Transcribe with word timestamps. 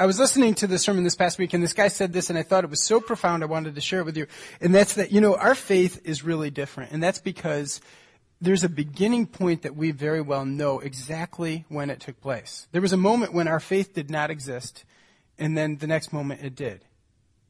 I 0.00 0.06
was 0.06 0.18
listening 0.18 0.54
to 0.54 0.66
the 0.66 0.78
sermon 0.78 1.04
this 1.04 1.14
past 1.14 1.38
week 1.38 1.52
and 1.52 1.62
this 1.62 1.74
guy 1.74 1.88
said 1.88 2.14
this 2.14 2.30
and 2.30 2.38
I 2.38 2.42
thought 2.42 2.64
it 2.64 2.70
was 2.70 2.82
so 2.82 3.00
profound 3.00 3.42
I 3.42 3.46
wanted 3.46 3.74
to 3.74 3.82
share 3.82 4.00
it 4.00 4.06
with 4.06 4.16
you. 4.16 4.28
And 4.58 4.74
that's 4.74 4.94
that, 4.94 5.12
you 5.12 5.20
know, 5.20 5.36
our 5.36 5.54
faith 5.54 6.00
is 6.04 6.24
really 6.24 6.48
different. 6.48 6.92
And 6.92 7.02
that's 7.02 7.18
because 7.18 7.82
there's 8.40 8.64
a 8.64 8.70
beginning 8.70 9.26
point 9.26 9.60
that 9.60 9.76
we 9.76 9.90
very 9.90 10.22
well 10.22 10.46
know 10.46 10.78
exactly 10.78 11.66
when 11.68 11.90
it 11.90 12.00
took 12.00 12.18
place. 12.22 12.66
There 12.72 12.80
was 12.80 12.94
a 12.94 12.96
moment 12.96 13.34
when 13.34 13.46
our 13.46 13.60
faith 13.60 13.92
did 13.92 14.10
not 14.10 14.30
exist 14.30 14.86
and 15.38 15.54
then 15.54 15.76
the 15.76 15.86
next 15.86 16.14
moment 16.14 16.42
it 16.42 16.54
did. 16.54 16.82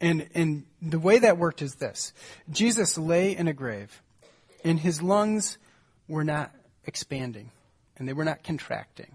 And, 0.00 0.28
and 0.34 0.64
the 0.82 0.98
way 0.98 1.20
that 1.20 1.38
worked 1.38 1.62
is 1.62 1.76
this. 1.76 2.12
Jesus 2.50 2.98
lay 2.98 3.30
in 3.36 3.46
a 3.46 3.52
grave 3.52 4.02
and 4.64 4.80
his 4.80 5.00
lungs 5.00 5.56
were 6.08 6.24
not 6.24 6.50
expanding 6.84 7.52
and 7.96 8.08
they 8.08 8.12
were 8.12 8.24
not 8.24 8.42
contracting. 8.42 9.14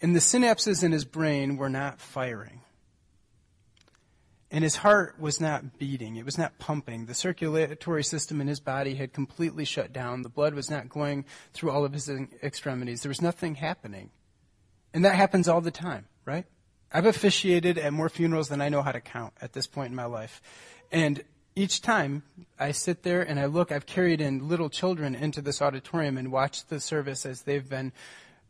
And 0.00 0.14
the 0.14 0.20
synapses 0.20 0.84
in 0.84 0.92
his 0.92 1.04
brain 1.04 1.56
were 1.56 1.70
not 1.70 2.00
firing. 2.00 2.60
And 4.50 4.62
his 4.62 4.76
heart 4.76 5.16
was 5.18 5.40
not 5.40 5.78
beating. 5.78 6.16
It 6.16 6.24
was 6.24 6.38
not 6.38 6.58
pumping. 6.58 7.06
The 7.06 7.14
circulatory 7.14 8.04
system 8.04 8.40
in 8.40 8.46
his 8.46 8.60
body 8.60 8.94
had 8.94 9.12
completely 9.12 9.64
shut 9.64 9.92
down. 9.92 10.22
The 10.22 10.28
blood 10.28 10.54
was 10.54 10.70
not 10.70 10.88
going 10.88 11.24
through 11.52 11.70
all 11.70 11.84
of 11.84 11.92
his 11.92 12.08
extremities. 12.42 13.02
There 13.02 13.10
was 13.10 13.22
nothing 13.22 13.56
happening. 13.56 14.10
And 14.94 15.04
that 15.04 15.16
happens 15.16 15.48
all 15.48 15.60
the 15.60 15.72
time, 15.72 16.06
right? 16.24 16.46
I've 16.92 17.06
officiated 17.06 17.76
at 17.76 17.92
more 17.92 18.08
funerals 18.08 18.48
than 18.48 18.60
I 18.60 18.68
know 18.68 18.82
how 18.82 18.92
to 18.92 19.00
count 19.00 19.34
at 19.42 19.52
this 19.52 19.66
point 19.66 19.90
in 19.90 19.96
my 19.96 20.04
life. 20.04 20.40
And 20.92 21.24
each 21.56 21.82
time 21.82 22.22
I 22.58 22.70
sit 22.70 23.02
there 23.02 23.22
and 23.22 23.40
I 23.40 23.46
look, 23.46 23.72
I've 23.72 23.86
carried 23.86 24.20
in 24.20 24.48
little 24.48 24.70
children 24.70 25.14
into 25.14 25.42
this 25.42 25.60
auditorium 25.60 26.16
and 26.18 26.30
watched 26.30 26.68
the 26.68 26.80
service 26.80 27.26
as 27.26 27.42
they've 27.42 27.68
been 27.68 27.92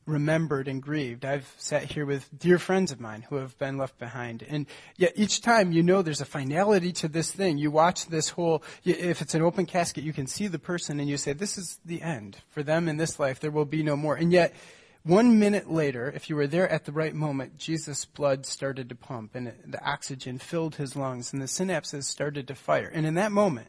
remembered 0.07 0.69
and 0.69 0.81
grieved. 0.81 1.25
I've 1.25 1.53
sat 1.59 1.85
here 1.85 2.07
with 2.07 2.29
dear 2.39 2.59
friends 2.59 2.93
of 2.93 3.01
mine 3.01 3.27
who 3.29 3.37
have 3.37 3.59
been 3.59 3.77
left 3.77 3.99
behind. 3.99 4.45
And 4.49 4.67
yet 4.97 5.13
each 5.17 5.43
time 5.43 5.73
you 5.73 5.83
know 5.83 6.01
there's 6.01 6.21
a 6.21 6.27
finality 6.27 6.93
to 6.95 7.09
this 7.09 7.31
thing. 7.31 7.59
You 7.59 7.71
watch 7.71 8.07
this 8.07 8.31
whole, 8.31 8.63
if 8.85 9.21
it's 9.21 9.35
an 9.35 9.43
open 9.43 9.67
casket, 9.67 10.05
you 10.05 10.13
can 10.13 10.27
see 10.27 10.47
the 10.47 10.59
person 10.59 11.01
and 11.01 11.09
you 11.09 11.17
say, 11.17 11.33
this 11.33 11.59
is 11.59 11.79
the 11.85 12.03
end. 12.03 12.39
For 12.49 12.63
them 12.63 12.89
in 12.89 12.97
this 12.97 13.19
life, 13.19 13.41
there 13.41 13.51
will 13.51 13.65
be 13.65 13.83
no 13.83 13.97
more. 13.97 14.15
And 14.15 14.33
yet, 14.33 14.55
one 15.03 15.39
minute 15.39 15.71
later, 15.71 16.11
if 16.15 16.29
you 16.29 16.35
were 16.35 16.49
there 16.49 16.69
at 16.69 16.85
the 16.85 16.93
right 16.93 17.15
moment, 17.15 17.59
Jesus' 17.59 18.05
blood 18.05 18.45
started 18.45 18.89
to 18.89 18.97
pump 18.97 19.35
and 19.35 19.53
the 19.65 19.85
oxygen 19.85 20.39
filled 20.39 20.77
his 20.77 20.97
lungs 20.97 21.33
and 21.33 21.41
the 21.41 21.47
synapses 21.47 22.05
started 22.05 22.49
to 22.49 22.55
fire. 22.55 22.91
And 22.93 23.07
in 23.07 23.15
that 23.15 23.31
moment, 23.31 23.69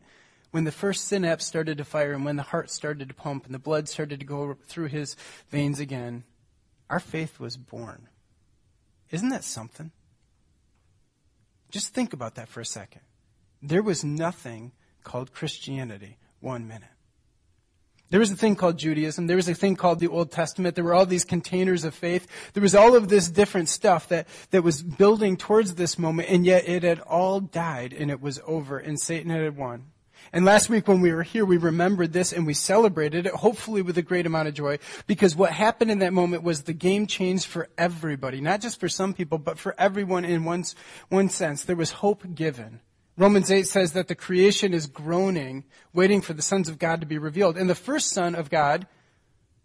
when 0.58 0.64
the 0.64 0.72
first 0.72 1.06
synapse 1.06 1.46
started 1.46 1.78
to 1.78 1.86
fire 1.86 2.14
and 2.14 2.26
when 2.26 2.36
the 2.36 2.42
heart 2.42 2.72
started 2.72 3.08
to 3.08 3.14
pump 3.14 3.46
and 3.46 3.54
the 3.54 3.60
blood 3.60 3.88
started 3.88 4.20
to 4.20 4.26
go 4.26 4.58
through 4.66 4.88
his 4.88 5.16
veins 5.52 5.80
again, 5.80 6.24
our 6.90 7.00
faith 7.00 7.40
was 7.40 7.56
born. 7.56 8.08
Isn't 9.12 9.30
that 9.30 9.44
something? 9.44 9.92
Just 11.70 11.94
think 11.94 12.12
about 12.12 12.34
that 12.34 12.48
for 12.48 12.60
a 12.60 12.66
second. 12.66 13.02
There 13.62 13.84
was 13.84 14.04
nothing 14.04 14.72
called 15.04 15.32
Christianity 15.32 16.18
one 16.40 16.68
minute. 16.68 16.90
There 18.10 18.20
was 18.20 18.32
a 18.32 18.36
thing 18.36 18.56
called 18.56 18.80
Judaism. 18.80 19.28
There 19.28 19.38
was 19.38 19.50
a 19.50 19.54
thing 19.54 19.76
called 19.76 20.00
the 20.00 20.08
Old 20.08 20.32
Testament. 20.32 20.74
There 20.74 20.84
were 20.84 20.96
all 20.96 21.06
these 21.06 21.24
containers 21.24 21.84
of 21.84 21.94
faith. 21.94 22.26
There 22.54 22.64
was 22.64 22.74
all 22.74 22.96
of 22.96 23.10
this 23.10 23.30
different 23.30 23.70
stuff 23.70 24.08
that, 24.08 24.28
that 24.50 24.64
was 24.64 24.82
building 24.82 25.38
towards 25.38 25.76
this 25.76 26.00
moment, 26.00 26.30
and 26.30 26.48
yet 26.48 26.68
it 26.68 26.82
had 26.82 27.00
all 27.02 27.42
died 27.42 27.94
and 27.94 28.10
it 28.10 28.20
was 28.20 28.42
over, 28.48 28.80
and 28.80 29.00
Satan 29.00 29.30
had 29.30 29.56
won. 29.56 29.92
And 30.34 30.46
last 30.46 30.70
week 30.70 30.88
when 30.88 31.02
we 31.02 31.14
were 31.14 31.24
here, 31.24 31.46
we 31.46 31.58
remembered 31.58 32.14
this 32.14 32.34
and 32.34 32.46
we 32.46 32.54
celebrated 32.54 33.26
it, 33.26 33.34
hopefully 33.34 33.82
with 33.82 33.98
a 33.98 34.02
great 34.02 34.26
amount 34.26 34.48
of 34.48 34.54
joy, 34.54 34.80
because 35.06 35.36
what 35.36 35.52
happened 35.52 35.92
in 35.92 36.00
that 36.00 36.14
moment 36.14 36.44
was 36.44 36.64
the 36.64 36.74
game 36.74 37.08
changed 37.08 37.46
for 37.46 37.70
everybody, 37.78 38.42
not 38.42 38.62
just 38.62 38.80
for 38.80 38.90
some 38.90 39.14
people, 39.14 39.38
but 39.38 39.58
for 39.58 39.76
everyone 39.78 40.26
in 40.26 40.44
one, 40.44 40.64
one 41.10 41.30
sense. 41.30 41.64
There 41.64 41.76
was 41.76 41.92
hope 41.92 42.36
given. 42.36 42.82
Romans 43.18 43.50
8 43.50 43.66
says 43.66 43.94
that 43.94 44.08
the 44.08 44.16
creation 44.16 44.74
is 44.74 44.86
groaning, 44.86 45.64
waiting 45.92 46.22
for 46.22 46.34
the 46.34 46.44
sons 46.44 46.70
of 46.70 46.78
God 46.78 47.02
to 47.02 47.08
be 47.08 47.18
revealed. 47.18 47.58
And 47.58 47.70
the 47.70 47.76
first 47.76 48.10
son 48.10 48.36
of 48.36 48.52
God 48.52 48.86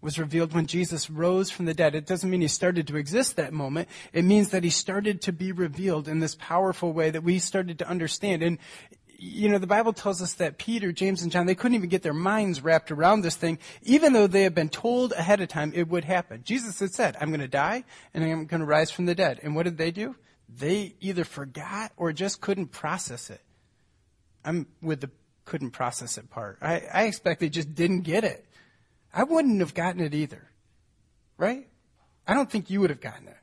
was 0.01 0.19
revealed 0.19 0.53
when 0.53 0.67
Jesus 0.67 1.09
rose 1.09 1.51
from 1.51 1.67
the 1.67 1.75
dead. 1.75 1.95
It 1.95 2.07
doesn't 2.07 2.29
mean 2.29 2.41
he 2.41 2.49
started 2.49 2.89
to 2.89 2.97
exist 2.97 3.37
that 3.37 3.53
moment. 3.53 3.89
It 4.13 4.25
means 4.25 4.49
that 4.49 4.65
he 4.65 4.71
started 4.71 5.23
to 5.23 5.33
be 5.33 5.53
revealed 5.53 6.09
in 6.09 6.19
this 6.19 6.35
powerful 6.35 6.93
way 6.93 7.11
that 7.11 7.23
we 7.23 7.39
started 7.39 7.79
to 7.79 7.89
understand. 7.89 8.43
And 8.43 8.59
you 9.23 9.49
know, 9.49 9.59
the 9.59 9.69
Bible 9.69 9.93
tells 9.93 10.21
us 10.21 10.35
that 10.35 10.59
Peter, 10.59 10.91
James, 10.91 11.23
and 11.23 11.31
John, 11.31 11.47
they 11.47 11.55
couldn't 11.55 11.77
even 11.77 11.89
get 11.89 12.03
their 12.03 12.13
minds 12.13 12.61
wrapped 12.61 12.91
around 12.91 13.21
this 13.21 13.37
thing, 13.37 13.61
even 13.83 14.13
though 14.13 14.27
they 14.27 14.43
had 14.43 14.55
been 14.55 14.69
told 14.69 15.13
ahead 15.13 15.41
of 15.41 15.49
time 15.49 15.73
it 15.77 15.87
would 15.87 16.05
happen. 16.05 16.43
Jesus 16.45 16.81
had 16.81 16.93
said, 16.93 17.17
I'm 17.21 17.29
going 17.29 17.41
to 17.41 17.47
die 17.47 17.85
and 18.13 18.25
I'm 18.25 18.47
going 18.47 18.61
to 18.61 18.67
rise 18.67 18.91
from 18.91 19.07
the 19.07 19.15
dead. 19.15 19.39
And 19.45 19.55
what 19.55 19.63
did 19.63 19.79
they 19.79 19.93
do? 19.93 20.17
They 20.49 20.97
either 21.01 21.23
forgot 21.23 21.93
or 21.97 22.13
just 22.13 22.41
couldn't 22.41 22.73
process 22.73 23.31
it. 23.31 23.41
I'm 24.45 24.67
with 24.83 25.01
the 25.01 25.11
couldn't 25.45 25.71
process 25.71 26.19
it 26.19 26.29
part. 26.29 26.59
I, 26.61 26.83
I 26.93 27.05
expect 27.05 27.39
they 27.39 27.49
just 27.49 27.77
didn't 27.77 28.01
get 28.01 28.25
it. 28.25 28.45
I 29.15 29.23
wouldn't 29.23 29.61
have 29.61 29.73
gotten 29.73 30.01
it 30.01 30.15
either. 30.15 30.51
Right? 31.39 31.69
I 32.27 32.35
don't 32.35 32.51
think 32.51 32.71
you 32.71 32.81
would 32.81 32.91
have 32.91 33.01
gotten 33.01 33.29
it. 33.29 33.37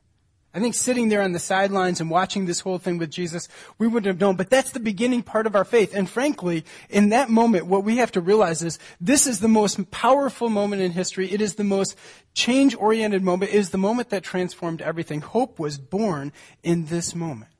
I 0.52 0.60
think 0.60 0.74
sitting 0.74 1.10
there 1.10 1.22
on 1.22 1.32
the 1.32 1.40
sidelines 1.40 2.02
and 2.02 2.10
watching 2.10 2.46
this 2.48 2.62
whole 2.62 2.80
thing 2.80 2.98
with 2.98 3.12
Jesus, 3.12 3.48
we 3.78 3.88
wouldn't 3.88 4.08
have 4.08 4.20
known. 4.20 4.36
But 4.36 4.50
that's 4.50 4.72
the 4.72 4.80
beginning 4.80 5.22
part 5.22 5.46
of 5.46 5.56
our 5.56 5.64
faith. 5.64 5.94
And 5.94 6.10
frankly, 6.10 6.66
in 6.90 7.10
that 7.10 7.30
moment, 7.30 7.68
what 7.68 7.84
we 7.84 7.98
have 7.98 8.12
to 8.14 8.22
realize 8.22 8.64
is 8.64 8.80
this 9.00 9.28
is 9.28 9.42
the 9.42 9.48
most 9.48 9.92
powerful 9.92 10.50
moment 10.50 10.82
in 10.82 10.92
history. 10.92 11.32
It 11.32 11.40
is 11.40 11.54
the 11.54 11.64
most 11.64 11.96
change-oriented 12.34 13.24
moment. 13.24 13.54
It 13.54 13.58
is 13.58 13.70
the 13.70 13.78
moment 13.78 14.10
that 14.10 14.24
transformed 14.24 14.82
everything. 14.82 15.22
Hope 15.22 15.60
was 15.60 15.78
born 15.78 16.34
in 16.64 16.86
this 16.86 17.14
moment. 17.14 17.52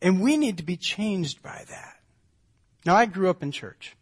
And 0.00 0.20
we 0.20 0.36
need 0.36 0.58
to 0.58 0.62
be 0.62 0.76
changed 0.76 1.42
by 1.42 1.64
that. 1.68 1.96
Now, 2.86 2.94
I 2.94 3.06
grew 3.06 3.28
up 3.28 3.42
in 3.42 3.50
church. 3.50 3.96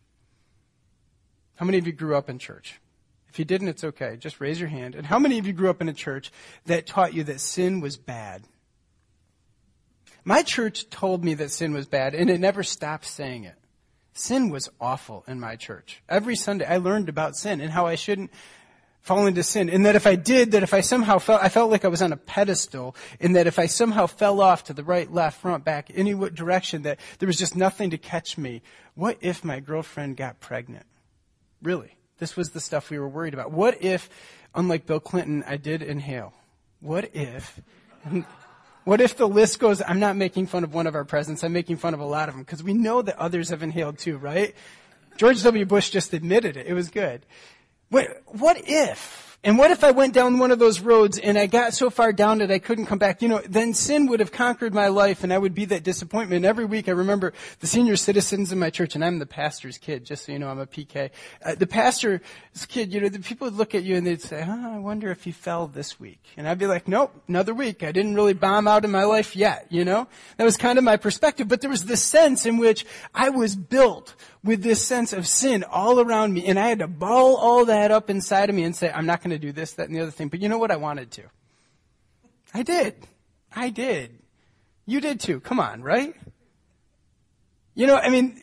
How 1.54 1.64
many 1.64 1.78
of 1.78 1.86
you 1.86 1.94
grew 1.94 2.14
up 2.14 2.28
in 2.28 2.38
church? 2.38 2.78
If 3.36 3.40
you 3.40 3.44
didn't, 3.44 3.68
it's 3.68 3.84
okay. 3.84 4.16
Just 4.16 4.40
raise 4.40 4.58
your 4.58 4.70
hand. 4.70 4.94
And 4.94 5.04
how 5.04 5.18
many 5.18 5.36
of 5.36 5.46
you 5.46 5.52
grew 5.52 5.68
up 5.68 5.82
in 5.82 5.90
a 5.90 5.92
church 5.92 6.32
that 6.64 6.86
taught 6.86 7.12
you 7.12 7.22
that 7.24 7.38
sin 7.38 7.82
was 7.82 7.98
bad? 7.98 8.44
My 10.24 10.42
church 10.42 10.88
told 10.88 11.22
me 11.22 11.34
that 11.34 11.50
sin 11.50 11.74
was 11.74 11.84
bad, 11.84 12.14
and 12.14 12.30
it 12.30 12.40
never 12.40 12.62
stopped 12.62 13.04
saying 13.04 13.44
it. 13.44 13.56
Sin 14.14 14.48
was 14.48 14.70
awful 14.80 15.22
in 15.28 15.38
my 15.38 15.54
church. 15.54 16.02
Every 16.08 16.34
Sunday 16.34 16.64
I 16.64 16.78
learned 16.78 17.10
about 17.10 17.36
sin 17.36 17.60
and 17.60 17.70
how 17.70 17.84
I 17.84 17.96
shouldn't 17.96 18.30
fall 19.02 19.26
into 19.26 19.42
sin. 19.42 19.68
And 19.68 19.84
that 19.84 19.96
if 19.96 20.06
I 20.06 20.14
did, 20.14 20.52
that 20.52 20.62
if 20.62 20.72
I 20.72 20.80
somehow 20.80 21.18
felt, 21.18 21.42
I 21.42 21.50
felt 21.50 21.70
like 21.70 21.84
I 21.84 21.88
was 21.88 22.00
on 22.00 22.14
a 22.14 22.16
pedestal, 22.16 22.96
and 23.20 23.36
that 23.36 23.46
if 23.46 23.58
I 23.58 23.66
somehow 23.66 24.06
fell 24.06 24.40
off 24.40 24.64
to 24.64 24.72
the 24.72 24.82
right, 24.82 25.12
left, 25.12 25.42
front, 25.42 25.62
back, 25.62 25.90
any 25.94 26.14
direction, 26.30 26.84
that 26.84 27.00
there 27.18 27.26
was 27.26 27.36
just 27.36 27.54
nothing 27.54 27.90
to 27.90 27.98
catch 27.98 28.38
me. 28.38 28.62
What 28.94 29.18
if 29.20 29.44
my 29.44 29.60
girlfriend 29.60 30.16
got 30.16 30.40
pregnant? 30.40 30.86
Really? 31.60 31.95
This 32.18 32.36
was 32.36 32.50
the 32.50 32.60
stuff 32.60 32.90
we 32.90 32.98
were 32.98 33.08
worried 33.08 33.34
about. 33.34 33.52
What 33.52 33.82
if, 33.82 34.08
unlike 34.54 34.86
Bill 34.86 35.00
Clinton, 35.00 35.44
I 35.46 35.56
did 35.56 35.82
inhale? 35.82 36.32
What 36.80 37.10
if, 37.14 37.60
what 38.84 39.00
if 39.00 39.16
the 39.16 39.28
list 39.28 39.58
goes, 39.58 39.82
I'm 39.86 40.00
not 40.00 40.16
making 40.16 40.46
fun 40.46 40.64
of 40.64 40.72
one 40.72 40.86
of 40.86 40.94
our 40.94 41.04
presidents, 41.04 41.42
I'm 41.42 41.52
making 41.52 41.78
fun 41.78 41.94
of 41.94 42.00
a 42.00 42.04
lot 42.04 42.28
of 42.28 42.34
them, 42.34 42.42
because 42.42 42.62
we 42.62 42.74
know 42.74 43.02
that 43.02 43.18
others 43.18 43.50
have 43.50 43.62
inhaled 43.62 43.98
too, 43.98 44.16
right? 44.18 44.54
George 45.16 45.42
W. 45.42 45.64
Bush 45.64 45.90
just 45.90 46.12
admitted 46.12 46.56
it. 46.56 46.66
It 46.66 46.74
was 46.74 46.90
good. 46.90 47.24
What, 47.88 48.22
what 48.26 48.56
if 48.66 49.25
and 49.44 49.58
what 49.58 49.70
if 49.70 49.84
I 49.84 49.92
went 49.92 50.12
down 50.12 50.38
one 50.38 50.50
of 50.50 50.58
those 50.58 50.80
roads 50.80 51.18
and 51.18 51.38
I 51.38 51.46
got 51.46 51.72
so 51.72 51.88
far 51.88 52.12
down 52.12 52.38
that 52.38 52.50
I 52.50 52.58
couldn't 52.58 52.86
come 52.86 52.98
back? 52.98 53.22
You 53.22 53.28
know, 53.28 53.42
then 53.48 53.74
sin 53.74 54.06
would 54.06 54.20
have 54.20 54.32
conquered 54.32 54.74
my 54.74 54.88
life 54.88 55.22
and 55.22 55.32
I 55.32 55.38
would 55.38 55.54
be 55.54 55.66
that 55.66 55.84
disappointment. 55.84 56.44
Every 56.44 56.64
week 56.64 56.88
I 56.88 56.92
remember 56.92 57.32
the 57.60 57.66
senior 57.66 57.96
citizens 57.96 58.50
in 58.50 58.58
my 58.58 58.70
church, 58.70 58.94
and 58.94 59.04
I'm 59.04 59.18
the 59.18 59.26
pastor's 59.26 59.78
kid, 59.78 60.04
just 60.04 60.26
so 60.26 60.32
you 60.32 60.38
know, 60.38 60.48
I'm 60.48 60.58
a 60.58 60.66
PK. 60.66 61.10
Uh, 61.44 61.54
the 61.54 61.66
pastor's 61.66 62.20
kid, 62.68 62.92
you 62.92 63.00
know, 63.00 63.08
the 63.08 63.20
people 63.20 63.46
would 63.46 63.56
look 63.56 63.74
at 63.74 63.84
you 63.84 63.96
and 63.96 64.06
they'd 64.06 64.22
say, 64.22 64.42
I 64.42 64.78
wonder 64.78 65.10
if 65.10 65.26
you 65.26 65.32
fell 65.32 65.68
this 65.68 66.00
week. 66.00 66.20
And 66.36 66.48
I'd 66.48 66.58
be 66.58 66.66
like, 66.66 66.88
nope, 66.88 67.14
another 67.28 67.54
week. 67.54 67.82
I 67.82 67.92
didn't 67.92 68.14
really 68.14 68.34
bomb 68.34 68.66
out 68.66 68.84
in 68.84 68.90
my 68.90 69.04
life 69.04 69.36
yet, 69.36 69.66
you 69.70 69.84
know? 69.84 70.08
That 70.38 70.44
was 70.44 70.56
kind 70.56 70.78
of 70.78 70.84
my 70.84 70.96
perspective. 70.96 71.46
But 71.46 71.60
there 71.60 71.70
was 71.70 71.84
this 71.84 72.02
sense 72.02 72.46
in 72.46 72.58
which 72.58 72.84
I 73.14 73.30
was 73.30 73.54
built 73.54 74.14
with 74.46 74.62
this 74.62 74.82
sense 74.82 75.12
of 75.12 75.26
sin 75.26 75.64
all 75.64 76.00
around 76.00 76.32
me. 76.32 76.46
And 76.46 76.58
I 76.58 76.68
had 76.68 76.78
to 76.78 76.86
ball 76.86 77.36
all 77.36 77.66
that 77.66 77.90
up 77.90 78.08
inside 78.08 78.48
of 78.48 78.56
me 78.56 78.62
and 78.62 78.74
say, 78.74 78.90
I'm 78.90 79.06
not 79.06 79.20
going 79.20 79.30
to 79.30 79.38
do 79.38 79.52
this, 79.52 79.72
that, 79.74 79.88
and 79.88 79.96
the 79.96 80.00
other 80.00 80.10
thing. 80.10 80.28
But 80.28 80.40
you 80.40 80.48
know 80.48 80.58
what? 80.58 80.70
I 80.70 80.76
wanted 80.76 81.10
to. 81.12 81.22
I 82.54 82.62
did. 82.62 82.94
I 83.54 83.70
did. 83.70 84.18
You 84.86 85.00
did 85.00 85.20
too. 85.20 85.40
Come 85.40 85.60
on, 85.60 85.82
right? 85.82 86.14
You 87.74 87.86
know, 87.86 87.96
I 87.96 88.08
mean, 88.08 88.40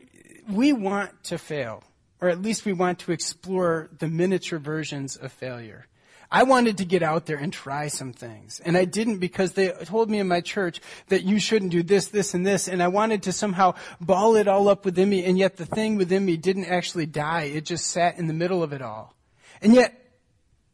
we 0.47 0.73
want 0.73 1.23
to 1.25 1.37
fail. 1.37 1.83
Or 2.21 2.29
at 2.29 2.41
least 2.41 2.65
we 2.65 2.73
want 2.73 2.99
to 2.99 3.11
explore 3.11 3.89
the 3.97 4.07
miniature 4.07 4.59
versions 4.59 5.15
of 5.15 5.31
failure. 5.31 5.87
I 6.33 6.41
wanted 6.41 6.79
to 6.79 6.85
get 6.85 7.03
out 7.03 7.27
there 7.27 7.37
and 7.37 7.53
try 7.53 7.89
some 7.89 8.11
things. 8.11 8.59
And 8.65 8.75
I 8.75 8.85
didn't 8.85 9.19
because 9.19 9.53
they 9.53 9.69
told 9.69 10.09
me 10.09 10.17
in 10.17 10.27
my 10.27 10.41
church 10.41 10.81
that 11.09 11.21
you 11.21 11.39
shouldn't 11.39 11.71
do 11.71 11.83
this, 11.83 12.07
this, 12.07 12.33
and 12.33 12.43
this. 12.43 12.67
And 12.67 12.81
I 12.81 12.87
wanted 12.87 13.21
to 13.23 13.31
somehow 13.31 13.75
ball 14.01 14.35
it 14.35 14.47
all 14.47 14.67
up 14.67 14.83
within 14.83 15.11
me. 15.11 15.23
And 15.25 15.37
yet 15.37 15.57
the 15.57 15.67
thing 15.67 15.95
within 15.95 16.25
me 16.25 16.35
didn't 16.35 16.65
actually 16.65 17.05
die. 17.05 17.43
It 17.43 17.65
just 17.65 17.85
sat 17.85 18.17
in 18.17 18.25
the 18.25 18.33
middle 18.33 18.63
of 18.63 18.73
it 18.73 18.81
all. 18.81 19.13
And 19.61 19.75
yet 19.75 19.93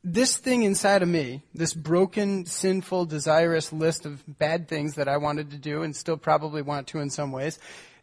this 0.01 0.37
thing 0.37 0.63
inside 0.63 1.03
of 1.03 1.09
me, 1.09 1.43
this 1.53 1.73
broken, 1.73 2.45
sinful, 2.45 3.07
desirous 3.07 3.73
list 3.73 4.05
of 4.05 4.23
bad 4.39 4.69
things 4.69 4.95
that 4.95 5.09
I 5.09 5.17
wanted 5.17 5.51
to 5.51 5.57
do 5.57 5.83
and 5.83 5.93
still 5.93 6.15
probably 6.15 6.61
want 6.61 6.87
to 6.87 6.99
in 6.99 7.09
some 7.09 7.33
ways, 7.33 7.59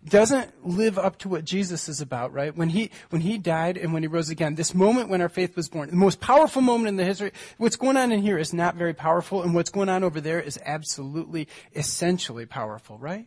doesn't 0.09 0.67
live 0.67 0.99
up 0.99 1.19
to 1.19 1.29
what 1.29 1.45
Jesus 1.45 1.89
is 1.89 2.01
about, 2.01 2.33
right? 2.33 2.57
When 2.57 2.69
he, 2.69 2.91
when 3.11 3.23
he 3.23 3.39
died 3.39 3.77
and 3.77 3.93
when 3.93 4.03
he 4.03 4.07
rose 4.07 4.31
again, 4.31 4.55
this 4.55 4.75
moment 4.75 5.09
when 5.09 5.21
our 5.21 5.29
faith 5.29 5.57
was 5.57 5.69
born, 5.69 5.91
the 5.91 5.97
most 5.97 6.21
powerful 6.21 6.63
moment 6.63 6.89
in 6.89 6.97
the 6.97 7.05
history, 7.05 7.33
what's 7.59 7.77
going 7.77 7.97
on 7.97 8.13
in 8.13 8.23
here 8.23 8.39
is 8.39 8.53
not 8.53 8.77
very 8.77 8.95
powerful 8.95 9.43
and 9.43 9.55
what's 9.55 9.71
going 9.71 9.89
on 9.89 10.05
over 10.05 10.21
there 10.21 10.41
is 10.41 10.59
absolutely, 10.65 11.49
essentially 11.75 12.47
powerful, 12.47 12.99
right? 12.99 13.27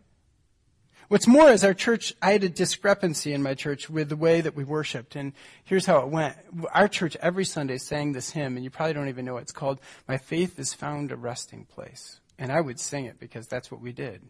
What's 1.09 1.27
more 1.27 1.49
is 1.49 1.63
our 1.63 1.73
church, 1.73 2.13
I 2.21 2.33
had 2.33 2.43
a 2.43 2.49
discrepancy 2.49 3.33
in 3.33 3.41
my 3.41 3.55
church 3.55 3.89
with 3.89 4.09
the 4.09 4.15
way 4.15 4.41
that 4.41 4.55
we 4.55 4.63
worshiped. 4.63 5.15
And 5.15 5.33
here's 5.63 5.87
how 5.87 6.01
it 6.01 6.09
went. 6.09 6.35
Our 6.71 6.87
church 6.87 7.17
every 7.19 7.45
Sunday 7.45 7.79
sang 7.79 8.11
this 8.11 8.29
hymn, 8.29 8.55
and 8.55 8.63
you 8.63 8.69
probably 8.69 8.93
don't 8.93 9.09
even 9.09 9.25
know 9.25 9.33
what 9.33 9.41
it's 9.41 9.51
called. 9.51 9.79
My 10.07 10.17
faith 10.17 10.59
is 10.59 10.75
found 10.75 11.11
a 11.11 11.15
resting 11.15 11.65
place. 11.65 12.19
And 12.37 12.51
I 12.51 12.61
would 12.61 12.79
sing 12.79 13.05
it 13.05 13.19
because 13.19 13.47
that's 13.47 13.71
what 13.71 13.81
we 13.81 13.91
did. 13.91 14.21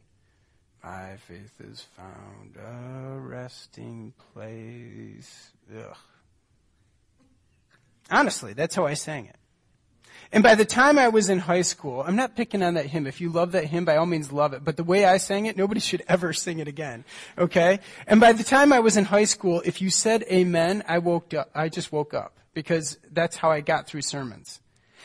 My 0.83 1.17
faith 1.27 1.59
is 1.59 1.85
found 1.97 2.55
a 2.55 3.19
resting 3.19 4.13
place. 4.33 5.51
Ugh. 5.77 5.95
Honestly, 8.09 8.53
that's 8.53 8.75
how 8.75 8.85
I 8.85 8.93
sang 8.93 9.25
it. 9.25 9.35
And 10.31 10.43
by 10.43 10.55
the 10.55 10.65
time 10.65 10.99
I 10.99 11.07
was 11.07 11.29
in 11.29 11.39
high 11.39 11.63
school, 11.63 12.03
I'm 12.05 12.15
not 12.15 12.35
picking 12.35 12.61
on 12.61 12.75
that 12.75 12.85
hymn. 12.85 13.07
If 13.07 13.19
you 13.19 13.29
love 13.29 13.53
that 13.53 13.65
hymn, 13.65 13.83
by 13.83 13.97
all 13.97 14.05
means 14.05 14.31
love 14.31 14.53
it. 14.53 14.63
But 14.63 14.77
the 14.77 14.83
way 14.83 15.05
I 15.05 15.17
sang 15.17 15.47
it, 15.47 15.57
nobody 15.57 15.79
should 15.89 16.03
ever 16.07 16.33
sing 16.33 16.59
it 16.59 16.67
again. 16.67 17.03
Okay? 17.37 17.79
And 18.07 18.19
by 18.19 18.33
the 18.33 18.43
time 18.43 18.71
I 18.71 18.79
was 18.79 18.95
in 18.95 19.05
high 19.05 19.25
school, 19.25 19.61
if 19.65 19.81
you 19.81 19.89
said 19.89 20.23
amen, 20.23 20.83
I 20.87 20.99
woke 20.99 21.33
up, 21.33 21.49
I 21.55 21.69
just 21.69 21.91
woke 21.91 22.13
up. 22.13 22.35
Because 22.53 22.97
that's 23.11 23.37
how 23.37 23.51
I 23.51 23.61
got 23.61 23.87
through 23.87 24.01
sermons. 24.01 24.59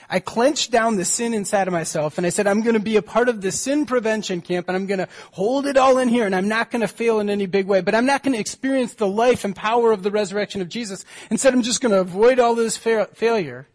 I 0.08 0.20
clenched 0.20 0.70
down 0.70 0.96
the 0.96 1.04
sin 1.04 1.34
inside 1.34 1.68
of 1.68 1.72
myself 1.72 2.18
and 2.18 2.26
I 2.26 2.30
said, 2.30 2.46
I'm 2.46 2.62
going 2.62 2.74
to 2.74 2.80
be 2.80 2.96
a 2.96 3.02
part 3.02 3.28
of 3.28 3.40
the 3.40 3.52
sin 3.52 3.86
prevention 3.86 4.40
camp 4.40 4.68
and 4.68 4.76
I'm 4.76 4.86
going 4.86 4.98
to 4.98 5.08
hold 5.32 5.66
it 5.66 5.76
all 5.76 5.98
in 5.98 6.08
here 6.08 6.26
and 6.26 6.34
I'm 6.34 6.48
not 6.48 6.70
going 6.70 6.82
to 6.82 6.88
fail 6.88 7.20
in 7.20 7.30
any 7.30 7.46
big 7.46 7.66
way, 7.66 7.80
but 7.80 7.94
I'm 7.94 8.06
not 8.06 8.22
going 8.22 8.34
to 8.34 8.40
experience 8.40 8.94
the 8.94 9.08
life 9.08 9.44
and 9.44 9.54
power 9.54 9.92
of 9.92 10.02
the 10.02 10.10
resurrection 10.10 10.60
of 10.60 10.68
Jesus. 10.68 11.04
Instead, 11.30 11.54
I'm 11.54 11.62
just 11.62 11.80
going 11.80 11.92
to 11.92 12.00
avoid 12.00 12.38
all 12.38 12.54
this 12.54 12.76
fa- 12.76 13.08
failure 13.14 13.66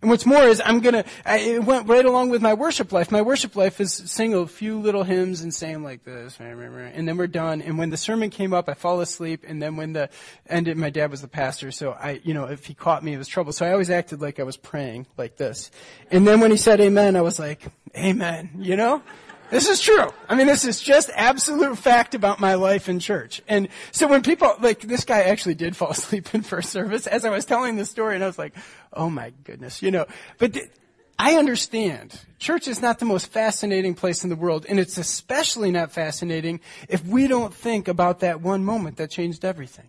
and 0.00 0.10
what's 0.10 0.26
more 0.26 0.42
is 0.44 0.62
I'm 0.64 0.80
gonna, 0.80 1.04
I, 1.24 1.38
it 1.38 1.64
went 1.64 1.88
right 1.88 2.04
along 2.04 2.30
with 2.30 2.40
my 2.40 2.54
worship 2.54 2.92
life. 2.92 3.10
My 3.10 3.22
worship 3.22 3.56
life 3.56 3.80
is 3.80 3.92
sing 3.92 4.34
a 4.34 4.46
few 4.46 4.78
little 4.78 5.02
hymns 5.02 5.40
and 5.40 5.52
saying 5.52 5.82
like 5.82 6.04
this, 6.04 6.36
and 6.38 7.08
then 7.08 7.16
we're 7.16 7.26
done. 7.26 7.62
And 7.62 7.78
when 7.78 7.90
the 7.90 7.96
sermon 7.96 8.30
came 8.30 8.52
up, 8.52 8.68
I 8.68 8.74
fall 8.74 9.00
asleep. 9.00 9.44
And 9.46 9.60
then 9.60 9.76
when 9.76 9.92
the 9.92 10.08
ended, 10.46 10.76
my 10.76 10.90
dad 10.90 11.10
was 11.10 11.20
the 11.20 11.28
pastor, 11.28 11.70
so 11.70 11.92
I, 11.92 12.20
you 12.22 12.34
know, 12.34 12.44
if 12.44 12.66
he 12.66 12.74
caught 12.74 13.02
me, 13.02 13.14
it 13.14 13.18
was 13.18 13.28
trouble. 13.28 13.52
So 13.52 13.66
I 13.66 13.72
always 13.72 13.90
acted 13.90 14.20
like 14.20 14.38
I 14.38 14.44
was 14.44 14.56
praying 14.56 15.06
like 15.16 15.36
this. 15.36 15.70
And 16.10 16.26
then 16.26 16.40
when 16.40 16.50
he 16.50 16.56
said 16.56 16.80
amen, 16.80 17.16
I 17.16 17.22
was 17.22 17.38
like, 17.38 17.62
amen, 17.96 18.50
you 18.58 18.76
know? 18.76 19.02
This 19.50 19.66
is 19.66 19.80
true. 19.80 20.10
I 20.28 20.34
mean, 20.34 20.46
this 20.46 20.66
is 20.66 20.80
just 20.80 21.10
absolute 21.14 21.78
fact 21.78 22.14
about 22.14 22.38
my 22.38 22.54
life 22.54 22.88
in 22.88 22.98
church. 22.98 23.40
And 23.48 23.68
so 23.92 24.06
when 24.06 24.22
people, 24.22 24.54
like, 24.60 24.80
this 24.80 25.04
guy 25.04 25.22
actually 25.22 25.54
did 25.54 25.74
fall 25.74 25.90
asleep 25.90 26.34
in 26.34 26.42
first 26.42 26.70
service 26.70 27.06
as 27.06 27.24
I 27.24 27.30
was 27.30 27.44
telling 27.44 27.76
the 27.76 27.86
story, 27.86 28.14
and 28.14 28.22
I 28.22 28.26
was 28.26 28.38
like, 28.38 28.54
oh 28.92 29.08
my 29.08 29.32
goodness, 29.44 29.82
you 29.82 29.90
know. 29.90 30.06
But 30.36 30.52
th- 30.54 30.70
I 31.18 31.34
understand. 31.34 32.20
Church 32.38 32.68
is 32.68 32.80
not 32.80 32.98
the 32.98 33.04
most 33.04 33.32
fascinating 33.32 33.94
place 33.94 34.22
in 34.22 34.30
the 34.30 34.36
world, 34.36 34.66
and 34.68 34.78
it's 34.78 34.98
especially 34.98 35.72
not 35.72 35.92
fascinating 35.92 36.60
if 36.88 37.04
we 37.04 37.26
don't 37.26 37.52
think 37.52 37.88
about 37.88 38.20
that 38.20 38.40
one 38.40 38.64
moment 38.64 38.98
that 38.98 39.10
changed 39.10 39.44
everything 39.44 39.88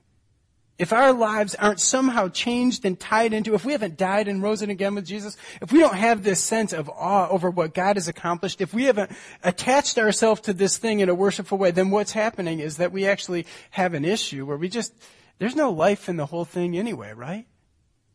if 0.79 0.93
our 0.93 1.11
lives 1.11 1.55
aren't 1.55 1.81
somehow 1.81 2.29
changed 2.29 2.85
and 2.85 2.97
tied 2.97 3.33
into, 3.33 3.53
if 3.53 3.65
we 3.65 3.73
haven't 3.73 3.97
died 3.97 4.29
and 4.29 4.41
risen 4.41 4.69
again 4.69 4.95
with 4.95 5.05
Jesus, 5.05 5.35
if 5.61 5.73
we 5.73 5.79
don't 5.79 5.95
have 5.95 6.23
this 6.23 6.41
sense 6.41 6.71
of 6.71 6.89
awe 6.89 7.27
over 7.27 7.49
what 7.49 7.73
God 7.73 7.97
has 7.97 8.07
accomplished, 8.07 8.61
if 8.61 8.73
we 8.73 8.85
haven't 8.85 9.11
attached 9.43 9.99
ourselves 9.99 10.39
to 10.41 10.53
this 10.53 10.77
thing 10.77 11.01
in 11.01 11.09
a 11.09 11.13
worshipful 11.13 11.57
way, 11.57 11.71
then 11.71 11.91
what's 11.91 12.13
happening 12.13 12.61
is 12.61 12.77
that 12.77 12.93
we 12.93 13.05
actually 13.05 13.45
have 13.71 13.93
an 13.93 14.05
issue 14.05 14.45
where 14.45 14.55
we 14.55 14.69
just, 14.69 14.93
there's 15.37 15.55
no 15.55 15.69
life 15.69 16.07
in 16.07 16.15
the 16.15 16.25
whole 16.25 16.45
thing 16.45 16.77
anyway, 16.77 17.11
right? 17.11 17.45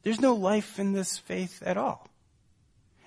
There's 0.03 0.21
no 0.21 0.35
life 0.35 0.79
in 0.79 0.95
this 0.95 1.19
faith 1.19 1.63
at 1.67 1.77
all. 1.77 2.09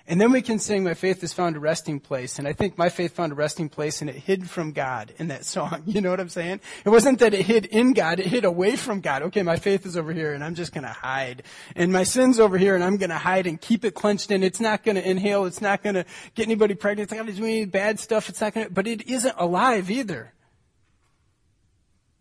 And 0.09 0.21
then 0.21 0.31
we 0.31 0.41
can 0.41 0.57
sing, 0.57 0.85
My 0.85 0.93
faith 0.93 1.19
has 1.19 1.33
found 1.33 1.57
a 1.57 1.59
resting 1.59 1.99
place. 1.99 2.39
And 2.39 2.47
I 2.47 2.53
think 2.53 2.77
my 2.77 2.87
faith 2.87 3.13
found 3.13 3.33
a 3.33 3.35
resting 3.35 3.67
place 3.67 3.99
and 3.99 4.09
it 4.09 4.15
hid 4.15 4.49
from 4.49 4.71
God 4.71 5.13
in 5.17 5.27
that 5.27 5.43
song. 5.45 5.83
You 5.97 6.01
know 6.01 6.11
what 6.11 6.19
I'm 6.19 6.29
saying? 6.29 6.61
It 6.85 6.89
wasn't 6.89 7.19
that 7.19 7.33
it 7.33 7.45
hid 7.45 7.65
in 7.65 7.93
God, 7.93 8.19
it 8.19 8.27
hid 8.27 8.45
away 8.45 8.75
from 8.75 9.01
God. 9.01 9.23
Okay, 9.23 9.41
my 9.41 9.55
faith 9.55 9.85
is 9.85 9.97
over 9.97 10.13
here 10.13 10.33
and 10.33 10.43
I'm 10.43 10.53
just 10.53 10.73
gonna 10.73 10.93
hide. 10.93 11.43
And 11.75 11.91
my 11.91 12.03
sin's 12.03 12.39
over 12.39 12.57
here 12.57 12.75
and 12.75 12.83
I'm 12.83 12.97
gonna 12.97 13.17
hide 13.17 13.47
and 13.47 13.59
keep 13.59 13.83
it 13.83 13.95
clenched 13.95 14.29
in. 14.29 14.43
It's 14.43 14.59
not 14.59 14.83
gonna 14.83 14.99
inhale, 14.99 15.45
it's 15.45 15.61
not 15.61 15.81
gonna 15.81 16.05
get 16.35 16.45
anybody 16.45 16.75
pregnant, 16.75 17.07
it's 17.09 17.17
not 17.17 17.25
gonna 17.25 17.35
do 17.35 17.43
any 17.43 17.65
bad 17.65 17.99
stuff, 17.99 18.29
it's 18.29 18.39
not 18.39 18.53
gonna, 18.53 18.69
but 18.69 18.85
it 18.85 19.07
isn't 19.07 19.35
alive 19.37 19.89
either. 19.89 20.33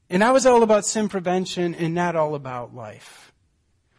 And 0.09 0.25
I 0.25 0.31
was 0.31 0.47
all 0.47 0.63
about 0.63 0.87
sin 0.87 1.09
prevention 1.09 1.75
and 1.75 1.95
not 1.95 2.17
all 2.17 2.35
about 2.35 2.75
life. 2.75 3.26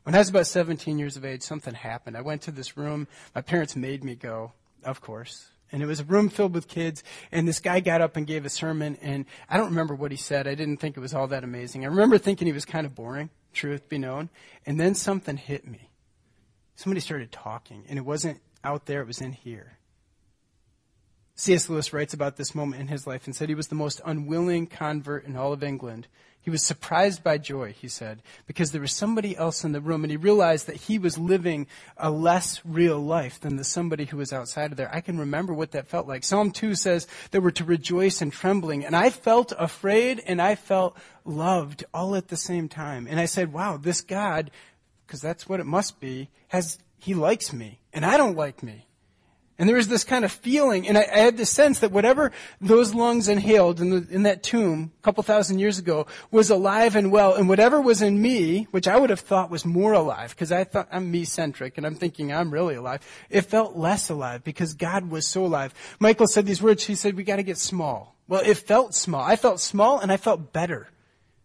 When 0.08 0.16
I 0.16 0.20
was 0.20 0.30
about 0.30 0.48
17 0.48 0.98
years 0.98 1.18
of 1.18 1.26
age, 1.26 1.42
something 1.42 1.74
happened. 1.74 2.16
I 2.16 2.22
went 2.22 2.42
to 2.44 2.52
this 2.52 2.78
room. 2.78 3.10
My 3.36 3.42
parents 3.42 3.76
made 3.76 4.06
me 4.06 4.16
go, 4.16 4.54
of 4.86 5.02
course. 5.02 5.50
And 5.70 5.84
it 5.84 5.86
was 5.86 6.00
a 6.00 6.06
room 6.06 6.30
filled 6.30 6.54
with 6.54 6.70
kids, 6.70 7.04
and 7.30 7.46
this 7.46 7.60
guy 7.60 7.82
got 7.82 8.00
up 8.00 8.16
and 8.16 8.26
gave 8.26 8.46
a 8.46 8.50
sermon, 8.50 8.98
and 9.02 9.26
I 9.50 9.58
don't 9.58 9.66
remember 9.66 9.96
what 9.96 10.12
he 10.12 10.18
said. 10.18 10.48
I 10.48 10.56
didn't 10.56 10.78
think 10.78 10.96
it 10.96 11.02
was 11.02 11.14
all 11.14 11.28
that 11.28 11.44
amazing. 11.44 11.84
I 11.84 11.90
remember 11.90 12.18
thinking 12.18 12.46
he 12.46 12.54
was 12.54 12.64
kind 12.64 12.86
of 12.86 12.96
boring, 12.96 13.32
truth 13.52 13.90
be 13.90 13.98
known. 13.98 14.30
And 14.66 14.80
then 14.80 14.96
something 14.96 15.36
hit 15.36 15.68
me. 15.68 15.90
Somebody 16.78 17.02
started 17.02 17.34
talking, 17.34 17.84
and 17.90 18.00
it 18.00 18.06
wasn't 18.06 18.40
out 18.64 18.86
there, 18.86 19.02
it 19.02 19.08
was 19.08 19.20
in 19.20 19.34
here. 19.34 19.78
C.S. 21.36 21.68
Lewis 21.70 21.92
writes 21.92 22.14
about 22.14 22.38
this 22.38 22.56
moment 22.56 22.80
in 22.80 22.88
his 22.88 23.06
life 23.06 23.26
and 23.26 23.36
said 23.36 23.50
he 23.50 23.56
was 23.56 23.68
the 23.68 23.76
most 23.76 24.00
unwilling 24.06 24.68
convert 24.68 25.26
in 25.26 25.36
all 25.36 25.52
of 25.52 25.64
England 25.64 26.08
he 26.48 26.52
was 26.52 26.64
surprised 26.64 27.26
by 27.26 27.38
joy, 27.38 27.74
he 27.74 27.90
said, 27.90 28.22
because 28.46 28.72
there 28.72 28.80
was 28.80 28.94
somebody 28.94 29.36
else 29.36 29.66
in 29.66 29.74
the 29.74 29.82
room 29.82 30.06
and 30.06 30.12
he 30.12 30.16
realized 30.16 30.66
that 30.68 30.78
he 30.78 30.98
was 30.98 31.18
living 31.18 31.68
a 31.98 32.10
less 32.10 32.62
real 32.64 33.02
life 33.02 33.38
than 33.42 33.58
the 33.58 33.66
somebody 33.66 34.06
who 34.06 34.16
was 34.16 34.32
outside 34.32 34.72
of 34.72 34.78
there. 34.78 34.90
I 34.96 35.02
can 35.02 35.20
remember 35.20 35.54
what 35.54 35.72
that 35.72 35.90
felt 35.90 36.08
like. 36.08 36.24
Psalm 36.24 36.52
2 36.52 36.74
says 36.76 37.06
that 37.32 37.42
we're 37.42 37.52
to 37.52 37.66
rejoice 37.66 38.22
and 38.22 38.32
trembling. 38.32 38.86
And 38.86 38.96
I 38.96 39.10
felt 39.10 39.52
afraid 39.60 40.24
and 40.26 40.42
I 40.42 40.56
felt 40.56 40.96
loved 41.26 41.84
all 41.94 42.16
at 42.16 42.30
the 42.30 42.38
same 42.38 42.70
time. 42.70 43.08
And 43.10 43.20
I 43.20 43.26
said, 43.26 43.52
wow, 43.52 43.76
this 43.76 44.00
God, 44.00 44.50
because 45.06 45.20
that's 45.20 45.50
what 45.50 45.60
it 45.60 45.66
must 45.66 46.00
be, 46.00 46.30
has, 46.48 46.80
he 46.98 47.14
likes 47.14 47.52
me 47.52 47.82
and 47.92 48.06
I 48.06 48.16
don't 48.16 48.38
like 48.38 48.64
me. 48.64 48.87
And 49.60 49.68
there 49.68 49.76
was 49.76 49.88
this 49.88 50.04
kind 50.04 50.24
of 50.24 50.32
feeling, 50.32 50.88
and 50.88 51.00
I, 51.00 51.02
I 51.02 51.18
had 51.18 51.36
this 51.36 51.50
sense 51.50 51.80
that 51.80 51.92
whatever 51.92 52.32
those 52.62 52.94
lungs 52.94 53.28
inhaled 53.28 53.82
in, 53.82 53.90
the, 53.90 54.08
in 54.12 54.24
that 54.24 54.44
tomb 54.44 54.92
a 55.00 55.02
couple 55.02 55.24
thousand 55.24 55.58
years 55.58 55.80
ago 55.80 56.06
was 56.30 56.52
alive 56.52 56.96
and 56.96 57.12
well, 57.12 57.34
and 57.34 57.50
whatever 57.50 57.82
was 57.82 58.04
in 58.04 58.22
me, 58.22 58.68
which 58.70 58.88
I 58.88 58.98
would 58.98 59.10
have 59.10 59.20
thought 59.20 59.50
was 59.50 59.66
more 59.66 59.94
alive, 59.94 60.30
because 60.30 60.52
I 60.52 60.64
thought 60.64 60.90
I'm 60.92 61.10
me-centric, 61.10 61.78
and 61.78 61.88
I'm 61.88 61.96
thinking 61.96 62.32
I'm 62.32 62.52
really 62.52 62.76
alive, 62.76 63.02
it 63.32 63.42
felt 63.42 63.76
less 63.76 64.10
alive 64.10 64.44
because 64.44 64.76
God 64.76 65.10
was 65.10 65.26
so 65.26 65.44
alive. 65.44 65.74
Michael 66.00 66.28
said 66.28 66.46
these 66.46 66.62
words, 66.62 66.84
he 66.84 66.94
said, 66.94 67.16
we 67.16 67.24
gotta 67.24 67.42
get 67.42 67.58
small. 67.58 68.16
Well, 68.28 68.44
it 68.46 68.58
felt 68.58 68.94
small. 68.94 69.24
I 69.24 69.38
felt 69.38 69.60
small, 69.60 70.00
and 70.00 70.12
I 70.12 70.18
felt 70.18 70.54
better. 70.54 70.90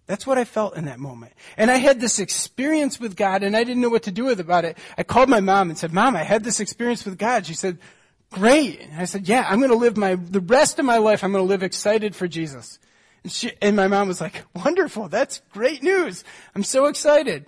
That's 0.06 0.26
what 0.26 0.36
I 0.36 0.44
felt 0.44 0.76
in 0.76 0.84
that 0.84 0.98
moment. 0.98 1.32
And 1.56 1.70
I 1.70 1.76
had 1.76 1.98
this 1.98 2.18
experience 2.18 3.00
with 3.00 3.16
God, 3.16 3.42
and 3.42 3.56
I 3.56 3.64
didn't 3.64 3.80
know 3.80 3.88
what 3.88 4.02
to 4.02 4.10
do 4.10 4.24
with 4.24 4.40
about 4.40 4.66
it. 4.66 4.76
I 4.98 5.02
called 5.02 5.30
my 5.30 5.40
mom 5.40 5.70
and 5.70 5.78
said, 5.78 5.94
Mom, 5.94 6.14
I 6.16 6.24
had 6.24 6.44
this 6.44 6.60
experience 6.60 7.06
with 7.06 7.16
God. 7.16 7.46
She 7.46 7.54
said, 7.54 7.78
great. 8.32 8.80
And 8.80 9.00
I 9.00 9.04
said, 9.04 9.28
yeah, 9.28 9.46
I'm 9.48 9.58
going 9.58 9.70
to 9.70 9.76
live 9.76 9.96
my, 9.96 10.16
the 10.16 10.40
rest 10.40 10.78
of 10.78 10.84
my 10.84 10.98
life, 10.98 11.22
I'm 11.22 11.32
going 11.32 11.44
to 11.44 11.48
live 11.48 11.62
excited 11.62 12.16
for 12.16 12.26
Jesus. 12.26 12.78
And, 13.22 13.32
she, 13.32 13.52
and 13.62 13.76
my 13.76 13.86
mom 13.86 14.08
was 14.08 14.20
like, 14.20 14.44
wonderful. 14.54 15.08
That's 15.08 15.40
great 15.52 15.82
news. 15.82 16.24
I'm 16.54 16.64
so 16.64 16.86
excited. 16.86 17.46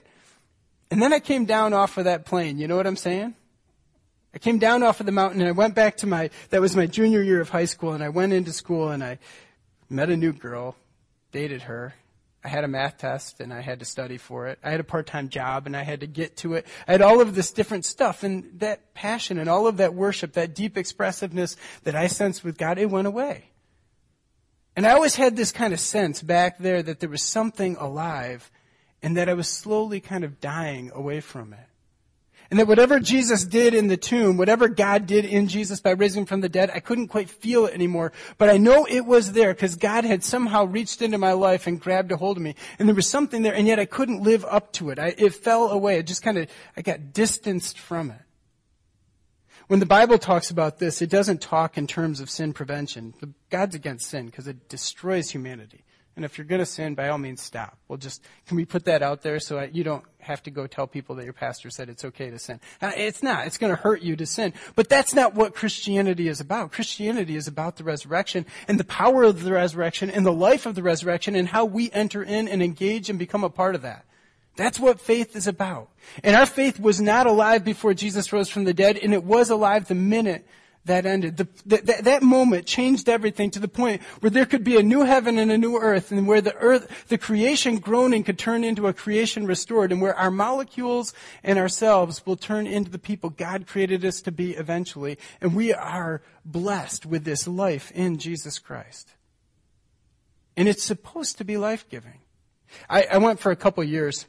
And 0.90 1.02
then 1.02 1.12
I 1.12 1.18
came 1.18 1.44
down 1.44 1.72
off 1.72 1.98
of 1.98 2.04
that 2.04 2.24
plane. 2.24 2.58
You 2.58 2.68
know 2.68 2.76
what 2.76 2.86
I'm 2.86 2.96
saying? 2.96 3.34
I 4.34 4.38
came 4.38 4.58
down 4.58 4.82
off 4.82 5.00
of 5.00 5.06
the 5.06 5.12
mountain 5.12 5.40
and 5.40 5.48
I 5.48 5.52
went 5.52 5.74
back 5.74 5.96
to 5.98 6.06
my, 6.06 6.30
that 6.50 6.60
was 6.60 6.76
my 6.76 6.86
junior 6.86 7.22
year 7.22 7.40
of 7.40 7.50
high 7.50 7.64
school 7.66 7.92
and 7.92 8.02
I 8.02 8.08
went 8.08 8.32
into 8.32 8.52
school 8.52 8.90
and 8.90 9.02
I 9.02 9.18
met 9.88 10.10
a 10.10 10.16
new 10.16 10.32
girl, 10.32 10.76
dated 11.30 11.62
her, 11.62 11.94
I 12.44 12.48
had 12.48 12.64
a 12.64 12.68
math 12.68 12.98
test 12.98 13.40
and 13.40 13.54
I 13.54 13.62
had 13.62 13.78
to 13.78 13.86
study 13.86 14.18
for 14.18 14.48
it. 14.48 14.58
I 14.62 14.70
had 14.70 14.78
a 14.78 14.84
part-time 14.84 15.30
job 15.30 15.64
and 15.66 15.74
I 15.74 15.82
had 15.82 16.00
to 16.00 16.06
get 16.06 16.36
to 16.38 16.54
it. 16.54 16.66
I 16.86 16.92
had 16.92 17.00
all 17.00 17.22
of 17.22 17.34
this 17.34 17.52
different 17.52 17.86
stuff 17.86 18.22
and 18.22 18.60
that 18.60 18.92
passion 18.92 19.38
and 19.38 19.48
all 19.48 19.66
of 19.66 19.78
that 19.78 19.94
worship, 19.94 20.34
that 20.34 20.54
deep 20.54 20.76
expressiveness 20.76 21.56
that 21.84 21.94
I 21.94 22.06
sensed 22.08 22.44
with 22.44 22.58
God, 22.58 22.78
it 22.78 22.90
went 22.90 23.06
away. 23.06 23.50
And 24.76 24.86
I 24.86 24.90
always 24.90 25.16
had 25.16 25.36
this 25.36 25.52
kind 25.52 25.72
of 25.72 25.80
sense 25.80 26.20
back 26.20 26.58
there 26.58 26.82
that 26.82 27.00
there 27.00 27.08
was 27.08 27.22
something 27.22 27.76
alive 27.76 28.50
and 29.02 29.16
that 29.16 29.30
I 29.30 29.34
was 29.34 29.48
slowly 29.48 30.00
kind 30.00 30.24
of 30.24 30.40
dying 30.40 30.90
away 30.94 31.20
from 31.20 31.54
it. 31.54 31.68
And 32.54 32.60
that 32.60 32.68
whatever 32.68 33.00
Jesus 33.00 33.44
did 33.44 33.74
in 33.74 33.88
the 33.88 33.96
tomb, 33.96 34.36
whatever 34.36 34.68
God 34.68 35.08
did 35.08 35.24
in 35.24 35.48
Jesus 35.48 35.80
by 35.80 35.90
raising 35.90 36.24
from 36.24 36.40
the 36.40 36.48
dead, 36.48 36.70
I 36.72 36.78
couldn't 36.78 37.08
quite 37.08 37.28
feel 37.28 37.66
it 37.66 37.74
anymore. 37.74 38.12
But 38.38 38.48
I 38.48 38.58
know 38.58 38.86
it 38.88 39.04
was 39.04 39.32
there 39.32 39.52
because 39.52 39.74
God 39.74 40.04
had 40.04 40.22
somehow 40.22 40.64
reached 40.64 41.02
into 41.02 41.18
my 41.18 41.32
life 41.32 41.66
and 41.66 41.80
grabbed 41.80 42.12
a 42.12 42.16
hold 42.16 42.36
of 42.36 42.44
me. 42.44 42.54
And 42.78 42.88
there 42.88 42.94
was 42.94 43.10
something 43.10 43.42
there, 43.42 43.56
and 43.56 43.66
yet 43.66 43.80
I 43.80 43.86
couldn't 43.86 44.22
live 44.22 44.44
up 44.44 44.72
to 44.74 44.90
it. 44.90 45.00
I, 45.00 45.16
it 45.18 45.34
fell 45.34 45.68
away. 45.68 45.98
It 45.98 46.06
just 46.06 46.22
kind 46.22 46.38
of, 46.38 46.48
I 46.76 46.82
got 46.82 47.12
distanced 47.12 47.76
from 47.76 48.12
it. 48.12 48.22
when 49.66 49.80
the 49.80 49.84
Bible 49.84 50.18
talks 50.18 50.52
about 50.52 50.78
this, 50.78 51.02
it 51.02 51.10
doesn't 51.10 51.40
talk 51.42 51.76
in 51.76 51.88
terms 51.88 52.20
of 52.20 52.30
sin 52.30 52.52
prevention. 52.52 53.14
God's 53.50 53.74
against 53.74 54.06
sin 54.06 54.26
because 54.26 54.46
it 54.46 54.68
destroys 54.68 55.28
humanity. 55.28 55.82
And 56.16 56.24
if 56.24 56.38
you're 56.38 56.46
going 56.46 56.60
to 56.60 56.66
sin, 56.66 56.94
by 56.94 57.08
all 57.08 57.18
means, 57.18 57.42
stop. 57.42 57.76
We'll 57.88 57.98
just, 57.98 58.22
can 58.46 58.56
we 58.56 58.64
put 58.64 58.84
that 58.84 59.02
out 59.02 59.22
there 59.22 59.40
so 59.40 59.60
you 59.72 59.82
don't 59.82 60.04
have 60.20 60.42
to 60.44 60.50
go 60.50 60.66
tell 60.66 60.86
people 60.86 61.16
that 61.16 61.24
your 61.24 61.32
pastor 61.32 61.70
said 61.70 61.88
it's 61.88 62.04
okay 62.04 62.30
to 62.30 62.38
sin? 62.38 62.60
Uh, 62.80 62.92
it's 62.96 63.22
not. 63.22 63.46
It's 63.46 63.58
going 63.58 63.74
to 63.74 63.80
hurt 63.80 64.00
you 64.00 64.14
to 64.16 64.26
sin. 64.26 64.52
But 64.76 64.88
that's 64.88 65.12
not 65.12 65.34
what 65.34 65.56
Christianity 65.56 66.28
is 66.28 66.40
about. 66.40 66.70
Christianity 66.70 67.34
is 67.34 67.48
about 67.48 67.76
the 67.76 67.84
resurrection 67.84 68.46
and 68.68 68.78
the 68.78 68.84
power 68.84 69.24
of 69.24 69.42
the 69.42 69.52
resurrection 69.52 70.08
and 70.08 70.24
the 70.24 70.32
life 70.32 70.66
of 70.66 70.76
the 70.76 70.82
resurrection 70.82 71.34
and 71.34 71.48
how 71.48 71.64
we 71.64 71.90
enter 71.90 72.22
in 72.22 72.46
and 72.46 72.62
engage 72.62 73.10
and 73.10 73.18
become 73.18 73.42
a 73.42 73.50
part 73.50 73.74
of 73.74 73.82
that. 73.82 74.04
That's 74.56 74.78
what 74.78 75.00
faith 75.00 75.34
is 75.34 75.48
about. 75.48 75.88
And 76.22 76.36
our 76.36 76.46
faith 76.46 76.78
was 76.78 77.00
not 77.00 77.26
alive 77.26 77.64
before 77.64 77.92
Jesus 77.92 78.32
rose 78.32 78.48
from 78.48 78.64
the 78.64 78.74
dead, 78.74 78.96
and 78.96 79.12
it 79.12 79.24
was 79.24 79.50
alive 79.50 79.88
the 79.88 79.96
minute 79.96 80.46
that 80.84 81.06
ended. 81.06 81.36
The, 81.36 82.00
that 82.02 82.22
moment 82.22 82.66
changed 82.66 83.08
everything 83.08 83.50
to 83.52 83.58
the 83.58 83.68
point 83.68 84.02
where 84.20 84.30
there 84.30 84.46
could 84.46 84.64
be 84.64 84.76
a 84.76 84.82
new 84.82 85.04
heaven 85.04 85.38
and 85.38 85.50
a 85.50 85.58
new 85.58 85.78
earth, 85.78 86.12
and 86.12 86.26
where 86.26 86.40
the 86.40 86.54
earth, 86.56 87.06
the 87.08 87.18
creation 87.18 87.78
groaning 87.78 88.22
could 88.22 88.38
turn 88.38 88.64
into 88.64 88.86
a 88.86 88.92
creation 88.92 89.46
restored, 89.46 89.92
and 89.92 90.02
where 90.02 90.14
our 90.14 90.30
molecules 90.30 91.14
and 91.42 91.58
ourselves 91.58 92.24
will 92.26 92.36
turn 92.36 92.66
into 92.66 92.90
the 92.90 92.98
people 92.98 93.30
God 93.30 93.66
created 93.66 94.04
us 94.04 94.20
to 94.22 94.32
be 94.32 94.52
eventually. 94.52 95.18
And 95.40 95.54
we 95.54 95.72
are 95.72 96.22
blessed 96.44 97.06
with 97.06 97.24
this 97.24 97.48
life 97.48 97.90
in 97.92 98.18
Jesus 98.18 98.58
Christ. 98.58 99.10
And 100.56 100.68
it's 100.68 100.84
supposed 100.84 101.38
to 101.38 101.44
be 101.44 101.56
life 101.56 101.88
giving. 101.88 102.20
I, 102.88 103.06
I 103.10 103.18
went 103.18 103.40
for 103.40 103.50
a 103.50 103.56
couple 103.56 103.82
years 103.84 104.26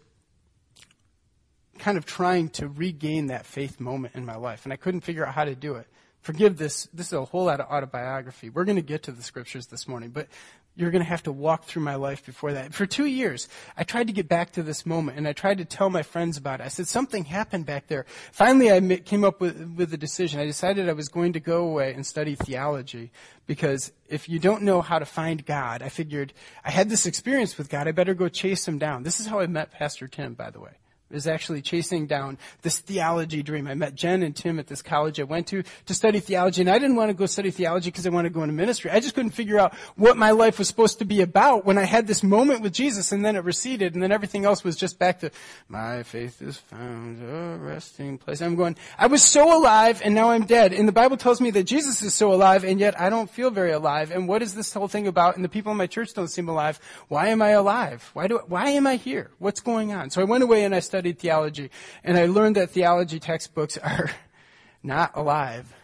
kind 1.77 1.97
of 1.97 2.05
trying 2.05 2.49
to 2.49 2.67
regain 2.67 3.27
that 3.27 3.45
faith 3.45 3.79
moment 3.79 4.15
in 4.15 4.25
my 4.25 4.35
life, 4.37 4.63
and 4.63 4.71
I 4.71 4.77
couldn't 4.77 5.01
figure 5.01 5.25
out 5.25 5.33
how 5.33 5.43
to 5.43 5.55
do 5.55 5.75
it. 5.75 5.87
Forgive 6.25 6.57
this. 6.57 6.87
This 6.91 7.05
is 7.05 7.13
a 7.13 7.23
whole 7.23 7.45
lot 7.45 7.59
of 7.59 7.67
autobiography. 7.67 8.49
We're 8.49 8.65
going 8.65 8.77
to 8.77 8.81
get 8.81 9.03
to 9.03 9.11
the 9.11 9.21
scriptures 9.21 9.67
this 9.67 9.87
morning, 9.87 10.09
but 10.09 10.27
you're 10.75 10.89
going 10.89 11.03
to 11.03 11.07
have 11.07 11.21
to 11.21 11.31
walk 11.31 11.65
through 11.65 11.83
my 11.83 11.93
life 11.93 12.25
before 12.25 12.53
that. 12.53 12.73
For 12.73 12.87
two 12.87 13.05
years, 13.05 13.47
I 13.77 13.83
tried 13.83 14.07
to 14.07 14.13
get 14.13 14.27
back 14.27 14.53
to 14.53 14.63
this 14.63 14.87
moment, 14.87 15.19
and 15.19 15.27
I 15.27 15.33
tried 15.33 15.59
to 15.59 15.65
tell 15.65 15.91
my 15.91 16.01
friends 16.01 16.35
about 16.35 16.61
it. 16.61 16.63
I 16.63 16.69
said, 16.69 16.87
something 16.87 17.25
happened 17.25 17.67
back 17.67 17.85
there. 17.85 18.07
Finally, 18.31 18.71
I 18.71 18.97
came 19.01 19.23
up 19.23 19.39
with, 19.39 19.75
with 19.77 19.93
a 19.93 19.97
decision. 19.97 20.39
I 20.39 20.45
decided 20.45 20.89
I 20.89 20.93
was 20.93 21.09
going 21.09 21.33
to 21.33 21.39
go 21.39 21.63
away 21.63 21.93
and 21.93 22.03
study 22.03 22.33
theology, 22.33 23.11
because 23.45 23.91
if 24.09 24.27
you 24.27 24.39
don't 24.39 24.63
know 24.63 24.81
how 24.81 24.97
to 24.97 25.05
find 25.05 25.45
God, 25.45 25.83
I 25.83 25.89
figured 25.89 26.33
I 26.63 26.71
had 26.71 26.89
this 26.89 27.05
experience 27.05 27.55
with 27.55 27.69
God, 27.69 27.87
I 27.87 27.91
better 27.91 28.15
go 28.15 28.29
chase 28.29 28.67
him 28.67 28.79
down. 28.79 29.03
This 29.03 29.19
is 29.19 29.27
how 29.27 29.41
I 29.41 29.45
met 29.45 29.69
Pastor 29.69 30.07
Tim, 30.07 30.33
by 30.33 30.49
the 30.49 30.59
way 30.59 30.71
is 31.11 31.27
actually 31.27 31.61
chasing 31.61 32.07
down 32.07 32.37
this 32.61 32.79
theology 32.79 33.43
dream. 33.43 33.67
I 33.67 33.73
met 33.75 33.95
Jen 33.95 34.23
and 34.23 34.35
Tim 34.35 34.59
at 34.59 34.67
this 34.67 34.81
college 34.81 35.19
I 35.19 35.23
went 35.23 35.47
to 35.47 35.63
to 35.85 35.93
study 35.93 36.19
theology, 36.19 36.61
and 36.61 36.69
I 36.69 36.79
didn't 36.79 36.95
want 36.95 37.09
to 37.09 37.13
go 37.13 37.25
study 37.25 37.51
theology 37.51 37.91
because 37.91 38.07
I 38.07 38.09
wanted 38.09 38.29
to 38.29 38.33
go 38.33 38.43
into 38.43 38.53
ministry. 38.53 38.91
I 38.91 38.99
just 38.99 39.15
couldn't 39.15 39.31
figure 39.31 39.59
out 39.59 39.73
what 39.95 40.17
my 40.17 40.31
life 40.31 40.57
was 40.59 40.67
supposed 40.67 40.99
to 40.99 41.05
be 41.05 41.21
about 41.21 41.65
when 41.65 41.77
I 41.77 41.83
had 41.83 42.07
this 42.07 42.23
moment 42.23 42.61
with 42.61 42.73
Jesus, 42.73 43.11
and 43.11 43.23
then 43.23 43.35
it 43.35 43.43
receded, 43.43 43.93
and 43.93 44.01
then 44.01 44.11
everything 44.11 44.45
else 44.45 44.63
was 44.63 44.75
just 44.75 44.97
back 44.97 45.19
to 45.19 45.31
my 45.67 46.03
faith 46.03 46.41
is 46.41 46.57
found 46.57 47.21
a 47.21 47.57
resting 47.57 48.17
place. 48.17 48.41
I'm 48.41 48.55
going, 48.55 48.75
I 48.97 49.07
was 49.07 49.23
so 49.23 49.57
alive, 49.57 50.01
and 50.03 50.15
now 50.15 50.31
I'm 50.31 50.45
dead. 50.45 50.73
And 50.73 50.87
the 50.87 50.93
Bible 50.93 51.17
tells 51.17 51.39
me 51.39 51.51
that 51.51 51.63
Jesus 51.63 52.01
is 52.01 52.13
so 52.13 52.33
alive, 52.33 52.63
and 52.63 52.79
yet 52.79 52.99
I 52.99 53.09
don't 53.09 53.29
feel 53.29 53.51
very 53.51 53.71
alive. 53.71 54.11
And 54.11 54.27
what 54.27 54.41
is 54.41 54.55
this 54.55 54.73
whole 54.73 54.87
thing 54.87 55.07
about? 55.07 55.35
And 55.35 55.45
the 55.45 55.49
people 55.49 55.71
in 55.71 55.77
my 55.77 55.87
church 55.87 56.13
don't 56.13 56.27
seem 56.27 56.49
alive. 56.49 56.79
Why 57.07 57.27
am 57.27 57.41
I 57.41 57.49
alive? 57.49 58.09
Why 58.13 58.27
do? 58.27 58.39
Why 58.47 58.69
am 58.69 58.87
I 58.87 58.95
here? 58.95 59.31
What's 59.39 59.61
going 59.61 59.91
on? 59.91 60.09
So 60.09 60.21
I 60.21 60.25
went 60.25 60.43
away 60.43 60.63
and 60.63 60.73
I 60.73 60.79
studied 60.79 60.94
studied 60.95 61.19
theology, 61.19 61.69
and 62.05 62.17
I 62.17 62.27
learned 62.27 62.55
that 62.55 62.69
theology 62.69 63.19
textbooks 63.19 63.77
are 63.77 64.09
not 64.83 65.11
alive. 65.13 65.75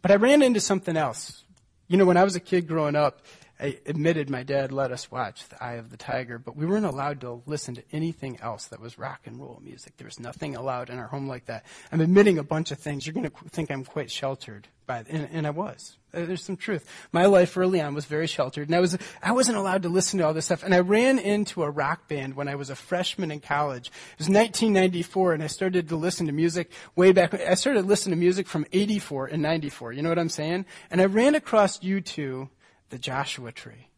But 0.00 0.12
I 0.12 0.14
ran 0.14 0.42
into 0.42 0.60
something 0.60 0.96
else. 0.96 1.42
You 1.88 1.96
know, 1.96 2.04
when 2.04 2.16
I 2.16 2.22
was 2.22 2.36
a 2.36 2.40
kid 2.40 2.68
growing 2.68 2.94
up, 2.94 3.22
I 3.58 3.78
admitted 3.86 4.28
my 4.28 4.42
dad 4.42 4.70
let 4.70 4.92
us 4.92 5.10
watch 5.10 5.48
The 5.48 5.62
Eye 5.62 5.74
of 5.74 5.90
the 5.90 5.96
Tiger, 5.96 6.38
but 6.38 6.56
we 6.56 6.66
weren't 6.66 6.84
allowed 6.84 7.22
to 7.22 7.42
listen 7.46 7.74
to 7.76 7.82
anything 7.90 8.38
else 8.40 8.66
that 8.66 8.80
was 8.80 8.98
rock 8.98 9.20
and 9.24 9.40
roll 9.40 9.60
music. 9.64 9.96
There 9.96 10.06
was 10.06 10.20
nothing 10.20 10.56
allowed 10.56 10.90
in 10.90 10.98
our 10.98 11.06
home 11.06 11.26
like 11.26 11.46
that. 11.46 11.64
I'm 11.90 12.02
admitting 12.02 12.38
a 12.38 12.42
bunch 12.42 12.70
of 12.70 12.78
things. 12.78 13.06
You're 13.06 13.14
going 13.14 13.30
to 13.30 13.48
think 13.48 13.70
I'm 13.70 13.84
quite 13.84 14.10
sheltered 14.10 14.68
by, 14.86 15.04
and, 15.08 15.28
and 15.32 15.46
I 15.46 15.50
was. 15.50 15.96
Uh, 16.12 16.26
there's 16.26 16.44
some 16.44 16.56
truth. 16.56 16.86
My 17.12 17.26
life 17.26 17.56
early 17.56 17.80
on 17.80 17.94
was 17.94 18.04
very 18.04 18.26
sheltered, 18.26 18.68
and 18.68 18.76
I 18.76 18.80
was 18.80 18.96
I 19.22 19.32
wasn't 19.32 19.58
allowed 19.58 19.82
to 19.82 19.88
listen 19.88 20.18
to 20.18 20.26
all 20.26 20.34
this 20.34 20.46
stuff. 20.46 20.62
And 20.62 20.74
I 20.74 20.80
ran 20.80 21.18
into 21.18 21.62
a 21.62 21.70
rock 21.70 22.08
band 22.08 22.36
when 22.36 22.48
I 22.48 22.54
was 22.54 22.70
a 22.70 22.76
freshman 22.76 23.30
in 23.30 23.40
college. 23.40 23.88
It 23.88 24.18
was 24.18 24.28
1994, 24.28 25.32
and 25.32 25.42
I 25.42 25.46
started 25.46 25.88
to 25.88 25.96
listen 25.96 26.26
to 26.26 26.32
music 26.32 26.70
way 26.94 27.12
back. 27.12 27.34
I 27.34 27.54
started 27.54 27.86
listening 27.86 28.16
to 28.16 28.20
music 28.20 28.46
from 28.46 28.66
84 28.72 29.28
and 29.28 29.42
94. 29.42 29.92
You 29.92 30.02
know 30.02 30.08
what 30.10 30.18
I'm 30.18 30.28
saying? 30.28 30.66
And 30.90 31.00
I 31.00 31.06
ran 31.06 31.34
across 31.34 31.78
U2 31.80 32.48
the 32.90 32.98
Joshua 32.98 33.52
tree. 33.52 33.88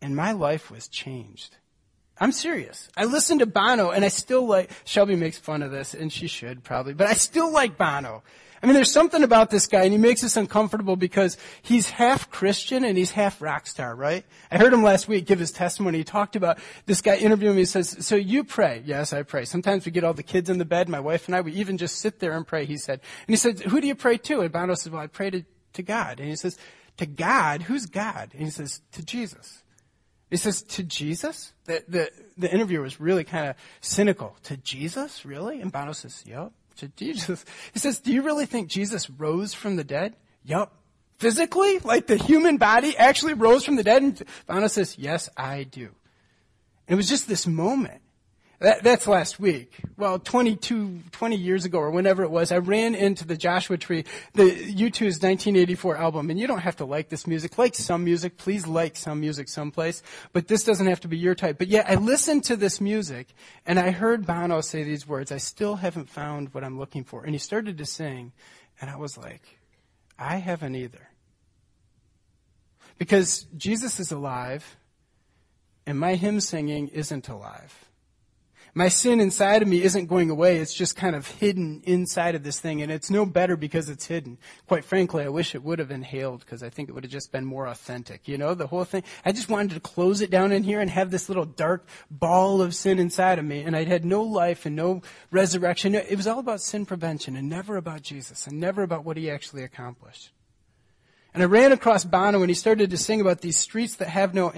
And 0.00 0.16
my 0.16 0.32
life 0.32 0.70
was 0.70 0.88
changed. 0.88 1.56
I'm 2.18 2.32
serious. 2.32 2.88
I 2.96 3.04
listened 3.04 3.40
to 3.40 3.46
Bono 3.46 3.90
and 3.90 4.04
I 4.04 4.08
still 4.08 4.46
like, 4.46 4.70
Shelby 4.84 5.16
makes 5.16 5.38
fun 5.38 5.62
of 5.62 5.70
this 5.70 5.94
and 5.94 6.12
she 6.12 6.26
should 6.26 6.62
probably, 6.62 6.94
but 6.94 7.06
I 7.06 7.14
still 7.14 7.52
like 7.52 7.78
Bono. 7.78 8.22
I 8.62 8.66
mean, 8.66 8.74
there's 8.74 8.92
something 8.92 9.24
about 9.24 9.50
this 9.50 9.66
guy 9.66 9.82
and 9.82 9.92
he 9.92 9.98
makes 9.98 10.22
us 10.22 10.36
uncomfortable 10.36 10.94
because 10.94 11.36
he's 11.62 11.90
half 11.90 12.30
Christian 12.30 12.84
and 12.84 12.96
he's 12.96 13.10
half 13.10 13.42
rock 13.42 13.66
star, 13.66 13.92
right? 13.96 14.24
I 14.52 14.58
heard 14.58 14.72
him 14.72 14.84
last 14.84 15.08
week 15.08 15.26
give 15.26 15.40
his 15.40 15.50
testimony. 15.50 15.98
He 15.98 16.04
talked 16.04 16.36
about 16.36 16.58
this 16.86 17.00
guy 17.00 17.16
interviewing 17.16 17.56
me. 17.56 17.62
He 17.62 17.66
says, 17.66 18.06
so 18.06 18.14
you 18.14 18.44
pray? 18.44 18.82
Yes, 18.84 19.12
I 19.12 19.24
pray. 19.24 19.44
Sometimes 19.46 19.84
we 19.84 19.90
get 19.90 20.04
all 20.04 20.14
the 20.14 20.22
kids 20.22 20.48
in 20.48 20.58
the 20.58 20.64
bed, 20.64 20.88
my 20.88 21.00
wife 21.00 21.26
and 21.26 21.34
I, 21.34 21.40
we 21.40 21.52
even 21.54 21.76
just 21.76 21.96
sit 21.98 22.20
there 22.20 22.36
and 22.36 22.46
pray, 22.46 22.64
he 22.64 22.76
said. 22.76 23.00
And 23.26 23.32
he 23.32 23.36
said, 23.36 23.58
who 23.58 23.80
do 23.80 23.88
you 23.88 23.96
pray 23.96 24.16
to? 24.18 24.42
And 24.42 24.52
Bono 24.52 24.74
says, 24.74 24.92
well, 24.92 25.02
I 25.02 25.08
pray 25.08 25.30
to, 25.30 25.44
to 25.72 25.82
God. 25.82 26.20
And 26.20 26.28
he 26.28 26.36
says, 26.36 26.56
to 26.96 27.06
God. 27.06 27.62
Who's 27.62 27.86
God? 27.86 28.30
And 28.32 28.42
he 28.42 28.50
says, 28.50 28.80
to 28.92 29.04
Jesus. 29.04 29.62
He 30.30 30.36
says, 30.36 30.62
to 30.62 30.82
Jesus? 30.82 31.52
The, 31.64 31.84
the, 31.88 32.10
the 32.38 32.52
interviewer 32.52 32.82
was 32.82 33.00
really 33.00 33.24
kind 33.24 33.48
of 33.48 33.56
cynical. 33.80 34.36
To 34.44 34.56
Jesus? 34.56 35.24
Really? 35.24 35.60
And 35.60 35.70
Bono 35.70 35.92
says, 35.92 36.24
yep, 36.26 36.52
to 36.76 36.88
Jesus. 36.88 37.44
He 37.72 37.78
says, 37.78 38.00
do 38.00 38.12
you 38.12 38.22
really 38.22 38.46
think 38.46 38.68
Jesus 38.68 39.08
rose 39.10 39.54
from 39.54 39.76
the 39.76 39.84
dead? 39.84 40.16
Yep. 40.44 40.72
Physically? 41.18 41.78
Like 41.78 42.06
the 42.06 42.16
human 42.16 42.56
body 42.56 42.96
actually 42.96 43.34
rose 43.34 43.64
from 43.64 43.76
the 43.76 43.82
dead? 43.82 44.02
And 44.02 44.22
Bono 44.46 44.66
says, 44.66 44.98
yes, 44.98 45.28
I 45.36 45.64
do. 45.64 45.90
And 46.88 46.94
it 46.94 46.96
was 46.96 47.08
just 47.08 47.28
this 47.28 47.46
moment 47.46 48.01
that, 48.62 48.82
that's 48.82 49.06
last 49.06 49.38
week. 49.38 49.72
Well, 49.96 50.18
22, 50.18 51.00
20 51.10 51.36
years 51.36 51.64
ago 51.64 51.78
or 51.78 51.90
whenever 51.90 52.22
it 52.22 52.30
was, 52.30 52.52
I 52.52 52.58
ran 52.58 52.94
into 52.94 53.26
the 53.26 53.36
Joshua 53.36 53.76
Tree, 53.76 54.04
the 54.34 54.42
U2's 54.42 55.20
1984 55.20 55.96
album. 55.96 56.30
And 56.30 56.38
you 56.38 56.46
don't 56.46 56.60
have 56.60 56.76
to 56.76 56.84
like 56.84 57.08
this 57.08 57.26
music. 57.26 57.58
Like 57.58 57.74
some 57.74 58.04
music. 58.04 58.36
Please 58.36 58.66
like 58.66 58.96
some 58.96 59.20
music 59.20 59.48
someplace. 59.48 60.02
But 60.32 60.48
this 60.48 60.64
doesn't 60.64 60.86
have 60.86 61.00
to 61.00 61.08
be 61.08 61.18
your 61.18 61.34
type. 61.34 61.58
But 61.58 61.68
yeah, 61.68 61.84
I 61.86 61.96
listened 61.96 62.44
to 62.44 62.56
this 62.56 62.80
music 62.80 63.28
and 63.66 63.78
I 63.78 63.90
heard 63.90 64.26
Bono 64.26 64.60
say 64.60 64.82
these 64.82 65.06
words, 65.06 65.32
I 65.32 65.38
still 65.38 65.76
haven't 65.76 66.08
found 66.08 66.54
what 66.54 66.64
I'm 66.64 66.78
looking 66.78 67.04
for. 67.04 67.24
And 67.24 67.32
he 67.32 67.38
started 67.38 67.78
to 67.78 67.86
sing 67.86 68.32
and 68.80 68.90
I 68.90 68.96
was 68.96 69.18
like, 69.18 69.42
I 70.18 70.36
haven't 70.36 70.74
either. 70.74 71.08
Because 72.98 73.46
Jesus 73.56 73.98
is 73.98 74.12
alive 74.12 74.76
and 75.86 75.98
my 75.98 76.14
hymn 76.14 76.40
singing 76.40 76.88
isn't 76.88 77.28
alive. 77.28 77.88
My 78.74 78.88
sin 78.88 79.20
inside 79.20 79.60
of 79.60 79.68
me 79.68 79.82
isn't 79.82 80.06
going 80.06 80.30
away. 80.30 80.56
It's 80.56 80.72
just 80.72 80.96
kind 80.96 81.14
of 81.14 81.26
hidden 81.26 81.82
inside 81.84 82.34
of 82.34 82.42
this 82.42 82.58
thing, 82.58 82.80
and 82.80 82.90
it's 82.90 83.10
no 83.10 83.26
better 83.26 83.54
because 83.54 83.90
it's 83.90 84.06
hidden. 84.06 84.38
Quite 84.66 84.86
frankly, 84.86 85.24
I 85.24 85.28
wish 85.28 85.54
it 85.54 85.62
would 85.62 85.78
have 85.78 85.90
inhaled 85.90 86.40
because 86.40 86.62
I 86.62 86.70
think 86.70 86.88
it 86.88 86.92
would 86.92 87.04
have 87.04 87.12
just 87.12 87.32
been 87.32 87.44
more 87.44 87.66
authentic. 87.66 88.26
You 88.26 88.38
know, 88.38 88.54
the 88.54 88.68
whole 88.68 88.84
thing. 88.84 89.02
I 89.26 89.32
just 89.32 89.50
wanted 89.50 89.74
to 89.74 89.80
close 89.80 90.22
it 90.22 90.30
down 90.30 90.52
in 90.52 90.62
here 90.62 90.80
and 90.80 90.88
have 90.88 91.10
this 91.10 91.28
little 91.28 91.44
dark 91.44 91.86
ball 92.10 92.62
of 92.62 92.74
sin 92.74 92.98
inside 92.98 93.38
of 93.38 93.44
me, 93.44 93.60
and 93.60 93.76
I'd 93.76 93.88
had 93.88 94.06
no 94.06 94.22
life 94.22 94.64
and 94.64 94.74
no 94.74 95.02
resurrection. 95.30 95.94
It 95.94 96.16
was 96.16 96.26
all 96.26 96.38
about 96.38 96.62
sin 96.62 96.86
prevention 96.86 97.36
and 97.36 97.50
never 97.50 97.76
about 97.76 98.00
Jesus 98.00 98.46
and 98.46 98.58
never 98.58 98.82
about 98.82 99.04
what 99.04 99.18
he 99.18 99.30
actually 99.30 99.64
accomplished. 99.64 100.32
And 101.34 101.42
I 101.42 101.46
ran 101.46 101.72
across 101.72 102.04
Bono 102.04 102.42
and 102.42 102.50
he 102.50 102.54
started 102.54 102.90
to 102.90 102.98
sing 102.98 103.20
about 103.20 103.40
these 103.40 103.56
streets 103.56 103.96
that 103.96 104.08
have 104.08 104.34
no, 104.34 104.52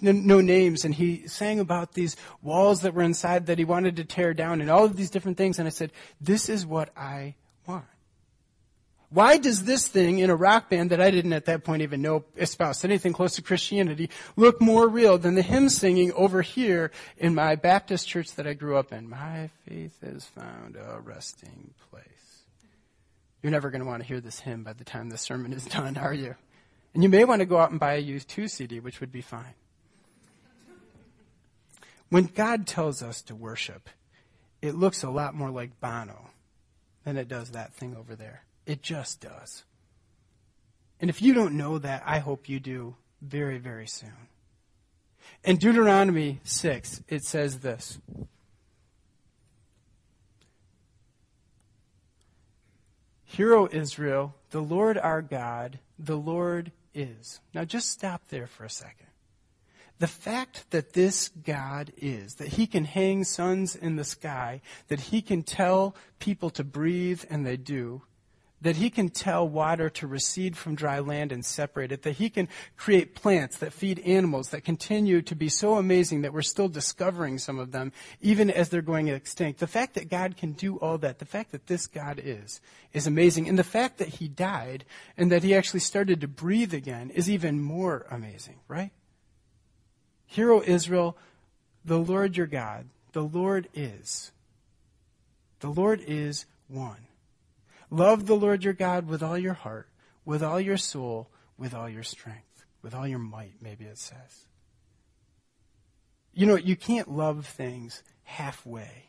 no 0.00 0.40
names. 0.40 0.84
And 0.84 0.94
he 0.94 1.26
sang 1.26 1.58
about 1.58 1.94
these 1.94 2.16
walls 2.42 2.82
that 2.82 2.92
were 2.92 3.02
inside 3.02 3.46
that 3.46 3.58
he 3.58 3.64
wanted 3.64 3.96
to 3.96 4.04
tear 4.04 4.34
down 4.34 4.60
and 4.60 4.70
all 4.70 4.84
of 4.84 4.96
these 4.96 5.10
different 5.10 5.38
things. 5.38 5.58
And 5.58 5.66
I 5.66 5.70
said, 5.70 5.90
this 6.20 6.50
is 6.50 6.66
what 6.66 6.90
I 6.96 7.34
want. 7.66 7.86
Why 9.10 9.38
does 9.38 9.64
this 9.64 9.88
thing 9.88 10.18
in 10.18 10.28
a 10.28 10.36
rock 10.36 10.68
band 10.68 10.90
that 10.90 11.00
I 11.00 11.10
didn't 11.10 11.32
at 11.32 11.46
that 11.46 11.64
point 11.64 11.80
even 11.80 12.02
know 12.02 12.24
espoused 12.36 12.84
anything 12.84 13.14
close 13.14 13.36
to 13.36 13.42
Christianity 13.42 14.10
look 14.36 14.60
more 14.60 14.86
real 14.86 15.16
than 15.16 15.34
the 15.34 15.40
hymn 15.40 15.70
singing 15.70 16.12
over 16.12 16.42
here 16.42 16.90
in 17.16 17.34
my 17.34 17.54
Baptist 17.54 18.06
church 18.06 18.34
that 18.34 18.46
I 18.46 18.52
grew 18.52 18.76
up 18.76 18.92
in? 18.92 19.08
My 19.08 19.48
faith 19.66 19.98
has 20.02 20.26
found 20.26 20.76
a 20.76 21.00
resting 21.02 21.72
place. 21.90 22.17
You're 23.42 23.52
never 23.52 23.70
going 23.70 23.80
to 23.80 23.86
want 23.86 24.02
to 24.02 24.08
hear 24.08 24.20
this 24.20 24.40
hymn 24.40 24.64
by 24.64 24.72
the 24.72 24.84
time 24.84 25.10
the 25.10 25.18
sermon 25.18 25.52
is 25.52 25.64
done, 25.66 25.96
are 25.96 26.14
you? 26.14 26.34
And 26.94 27.02
you 27.02 27.08
may 27.08 27.24
want 27.24 27.40
to 27.40 27.46
go 27.46 27.58
out 27.58 27.70
and 27.70 27.78
buy 27.78 27.94
a 27.94 28.02
U2 28.02 28.50
CD, 28.50 28.80
which 28.80 29.00
would 29.00 29.12
be 29.12 29.20
fine. 29.20 29.54
When 32.08 32.24
God 32.24 32.66
tells 32.66 33.02
us 33.02 33.20
to 33.22 33.34
worship, 33.34 33.90
it 34.62 34.74
looks 34.74 35.02
a 35.02 35.10
lot 35.10 35.34
more 35.34 35.50
like 35.50 35.78
Bono 35.78 36.30
than 37.04 37.16
it 37.16 37.28
does 37.28 37.50
that 37.50 37.74
thing 37.74 37.94
over 37.96 38.16
there. 38.16 38.44
It 38.66 38.82
just 38.82 39.20
does. 39.20 39.64
And 41.00 41.10
if 41.10 41.22
you 41.22 41.34
don't 41.34 41.56
know 41.56 41.78
that, 41.78 42.02
I 42.06 42.18
hope 42.18 42.48
you 42.48 42.58
do 42.58 42.96
very, 43.20 43.58
very 43.58 43.86
soon. 43.86 44.28
In 45.44 45.56
Deuteronomy 45.56 46.40
6, 46.44 47.02
it 47.08 47.24
says 47.24 47.60
this. 47.60 47.98
Hear, 53.30 53.54
O 53.54 53.68
Israel, 53.70 54.34
the 54.50 54.62
Lord 54.62 54.96
our 54.96 55.20
God, 55.20 55.80
the 55.98 56.16
Lord 56.16 56.72
is. 56.94 57.40
Now 57.52 57.64
just 57.64 57.90
stop 57.90 58.22
there 58.28 58.46
for 58.46 58.64
a 58.64 58.70
second. 58.70 59.06
The 59.98 60.06
fact 60.06 60.70
that 60.70 60.94
this 60.94 61.28
God 61.28 61.92
is, 61.98 62.36
that 62.36 62.48
he 62.48 62.66
can 62.66 62.86
hang 62.86 63.24
suns 63.24 63.76
in 63.76 63.96
the 63.96 64.04
sky, 64.04 64.62
that 64.88 65.00
he 65.00 65.20
can 65.20 65.42
tell 65.42 65.94
people 66.18 66.48
to 66.50 66.64
breathe 66.64 67.22
and 67.28 67.44
they 67.44 67.58
do, 67.58 68.02
that 68.60 68.76
he 68.76 68.90
can 68.90 69.08
tell 69.08 69.48
water 69.48 69.88
to 69.88 70.06
recede 70.06 70.56
from 70.56 70.74
dry 70.74 70.98
land 70.98 71.30
and 71.30 71.44
separate 71.44 71.92
it, 71.92 72.02
that 72.02 72.16
he 72.16 72.28
can 72.28 72.48
create 72.76 73.14
plants 73.14 73.58
that 73.58 73.72
feed 73.72 74.00
animals 74.00 74.48
that 74.50 74.64
continue 74.64 75.22
to 75.22 75.34
be 75.34 75.48
so 75.48 75.76
amazing 75.76 76.22
that 76.22 76.32
we're 76.32 76.42
still 76.42 76.68
discovering 76.68 77.38
some 77.38 77.58
of 77.58 77.70
them, 77.70 77.92
even 78.20 78.50
as 78.50 78.68
they're 78.68 78.82
going 78.82 79.08
extinct. 79.08 79.60
The 79.60 79.66
fact 79.66 79.94
that 79.94 80.10
God 80.10 80.36
can 80.36 80.52
do 80.52 80.76
all 80.76 80.98
that, 80.98 81.18
the 81.20 81.24
fact 81.24 81.52
that 81.52 81.66
this 81.66 81.86
God 81.86 82.20
is, 82.22 82.60
is 82.92 83.06
amazing. 83.06 83.48
And 83.48 83.58
the 83.58 83.64
fact 83.64 83.98
that 83.98 84.08
he 84.08 84.28
died 84.28 84.84
and 85.16 85.30
that 85.30 85.44
he 85.44 85.54
actually 85.54 85.80
started 85.80 86.20
to 86.20 86.28
breathe 86.28 86.74
again 86.74 87.10
is 87.10 87.30
even 87.30 87.60
more 87.60 88.06
amazing, 88.10 88.56
right? 88.66 88.90
Hear, 90.26 90.52
O 90.52 90.62
Israel, 90.62 91.16
the 91.84 91.98
Lord 91.98 92.36
your 92.36 92.46
God, 92.46 92.86
the 93.12 93.22
Lord 93.22 93.68
is. 93.72 94.32
The 95.60 95.70
Lord 95.70 96.02
is 96.06 96.44
one. 96.68 97.07
Love 97.90 98.26
the 98.26 98.36
Lord 98.36 98.64
your 98.64 98.74
God 98.74 99.06
with 99.06 99.22
all 99.22 99.38
your 99.38 99.54
heart, 99.54 99.88
with 100.24 100.42
all 100.42 100.60
your 100.60 100.76
soul, 100.76 101.30
with 101.56 101.74
all 101.74 101.88
your 101.88 102.02
strength, 102.02 102.64
with 102.82 102.94
all 102.94 103.06
your 103.06 103.18
might, 103.18 103.54
maybe 103.62 103.84
it 103.84 103.98
says. 103.98 104.46
You 106.32 106.46
know, 106.46 106.56
you 106.56 106.76
can't 106.76 107.10
love 107.10 107.46
things 107.46 108.02
halfway. 108.24 109.07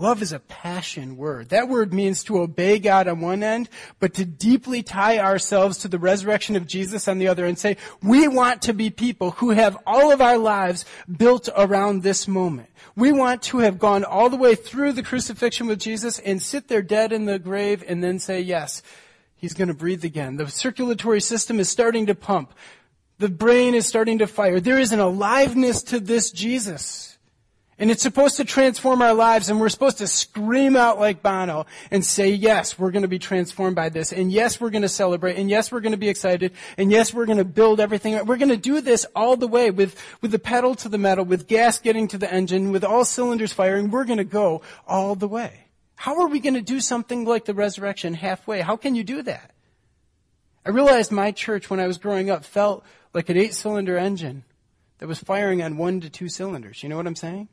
Love 0.00 0.22
is 0.22 0.32
a 0.32 0.38
passion 0.38 1.18
word. 1.18 1.50
That 1.50 1.68
word 1.68 1.92
means 1.92 2.24
to 2.24 2.40
obey 2.40 2.78
God 2.78 3.06
on 3.06 3.20
one 3.20 3.42
end, 3.42 3.68
but 3.98 4.14
to 4.14 4.24
deeply 4.24 4.82
tie 4.82 5.18
ourselves 5.18 5.76
to 5.78 5.88
the 5.88 5.98
resurrection 5.98 6.56
of 6.56 6.66
Jesus 6.66 7.06
on 7.06 7.18
the 7.18 7.28
other 7.28 7.44
and 7.44 7.58
say, 7.58 7.76
we 8.02 8.26
want 8.26 8.62
to 8.62 8.72
be 8.72 8.88
people 8.88 9.32
who 9.32 9.50
have 9.50 9.76
all 9.86 10.10
of 10.10 10.22
our 10.22 10.38
lives 10.38 10.86
built 11.18 11.50
around 11.54 12.02
this 12.02 12.26
moment. 12.26 12.70
We 12.96 13.12
want 13.12 13.42
to 13.42 13.58
have 13.58 13.78
gone 13.78 14.02
all 14.02 14.30
the 14.30 14.38
way 14.38 14.54
through 14.54 14.92
the 14.94 15.02
crucifixion 15.02 15.66
with 15.66 15.78
Jesus 15.78 16.18
and 16.18 16.40
sit 16.40 16.68
there 16.68 16.80
dead 16.80 17.12
in 17.12 17.26
the 17.26 17.38
grave 17.38 17.84
and 17.86 18.02
then 18.02 18.18
say, 18.18 18.40
yes, 18.40 18.82
he's 19.36 19.52
going 19.52 19.68
to 19.68 19.74
breathe 19.74 20.04
again. 20.04 20.36
The 20.36 20.48
circulatory 20.48 21.20
system 21.20 21.60
is 21.60 21.68
starting 21.68 22.06
to 22.06 22.14
pump. 22.14 22.54
The 23.18 23.28
brain 23.28 23.74
is 23.74 23.86
starting 23.86 24.20
to 24.20 24.26
fire. 24.26 24.60
There 24.60 24.78
is 24.78 24.92
an 24.92 25.00
aliveness 25.00 25.82
to 25.84 26.00
this 26.00 26.30
Jesus. 26.30 27.09
And 27.80 27.90
it's 27.90 28.02
supposed 28.02 28.36
to 28.36 28.44
transform 28.44 29.00
our 29.00 29.14
lives 29.14 29.48
and 29.48 29.58
we're 29.58 29.70
supposed 29.70 29.98
to 29.98 30.06
scream 30.06 30.76
out 30.76 31.00
like 31.00 31.22
Bono 31.22 31.64
and 31.90 32.04
say, 32.04 32.28
yes, 32.28 32.78
we're 32.78 32.90
going 32.90 33.02
to 33.02 33.08
be 33.08 33.18
transformed 33.18 33.74
by 33.74 33.88
this. 33.88 34.12
And 34.12 34.30
yes, 34.30 34.60
we're 34.60 34.68
going 34.68 34.82
to 34.82 34.88
celebrate. 34.88 35.38
And 35.38 35.48
yes, 35.48 35.72
we're 35.72 35.80
going 35.80 35.92
to 35.92 35.98
be 35.98 36.10
excited. 36.10 36.52
And 36.76 36.92
yes, 36.92 37.14
we're 37.14 37.24
going 37.24 37.38
to 37.38 37.44
build 37.44 37.80
everything. 37.80 38.22
We're 38.26 38.36
going 38.36 38.50
to 38.50 38.58
do 38.58 38.82
this 38.82 39.06
all 39.16 39.34
the 39.38 39.48
way 39.48 39.70
with, 39.70 39.98
with 40.20 40.30
the 40.30 40.38
pedal 40.38 40.74
to 40.74 40.90
the 40.90 40.98
metal, 40.98 41.24
with 41.24 41.48
gas 41.48 41.78
getting 41.78 42.06
to 42.08 42.18
the 42.18 42.30
engine, 42.30 42.70
with 42.70 42.84
all 42.84 43.06
cylinders 43.06 43.54
firing. 43.54 43.90
We're 43.90 44.04
going 44.04 44.18
to 44.18 44.24
go 44.24 44.60
all 44.86 45.14
the 45.14 45.28
way. 45.28 45.68
How 45.96 46.20
are 46.20 46.28
we 46.28 46.38
going 46.38 46.54
to 46.54 46.60
do 46.60 46.80
something 46.80 47.24
like 47.24 47.46
the 47.46 47.54
resurrection 47.54 48.12
halfway? 48.12 48.60
How 48.60 48.76
can 48.76 48.94
you 48.94 49.04
do 49.04 49.22
that? 49.22 49.52
I 50.66 50.68
realized 50.68 51.12
my 51.12 51.32
church 51.32 51.70
when 51.70 51.80
I 51.80 51.86
was 51.86 51.96
growing 51.96 52.28
up 52.28 52.44
felt 52.44 52.84
like 53.14 53.30
an 53.30 53.38
eight 53.38 53.54
cylinder 53.54 53.96
engine 53.96 54.44
that 54.98 55.08
was 55.08 55.18
firing 55.18 55.62
on 55.62 55.78
one 55.78 56.02
to 56.02 56.10
two 56.10 56.28
cylinders. 56.28 56.82
You 56.82 56.90
know 56.90 56.96
what 56.98 57.06
I'm 57.06 57.16
saying? 57.16 57.48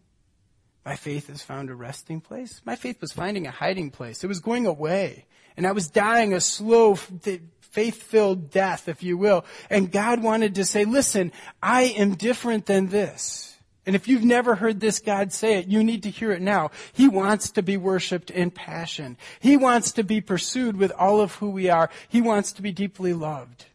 My 0.87 0.95
faith 0.95 1.27
has 1.27 1.43
found 1.43 1.69
a 1.69 1.75
resting 1.75 2.21
place. 2.21 2.61
My 2.63 2.77
faith 2.77 3.01
was 3.01 3.11
finding 3.11 3.45
a 3.45 3.51
hiding 3.51 3.91
place. 3.91 4.23
It 4.23 4.27
was 4.27 4.39
going 4.39 4.65
away. 4.65 5.25
And 5.57 5.67
I 5.67 5.73
was 5.73 5.89
dying 5.89 6.33
a 6.33 6.39
slow, 6.39 6.95
faith 6.95 8.01
filled 8.03 8.51
death, 8.51 8.87
if 8.87 9.03
you 9.03 9.17
will. 9.17 9.43
And 9.69 9.91
God 9.91 10.23
wanted 10.23 10.55
to 10.55 10.63
say, 10.63 10.85
listen, 10.85 11.33
I 11.61 11.93
am 11.97 12.15
different 12.15 12.67
than 12.67 12.87
this. 12.87 13.57
And 13.85 13.97
if 13.97 14.07
you've 14.07 14.23
never 14.23 14.55
heard 14.55 14.79
this 14.79 14.99
God 14.99 15.33
say 15.33 15.59
it, 15.59 15.67
you 15.67 15.83
need 15.83 16.03
to 16.03 16.09
hear 16.09 16.31
it 16.31 16.41
now. 16.41 16.71
He 16.93 17.09
wants 17.09 17.51
to 17.51 17.61
be 17.61 17.75
worshiped 17.75 18.31
in 18.31 18.49
passion. 18.49 19.17
He 19.41 19.57
wants 19.57 19.91
to 19.91 20.05
be 20.05 20.21
pursued 20.21 20.77
with 20.77 20.93
all 20.93 21.19
of 21.19 21.35
who 21.35 21.49
we 21.49 21.69
are. 21.69 21.89
He 22.07 22.21
wants 22.21 22.53
to 22.53 22.61
be 22.61 22.71
deeply 22.71 23.11
loved. 23.11 23.65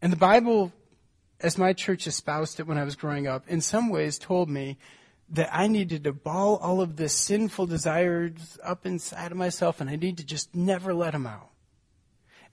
And 0.00 0.10
the 0.10 0.16
Bible 0.16 0.72
as 1.40 1.58
my 1.58 1.72
church 1.72 2.06
espoused 2.06 2.60
it 2.60 2.66
when 2.66 2.78
I 2.78 2.84
was 2.84 2.96
growing 2.96 3.26
up, 3.26 3.48
in 3.48 3.60
some 3.60 3.88
ways 3.88 4.18
told 4.18 4.48
me 4.48 4.78
that 5.28 5.50
I 5.52 5.66
needed 5.66 6.04
to 6.04 6.12
ball 6.12 6.56
all 6.56 6.80
of 6.80 6.96
the 6.96 7.08
sinful 7.08 7.66
desires 7.66 8.58
up 8.62 8.86
inside 8.86 9.32
of 9.32 9.38
myself 9.38 9.80
and 9.80 9.90
I 9.90 9.96
need 9.96 10.18
to 10.18 10.24
just 10.24 10.54
never 10.54 10.94
let 10.94 11.12
them 11.12 11.26
out. 11.26 11.50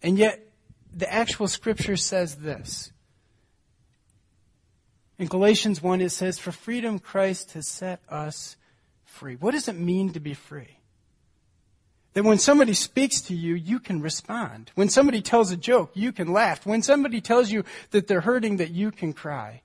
And 0.01 0.17
yet, 0.17 0.47
the 0.93 1.11
actual 1.11 1.47
scripture 1.47 1.97
says 1.97 2.35
this. 2.35 2.91
In 5.17 5.27
Galatians 5.27 5.81
1, 5.81 6.01
it 6.01 6.09
says, 6.09 6.39
For 6.39 6.51
freedom 6.51 6.99
Christ 6.99 7.53
has 7.53 7.67
set 7.67 8.01
us 8.09 8.57
free. 9.05 9.35
What 9.35 9.51
does 9.51 9.67
it 9.67 9.77
mean 9.77 10.11
to 10.13 10.19
be 10.19 10.33
free? 10.33 10.79
That 12.13 12.23
when 12.23 12.37
somebody 12.37 12.73
speaks 12.73 13.21
to 13.21 13.35
you, 13.35 13.55
you 13.55 13.79
can 13.79 14.01
respond. 14.01 14.71
When 14.75 14.89
somebody 14.89 15.21
tells 15.21 15.51
a 15.51 15.57
joke, 15.57 15.91
you 15.93 16.11
can 16.11 16.31
laugh. 16.31 16.65
When 16.65 16.83
somebody 16.83 17.21
tells 17.21 17.51
you 17.51 17.63
that 17.89 18.07
they're 18.07 18.21
hurting, 18.21 18.57
that 18.57 18.71
you 18.71 18.91
can 18.91 19.13
cry. 19.13 19.61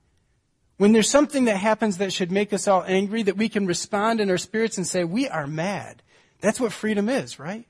When 0.79 0.93
there's 0.93 1.11
something 1.11 1.45
that 1.47 1.57
happens 1.57 1.99
that 1.99 2.13
should 2.13 2.31
make 2.31 2.53
us 2.53 2.67
all 2.69 2.85
angry, 2.87 3.23
that 3.25 3.37
we 3.37 3.49
can 3.49 3.67
respond 3.67 4.21
in 4.21 4.31
our 4.31 4.39
spirits 4.39 4.79
and 4.79 4.87
say, 4.87 5.05
we 5.05 5.29
are 5.29 5.47
mad. 5.47 6.03
That's 6.41 6.61
what 6.61 6.73
freedom 6.73 7.09
is, 7.09 7.39
right? 7.39 7.67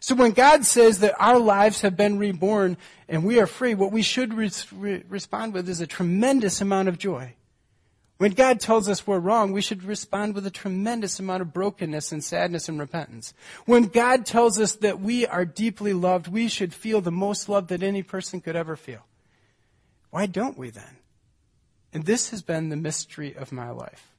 So 0.00 0.14
when 0.14 0.32
God 0.32 0.64
says 0.64 0.98
that 0.98 1.14
our 1.18 1.38
lives 1.38 1.80
have 1.80 1.96
been 1.96 2.18
reborn 2.18 2.76
and 3.08 3.24
we 3.24 3.40
are 3.40 3.46
free, 3.46 3.74
what 3.74 3.92
we 3.92 4.02
should 4.02 4.34
re- 4.34 5.02
respond 5.08 5.54
with 5.54 5.68
is 5.68 5.80
a 5.80 5.86
tremendous 5.86 6.60
amount 6.60 6.88
of 6.88 6.98
joy. 6.98 7.34
When 8.20 8.32
God 8.32 8.60
tells 8.60 8.86
us 8.86 9.06
we're 9.06 9.18
wrong, 9.18 9.50
we 9.50 9.62
should 9.62 9.82
respond 9.82 10.34
with 10.34 10.44
a 10.44 10.50
tremendous 10.50 11.18
amount 11.18 11.40
of 11.40 11.54
brokenness 11.54 12.12
and 12.12 12.22
sadness 12.22 12.68
and 12.68 12.78
repentance. 12.78 13.32
When 13.64 13.84
God 13.84 14.26
tells 14.26 14.60
us 14.60 14.74
that 14.74 15.00
we 15.00 15.26
are 15.26 15.46
deeply 15.46 15.94
loved, 15.94 16.28
we 16.28 16.46
should 16.46 16.74
feel 16.74 17.00
the 17.00 17.10
most 17.10 17.48
love 17.48 17.68
that 17.68 17.82
any 17.82 18.02
person 18.02 18.42
could 18.42 18.56
ever 18.56 18.76
feel. 18.76 19.06
Why 20.10 20.26
don't 20.26 20.58
we 20.58 20.68
then? 20.68 20.98
And 21.94 22.04
this 22.04 22.28
has 22.28 22.42
been 22.42 22.68
the 22.68 22.76
mystery 22.76 23.34
of 23.34 23.52
my 23.52 23.70
life. 23.70 24.12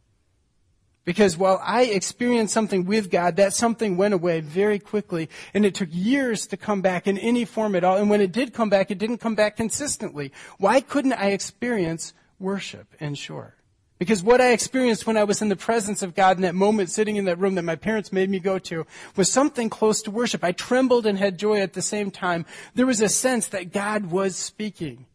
Because 1.05 1.37
while 1.37 1.61
I 1.63 1.83
experienced 1.83 2.55
something 2.55 2.87
with 2.87 3.11
God, 3.11 3.35
that 3.35 3.53
something 3.53 3.97
went 3.97 4.15
away 4.15 4.39
very 4.39 4.79
quickly, 4.79 5.29
and 5.53 5.63
it 5.63 5.75
took 5.75 5.89
years 5.91 6.47
to 6.47 6.57
come 6.57 6.81
back 6.81 7.05
in 7.05 7.19
any 7.19 7.45
form 7.45 7.75
at 7.75 7.83
all. 7.83 7.97
And 7.97 8.09
when 8.09 8.21
it 8.21 8.31
did 8.31 8.51
come 8.51 8.71
back, 8.71 8.89
it 8.89 8.97
didn't 8.97 9.19
come 9.19 9.35
back 9.35 9.57
consistently. 9.57 10.31
Why 10.57 10.81
couldn't 10.81 11.13
I 11.13 11.27
experience 11.27 12.15
worship, 12.39 12.87
in 12.99 13.13
short? 13.13 13.59
Because 14.01 14.23
what 14.23 14.41
I 14.41 14.51
experienced 14.51 15.05
when 15.05 15.15
I 15.15 15.25
was 15.25 15.43
in 15.43 15.49
the 15.49 15.55
presence 15.55 16.01
of 16.01 16.15
God 16.15 16.37
in 16.37 16.41
that 16.41 16.55
moment 16.55 16.89
sitting 16.89 17.17
in 17.17 17.25
that 17.25 17.37
room 17.37 17.53
that 17.53 17.61
my 17.61 17.75
parents 17.75 18.11
made 18.11 18.31
me 18.31 18.39
go 18.39 18.57
to 18.57 18.87
was 19.15 19.31
something 19.31 19.69
close 19.69 20.01
to 20.01 20.09
worship. 20.09 20.43
I 20.43 20.53
trembled 20.53 21.05
and 21.05 21.19
had 21.19 21.37
joy 21.37 21.59
at 21.59 21.73
the 21.73 21.83
same 21.83 22.09
time. 22.09 22.47
There 22.73 22.87
was 22.87 22.99
a 22.99 23.07
sense 23.07 23.45
that 23.49 23.71
God 23.71 24.07
was 24.07 24.35
speaking. 24.35 25.05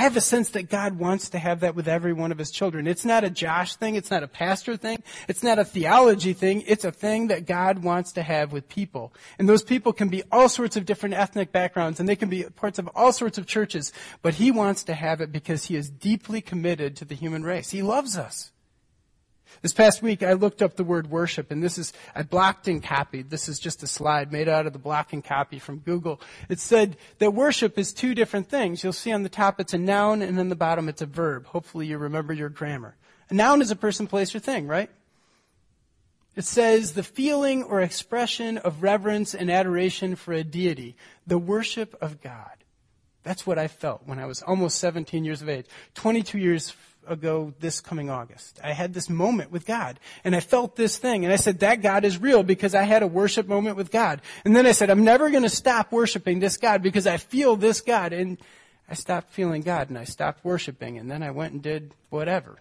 I 0.00 0.04
have 0.04 0.16
a 0.16 0.22
sense 0.22 0.48
that 0.52 0.70
God 0.70 0.98
wants 0.98 1.28
to 1.28 1.38
have 1.38 1.60
that 1.60 1.74
with 1.74 1.86
every 1.86 2.14
one 2.14 2.32
of 2.32 2.38
his 2.38 2.50
children. 2.50 2.86
It's 2.86 3.04
not 3.04 3.22
a 3.22 3.28
Josh 3.28 3.76
thing. 3.76 3.96
It's 3.96 4.10
not 4.10 4.22
a 4.22 4.28
pastor 4.28 4.78
thing. 4.78 5.02
It's 5.28 5.42
not 5.42 5.58
a 5.58 5.64
theology 5.64 6.32
thing. 6.32 6.64
It's 6.66 6.86
a 6.86 6.90
thing 6.90 7.28
that 7.28 7.44
God 7.44 7.80
wants 7.82 8.12
to 8.12 8.22
have 8.22 8.50
with 8.50 8.66
people. 8.66 9.12
And 9.38 9.46
those 9.46 9.62
people 9.62 9.92
can 9.92 10.08
be 10.08 10.22
all 10.32 10.48
sorts 10.48 10.74
of 10.78 10.86
different 10.86 11.16
ethnic 11.16 11.52
backgrounds 11.52 12.00
and 12.00 12.08
they 12.08 12.16
can 12.16 12.30
be 12.30 12.44
parts 12.44 12.78
of 12.78 12.88
all 12.94 13.12
sorts 13.12 13.36
of 13.36 13.46
churches. 13.46 13.92
But 14.22 14.32
he 14.32 14.50
wants 14.50 14.84
to 14.84 14.94
have 14.94 15.20
it 15.20 15.32
because 15.32 15.66
he 15.66 15.76
is 15.76 15.90
deeply 15.90 16.40
committed 16.40 16.96
to 16.96 17.04
the 17.04 17.14
human 17.14 17.42
race. 17.42 17.68
He 17.68 17.82
loves 17.82 18.16
us. 18.16 18.52
This 19.62 19.74
past 19.74 20.02
week, 20.02 20.22
I 20.22 20.32
looked 20.32 20.62
up 20.62 20.76
the 20.76 20.84
word 20.84 21.10
worship, 21.10 21.50
and 21.50 21.62
this 21.62 21.76
is, 21.76 21.92
I 22.14 22.22
blocked 22.22 22.66
and 22.66 22.82
copied. 22.82 23.28
This 23.28 23.46
is 23.46 23.58
just 23.58 23.82
a 23.82 23.86
slide 23.86 24.32
made 24.32 24.48
out 24.48 24.66
of 24.66 24.72
the 24.72 24.78
block 24.78 25.12
and 25.12 25.22
copy 25.22 25.58
from 25.58 25.80
Google. 25.80 26.18
It 26.48 26.60
said 26.60 26.96
that 27.18 27.34
worship 27.34 27.78
is 27.78 27.92
two 27.92 28.14
different 28.14 28.48
things. 28.48 28.82
You'll 28.82 28.94
see 28.94 29.12
on 29.12 29.22
the 29.22 29.28
top 29.28 29.60
it's 29.60 29.74
a 29.74 29.78
noun, 29.78 30.22
and 30.22 30.38
on 30.40 30.48
the 30.48 30.56
bottom 30.56 30.88
it's 30.88 31.02
a 31.02 31.06
verb. 31.06 31.46
Hopefully 31.46 31.86
you 31.86 31.98
remember 31.98 32.32
your 32.32 32.48
grammar. 32.48 32.96
A 33.28 33.34
noun 33.34 33.60
is 33.60 33.70
a 33.70 33.76
person, 33.76 34.06
place, 34.06 34.34
or 34.34 34.38
thing, 34.38 34.66
right? 34.66 34.88
It 36.36 36.44
says 36.44 36.92
the 36.92 37.02
feeling 37.02 37.62
or 37.62 37.82
expression 37.82 38.56
of 38.56 38.82
reverence 38.82 39.34
and 39.34 39.50
adoration 39.50 40.16
for 40.16 40.32
a 40.32 40.42
deity, 40.42 40.96
the 41.26 41.38
worship 41.38 41.94
of 42.00 42.22
God. 42.22 42.64
That's 43.22 43.46
what 43.46 43.58
I 43.58 43.68
felt 43.68 44.02
when 44.06 44.18
I 44.18 44.24
was 44.24 44.40
almost 44.40 44.78
17 44.78 45.24
years 45.24 45.42
of 45.42 45.50
age. 45.50 45.66
22 45.94 46.38
years 46.38 46.70
ago 47.10 47.52
this 47.60 47.80
coming 47.80 48.10
August. 48.10 48.60
I 48.62 48.72
had 48.72 48.94
this 48.94 49.10
moment 49.10 49.50
with 49.50 49.66
God 49.66 49.98
and 50.24 50.34
I 50.34 50.40
felt 50.40 50.76
this 50.76 50.96
thing 50.96 51.24
and 51.24 51.32
I 51.32 51.36
said 51.36 51.60
that 51.60 51.82
God 51.82 52.04
is 52.04 52.18
real 52.18 52.42
because 52.42 52.74
I 52.74 52.82
had 52.82 53.02
a 53.02 53.06
worship 53.06 53.46
moment 53.46 53.76
with 53.76 53.90
God. 53.90 54.20
And 54.44 54.54
then 54.54 54.66
I 54.66 54.72
said 54.72 54.90
I'm 54.90 55.04
never 55.04 55.30
going 55.30 55.42
to 55.42 55.48
stop 55.48 55.92
worshiping 55.92 56.40
this 56.40 56.56
God 56.56 56.82
because 56.82 57.06
I 57.06 57.16
feel 57.16 57.56
this 57.56 57.80
God 57.80 58.12
and 58.12 58.38
I 58.88 58.94
stopped 58.94 59.32
feeling 59.32 59.62
God 59.62 59.88
and 59.88 59.98
I 59.98 60.04
stopped 60.04 60.44
worshiping 60.44 60.98
and 60.98 61.10
then 61.10 61.22
I 61.22 61.30
went 61.30 61.52
and 61.52 61.62
did 61.62 61.94
whatever 62.08 62.58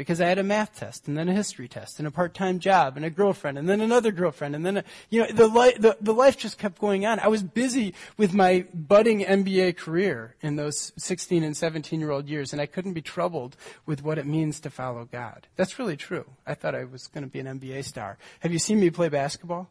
because 0.00 0.18
I 0.18 0.28
had 0.28 0.38
a 0.38 0.42
math 0.42 0.76
test 0.76 1.08
and 1.08 1.18
then 1.18 1.28
a 1.28 1.34
history 1.34 1.68
test 1.68 1.98
and 1.98 2.08
a 2.08 2.10
part-time 2.10 2.58
job 2.58 2.96
and 2.96 3.04
a 3.04 3.10
girlfriend 3.10 3.58
and 3.58 3.68
then 3.68 3.82
another 3.82 4.10
girlfriend 4.10 4.54
and 4.54 4.64
then 4.64 4.78
a, 4.78 4.84
you 5.10 5.20
know 5.20 5.30
the, 5.30 5.46
li- 5.46 5.76
the 5.78 5.94
the 6.00 6.14
life 6.14 6.38
just 6.38 6.56
kept 6.56 6.80
going 6.80 7.04
on. 7.04 7.20
I 7.20 7.28
was 7.28 7.42
busy 7.42 7.92
with 8.16 8.32
my 8.32 8.64
budding 8.72 9.20
NBA 9.20 9.76
career 9.76 10.36
in 10.40 10.56
those 10.56 10.94
16 10.96 11.42
and 11.42 11.54
17 11.54 12.00
year 12.00 12.10
old 12.10 12.30
years 12.30 12.54
and 12.54 12.62
I 12.62 12.64
couldn't 12.64 12.94
be 12.94 13.02
troubled 13.02 13.56
with 13.84 14.02
what 14.02 14.16
it 14.16 14.24
means 14.24 14.58
to 14.60 14.70
follow 14.70 15.04
God. 15.04 15.48
That's 15.56 15.78
really 15.78 15.98
true. 15.98 16.24
I 16.46 16.54
thought 16.54 16.74
I 16.74 16.84
was 16.84 17.06
going 17.08 17.24
to 17.24 17.30
be 17.30 17.40
an 17.40 17.60
NBA 17.60 17.84
star. 17.84 18.16
Have 18.38 18.54
you 18.54 18.58
seen 18.58 18.80
me 18.80 18.88
play 18.88 19.10
basketball? 19.10 19.68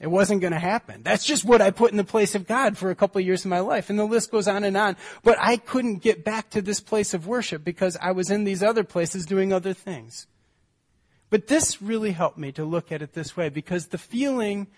It 0.00 0.10
wasn't 0.10 0.40
going 0.40 0.54
to 0.54 0.58
happen. 0.58 1.02
That's 1.02 1.26
just 1.26 1.44
what 1.44 1.60
I 1.60 1.70
put 1.70 1.90
in 1.90 1.98
the 1.98 2.04
place 2.04 2.34
of 2.34 2.46
God 2.46 2.78
for 2.78 2.90
a 2.90 2.94
couple 2.94 3.20
of 3.20 3.26
years 3.26 3.44
of 3.44 3.50
my 3.50 3.60
life. 3.60 3.90
And 3.90 3.98
the 3.98 4.06
list 4.06 4.30
goes 4.30 4.48
on 4.48 4.64
and 4.64 4.74
on. 4.74 4.96
But 5.22 5.36
I 5.38 5.58
couldn't 5.58 5.96
get 5.96 6.24
back 6.24 6.48
to 6.50 6.62
this 6.62 6.80
place 6.80 7.12
of 7.12 7.26
worship 7.26 7.62
because 7.62 7.98
I 8.00 8.12
was 8.12 8.30
in 8.30 8.44
these 8.44 8.62
other 8.62 8.82
places 8.82 9.26
doing 9.26 9.52
other 9.52 9.74
things. 9.74 10.26
But 11.28 11.48
this 11.48 11.82
really 11.82 12.12
helped 12.12 12.38
me 12.38 12.50
to 12.52 12.64
look 12.64 12.90
at 12.90 13.02
it 13.02 13.12
this 13.12 13.36
way 13.36 13.50
because 13.50 13.88
the 13.88 13.98
feeling 13.98 14.68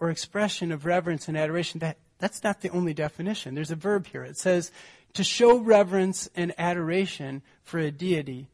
or 0.00 0.08
expression 0.08 0.72
of 0.72 0.86
reverence 0.86 1.28
and 1.28 1.36
adoration, 1.36 1.80
that, 1.80 1.98
that's 2.18 2.42
not 2.42 2.62
the 2.62 2.70
only 2.70 2.94
definition. 2.94 3.54
There's 3.54 3.70
a 3.70 3.76
verb 3.76 4.06
here. 4.06 4.24
It 4.24 4.38
says 4.38 4.72
to 5.12 5.22
show 5.22 5.58
reverence 5.58 6.28
and 6.34 6.54
adoration 6.58 7.42
for 7.62 7.78
a 7.78 7.90
deity, 7.90 8.48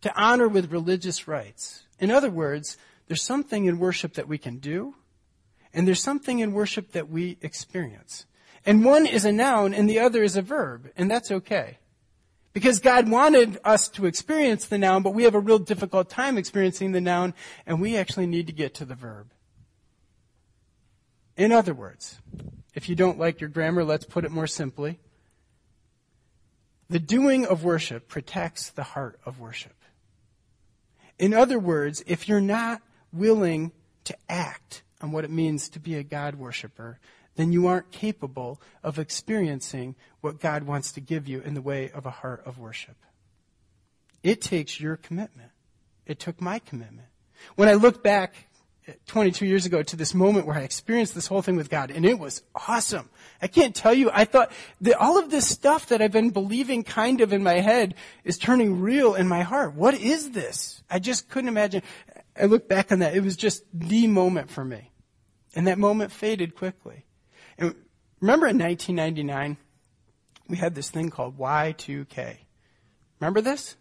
to 0.00 0.20
honor 0.20 0.48
with 0.48 0.72
religious 0.72 1.28
rites. 1.28 1.84
In 1.98 2.10
other 2.10 2.30
words, 2.30 2.78
there's 3.06 3.22
something 3.22 3.66
in 3.66 3.78
worship 3.78 4.14
that 4.14 4.26
we 4.26 4.38
can 4.38 4.56
do 4.56 4.94
and 5.72 5.86
there's 5.86 6.02
something 6.02 6.38
in 6.38 6.52
worship 6.52 6.92
that 6.92 7.08
we 7.08 7.38
experience. 7.40 8.26
And 8.66 8.84
one 8.84 9.06
is 9.06 9.24
a 9.24 9.32
noun 9.32 9.72
and 9.72 9.88
the 9.88 10.00
other 10.00 10.22
is 10.22 10.36
a 10.36 10.42
verb, 10.42 10.90
and 10.96 11.10
that's 11.10 11.30
okay. 11.30 11.78
Because 12.52 12.80
God 12.80 13.08
wanted 13.08 13.58
us 13.64 13.88
to 13.90 14.06
experience 14.06 14.66
the 14.66 14.78
noun, 14.78 15.02
but 15.02 15.14
we 15.14 15.22
have 15.22 15.36
a 15.36 15.40
real 15.40 15.58
difficult 15.58 16.10
time 16.10 16.36
experiencing 16.36 16.92
the 16.92 17.00
noun, 17.00 17.32
and 17.64 17.80
we 17.80 17.96
actually 17.96 18.26
need 18.26 18.48
to 18.48 18.52
get 18.52 18.74
to 18.74 18.84
the 18.84 18.96
verb. 18.96 19.30
In 21.36 21.52
other 21.52 21.72
words, 21.72 22.18
if 22.74 22.88
you 22.88 22.96
don't 22.96 23.18
like 23.18 23.40
your 23.40 23.48
grammar, 23.48 23.84
let's 23.84 24.04
put 24.04 24.24
it 24.24 24.32
more 24.32 24.48
simply. 24.48 24.98
The 26.88 26.98
doing 26.98 27.46
of 27.46 27.62
worship 27.62 28.08
protects 28.08 28.68
the 28.68 28.82
heart 28.82 29.20
of 29.24 29.38
worship. 29.38 29.76
In 31.20 31.32
other 31.32 31.58
words, 31.58 32.02
if 32.06 32.28
you're 32.28 32.40
not 32.40 32.82
willing 33.12 33.70
to 34.04 34.16
act 34.28 34.82
on 35.00 35.12
what 35.12 35.24
it 35.24 35.30
means 35.30 35.68
to 35.70 35.80
be 35.80 35.94
a 35.96 36.02
God 36.02 36.36
worshiper, 36.36 36.98
then 37.36 37.52
you 37.52 37.66
aren't 37.66 37.90
capable 37.90 38.60
of 38.82 38.98
experiencing 38.98 39.94
what 40.20 40.40
God 40.40 40.64
wants 40.64 40.92
to 40.92 41.00
give 41.00 41.28
you 41.28 41.40
in 41.40 41.54
the 41.54 41.62
way 41.62 41.90
of 41.90 42.06
a 42.06 42.10
heart 42.10 42.42
of 42.44 42.58
worship. 42.58 42.96
It 44.22 44.40
takes 44.40 44.80
your 44.80 44.96
commitment. 44.96 45.50
It 46.06 46.18
took 46.18 46.40
my 46.40 46.58
commitment. 46.58 47.08
When 47.56 47.68
I 47.68 47.74
look 47.74 48.02
back 48.02 48.34
22 49.06 49.46
years 49.46 49.66
ago 49.66 49.82
to 49.82 49.96
this 49.96 50.14
moment 50.14 50.46
where 50.46 50.56
I 50.56 50.62
experienced 50.62 51.14
this 51.14 51.26
whole 51.26 51.42
thing 51.42 51.56
with 51.56 51.70
God, 51.70 51.90
and 51.90 52.04
it 52.04 52.18
was 52.18 52.42
awesome. 52.68 53.08
I 53.40 53.46
can't 53.46 53.74
tell 53.74 53.94
you, 53.94 54.10
I 54.12 54.24
thought 54.24 54.50
that 54.80 54.96
all 54.96 55.18
of 55.18 55.30
this 55.30 55.46
stuff 55.48 55.88
that 55.88 56.02
I've 56.02 56.12
been 56.12 56.30
believing 56.30 56.82
kind 56.82 57.20
of 57.20 57.32
in 57.32 57.42
my 57.42 57.60
head 57.60 57.94
is 58.24 58.38
turning 58.38 58.80
real 58.80 59.14
in 59.14 59.28
my 59.28 59.42
heart. 59.42 59.74
What 59.74 59.94
is 59.94 60.32
this? 60.32 60.82
I 60.90 60.98
just 60.98 61.28
couldn't 61.28 61.48
imagine. 61.48 61.82
I 62.38 62.46
look 62.46 62.68
back 62.68 62.90
on 62.90 62.98
that. 63.00 63.14
It 63.14 63.22
was 63.22 63.36
just 63.36 63.64
the 63.72 64.06
moment 64.06 64.50
for 64.50 64.64
me. 64.64 64.89
And 65.54 65.66
that 65.66 65.78
moment 65.78 66.12
faded 66.12 66.54
quickly. 66.54 67.04
And 67.58 67.74
remember 68.20 68.46
in 68.46 68.58
1999, 68.58 69.56
we 70.48 70.56
had 70.56 70.74
this 70.74 70.90
thing 70.90 71.10
called 71.10 71.38
Y2K. 71.38 72.36
Remember 73.20 73.40
this? 73.40 73.76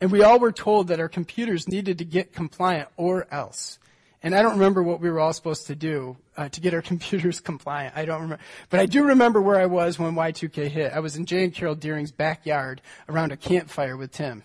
And 0.00 0.12
we 0.12 0.22
all 0.22 0.38
were 0.38 0.52
told 0.52 0.88
that 0.88 1.00
our 1.00 1.08
computers 1.08 1.68
needed 1.68 1.98
to 1.98 2.04
get 2.04 2.32
compliant 2.32 2.88
or 2.96 3.26
else. 3.30 3.78
And 4.22 4.34
I 4.34 4.42
don't 4.42 4.54
remember 4.54 4.82
what 4.82 5.00
we 5.00 5.10
were 5.10 5.20
all 5.20 5.32
supposed 5.32 5.68
to 5.68 5.74
do 5.74 6.16
uh, 6.36 6.48
to 6.48 6.60
get 6.60 6.74
our 6.74 6.82
computers 6.92 7.40
compliant. 7.40 7.96
I 7.96 8.04
don't 8.04 8.22
remember. 8.22 8.42
But 8.70 8.80
I 8.80 8.86
do 8.86 9.04
remember 9.04 9.40
where 9.40 9.58
I 9.58 9.66
was 9.66 9.98
when 9.98 10.14
Y2K 10.14 10.68
hit. 10.68 10.92
I 10.92 11.00
was 11.00 11.16
in 11.16 11.26
Jay 11.26 11.44
and 11.44 11.54
Carol 11.54 11.74
Deering's 11.74 12.12
backyard 12.12 12.82
around 13.08 13.32
a 13.32 13.36
campfire 13.36 13.96
with 13.96 14.12
Tim. 14.12 14.44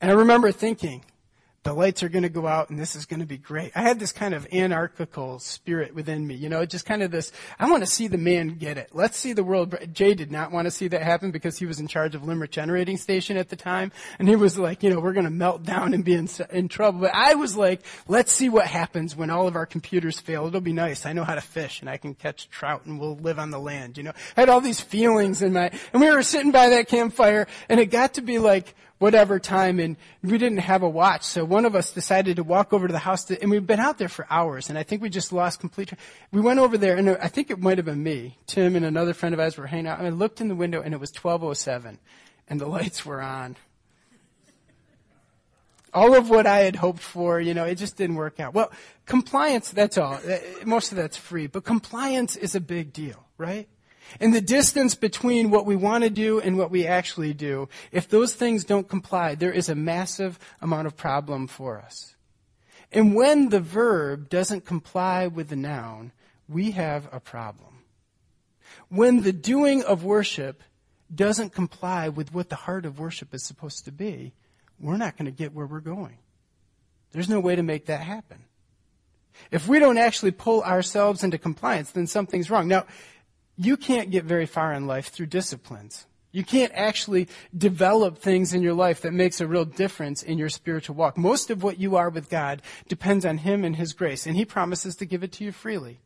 And 0.00 0.10
I 0.10 0.14
remember 0.14 0.52
thinking, 0.52 1.04
the 1.66 1.74
lights 1.74 2.04
are 2.04 2.08
going 2.08 2.22
to 2.22 2.28
go 2.28 2.46
out 2.46 2.70
and 2.70 2.78
this 2.78 2.94
is 2.94 3.06
going 3.06 3.18
to 3.18 3.26
be 3.26 3.36
great. 3.36 3.72
I 3.74 3.82
had 3.82 3.98
this 3.98 4.12
kind 4.12 4.34
of 4.34 4.46
anarchical 4.52 5.40
spirit 5.40 5.94
within 5.96 6.24
me, 6.24 6.34
you 6.34 6.48
know, 6.48 6.64
just 6.64 6.86
kind 6.86 7.02
of 7.02 7.10
this, 7.10 7.32
I 7.58 7.68
want 7.68 7.82
to 7.82 7.90
see 7.90 8.06
the 8.06 8.18
man 8.18 8.50
get 8.50 8.78
it. 8.78 8.90
Let's 8.92 9.16
see 9.16 9.32
the 9.32 9.42
world. 9.42 9.74
Jay 9.92 10.14
did 10.14 10.30
not 10.30 10.52
want 10.52 10.66
to 10.66 10.70
see 10.70 10.86
that 10.88 11.02
happen 11.02 11.32
because 11.32 11.58
he 11.58 11.66
was 11.66 11.80
in 11.80 11.88
charge 11.88 12.14
of 12.14 12.24
Limerick 12.24 12.52
Generating 12.52 12.96
Station 12.96 13.36
at 13.36 13.48
the 13.48 13.56
time. 13.56 13.90
And 14.20 14.28
he 14.28 14.36
was 14.36 14.56
like, 14.56 14.84
you 14.84 14.90
know, 14.90 15.00
we're 15.00 15.12
going 15.12 15.24
to 15.24 15.30
melt 15.30 15.64
down 15.64 15.92
and 15.92 16.04
be 16.04 16.14
in, 16.14 16.28
in 16.50 16.68
trouble. 16.68 17.00
But 17.00 17.14
I 17.14 17.34
was 17.34 17.56
like, 17.56 17.82
let's 18.06 18.30
see 18.30 18.48
what 18.48 18.68
happens 18.68 19.16
when 19.16 19.30
all 19.30 19.48
of 19.48 19.56
our 19.56 19.66
computers 19.66 20.20
fail. 20.20 20.46
It'll 20.46 20.60
be 20.60 20.72
nice. 20.72 21.04
I 21.04 21.14
know 21.14 21.24
how 21.24 21.34
to 21.34 21.40
fish 21.40 21.80
and 21.80 21.90
I 21.90 21.96
can 21.96 22.14
catch 22.14 22.48
trout 22.48 22.86
and 22.86 23.00
we'll 23.00 23.16
live 23.16 23.40
on 23.40 23.50
the 23.50 23.58
land, 23.58 23.98
you 23.98 24.04
know. 24.04 24.12
I 24.36 24.42
had 24.42 24.48
all 24.48 24.60
these 24.60 24.80
feelings 24.80 25.42
in 25.42 25.52
my, 25.52 25.72
and 25.92 26.00
we 26.00 26.08
were 26.12 26.22
sitting 26.22 26.52
by 26.52 26.68
that 26.68 26.86
campfire 26.86 27.48
and 27.68 27.80
it 27.80 27.86
got 27.86 28.14
to 28.14 28.22
be 28.22 28.38
like, 28.38 28.72
whatever 28.98 29.38
time 29.38 29.78
and 29.78 29.96
we 30.22 30.38
didn't 30.38 30.58
have 30.58 30.82
a 30.82 30.88
watch. 30.88 31.22
So 31.22 31.44
one 31.44 31.64
of 31.64 31.74
us 31.74 31.92
decided 31.92 32.36
to 32.36 32.42
walk 32.42 32.72
over 32.72 32.86
to 32.86 32.92
the 32.92 32.98
house 32.98 33.24
to, 33.24 33.40
and 33.40 33.50
we've 33.50 33.66
been 33.66 33.80
out 33.80 33.98
there 33.98 34.08
for 34.08 34.26
hours 34.30 34.70
and 34.70 34.78
I 34.78 34.82
think 34.82 35.02
we 35.02 35.10
just 35.10 35.32
lost 35.32 35.60
complete. 35.60 35.92
We 36.32 36.40
went 36.40 36.60
over 36.60 36.78
there 36.78 36.96
and 36.96 37.10
I 37.10 37.28
think 37.28 37.50
it 37.50 37.58
might 37.58 37.78
have 37.78 37.84
been 37.84 38.02
me. 38.02 38.38
Tim 38.46 38.76
and 38.76 38.84
another 38.84 39.14
friend 39.14 39.34
of 39.34 39.40
ours 39.40 39.56
were 39.56 39.66
hanging 39.66 39.86
out 39.86 39.98
and 39.98 40.06
I 40.06 40.10
looked 40.10 40.40
in 40.40 40.48
the 40.48 40.54
window 40.54 40.80
and 40.80 40.94
it 40.94 41.00
was 41.00 41.10
1207 41.10 41.98
and 42.48 42.60
the 42.60 42.66
lights 42.66 43.04
were 43.04 43.20
on. 43.20 43.56
All 45.92 46.14
of 46.14 46.28
what 46.28 46.46
I 46.46 46.58
had 46.58 46.76
hoped 46.76 47.00
for, 47.00 47.40
you 47.40 47.54
know, 47.54 47.64
it 47.64 47.76
just 47.76 47.96
didn't 47.96 48.16
work 48.16 48.38
out. 48.38 48.52
Well, 48.52 48.70
compliance, 49.06 49.70
that's 49.70 49.96
all. 49.96 50.20
Most 50.64 50.92
of 50.92 50.96
that's 50.96 51.16
free, 51.16 51.46
but 51.46 51.64
compliance 51.64 52.36
is 52.36 52.54
a 52.54 52.60
big 52.60 52.92
deal, 52.92 53.24
right? 53.38 53.66
And 54.20 54.34
the 54.34 54.40
distance 54.40 54.94
between 54.94 55.50
what 55.50 55.66
we 55.66 55.76
want 55.76 56.04
to 56.04 56.10
do 56.10 56.40
and 56.40 56.56
what 56.56 56.70
we 56.70 56.86
actually 56.86 57.34
do, 57.34 57.68
if 57.92 58.08
those 58.08 58.34
things 58.34 58.64
don't 58.64 58.88
comply, 58.88 59.34
there 59.34 59.52
is 59.52 59.68
a 59.68 59.74
massive 59.74 60.38
amount 60.60 60.86
of 60.86 60.96
problem 60.96 61.46
for 61.46 61.78
us. 61.78 62.14
And 62.92 63.14
when 63.14 63.48
the 63.48 63.60
verb 63.60 64.28
doesn't 64.28 64.64
comply 64.64 65.26
with 65.26 65.48
the 65.48 65.56
noun, 65.56 66.12
we 66.48 66.70
have 66.72 67.08
a 67.12 67.20
problem. 67.20 67.82
When 68.88 69.22
the 69.22 69.32
doing 69.32 69.82
of 69.82 70.04
worship 70.04 70.62
doesn't 71.12 71.52
comply 71.52 72.08
with 72.08 72.32
what 72.32 72.48
the 72.48 72.56
heart 72.56 72.86
of 72.86 72.98
worship 72.98 73.34
is 73.34 73.44
supposed 73.44 73.84
to 73.84 73.92
be, 73.92 74.32
we're 74.78 74.96
not 74.96 75.16
going 75.16 75.26
to 75.26 75.36
get 75.36 75.52
where 75.52 75.66
we're 75.66 75.80
going. 75.80 76.18
There's 77.12 77.28
no 77.28 77.40
way 77.40 77.56
to 77.56 77.62
make 77.62 77.86
that 77.86 78.00
happen. 78.00 78.44
If 79.50 79.68
we 79.68 79.78
don't 79.78 79.98
actually 79.98 80.30
pull 80.30 80.62
ourselves 80.62 81.22
into 81.22 81.38
compliance, 81.38 81.90
then 81.90 82.06
something's 82.06 82.50
wrong. 82.50 82.68
Now, 82.68 82.86
you 83.56 83.76
can't 83.76 84.10
get 84.10 84.24
very 84.24 84.46
far 84.46 84.72
in 84.72 84.86
life 84.86 85.08
through 85.08 85.26
disciplines. 85.26 86.06
You 86.32 86.44
can't 86.44 86.72
actually 86.74 87.28
develop 87.56 88.18
things 88.18 88.52
in 88.52 88.62
your 88.62 88.74
life 88.74 89.00
that 89.00 89.14
makes 89.14 89.40
a 89.40 89.46
real 89.46 89.64
difference 89.64 90.22
in 90.22 90.36
your 90.36 90.50
spiritual 90.50 90.94
walk. 90.94 91.16
Most 91.16 91.50
of 91.50 91.62
what 91.62 91.80
you 91.80 91.96
are 91.96 92.10
with 92.10 92.28
God 92.28 92.60
depends 92.88 93.24
on 93.24 93.38
Him 93.38 93.64
and 93.64 93.76
His 93.76 93.94
grace, 93.94 94.26
and 94.26 94.36
He 94.36 94.44
promises 94.44 94.96
to 94.96 95.06
give 95.06 95.22
it 95.22 95.32
to 95.32 95.44
you 95.44 95.52
freely. 95.52 96.00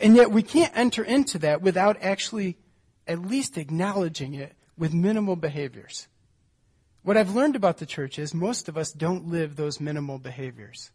And 0.00 0.16
yet 0.16 0.30
we 0.30 0.42
can't 0.42 0.76
enter 0.76 1.04
into 1.04 1.38
that 1.40 1.60
without 1.60 1.98
actually 2.00 2.56
at 3.06 3.20
least 3.20 3.58
acknowledging 3.58 4.34
it 4.34 4.54
with 4.76 4.94
minimal 4.94 5.36
behaviors. 5.36 6.08
What 7.02 7.16
I've 7.16 7.34
learned 7.34 7.56
about 7.56 7.78
the 7.78 7.86
church 7.86 8.18
is 8.18 8.34
most 8.34 8.68
of 8.68 8.76
us 8.76 8.92
don't 8.92 9.28
live 9.28 9.56
those 9.56 9.80
minimal 9.80 10.18
behaviors. 10.18 10.90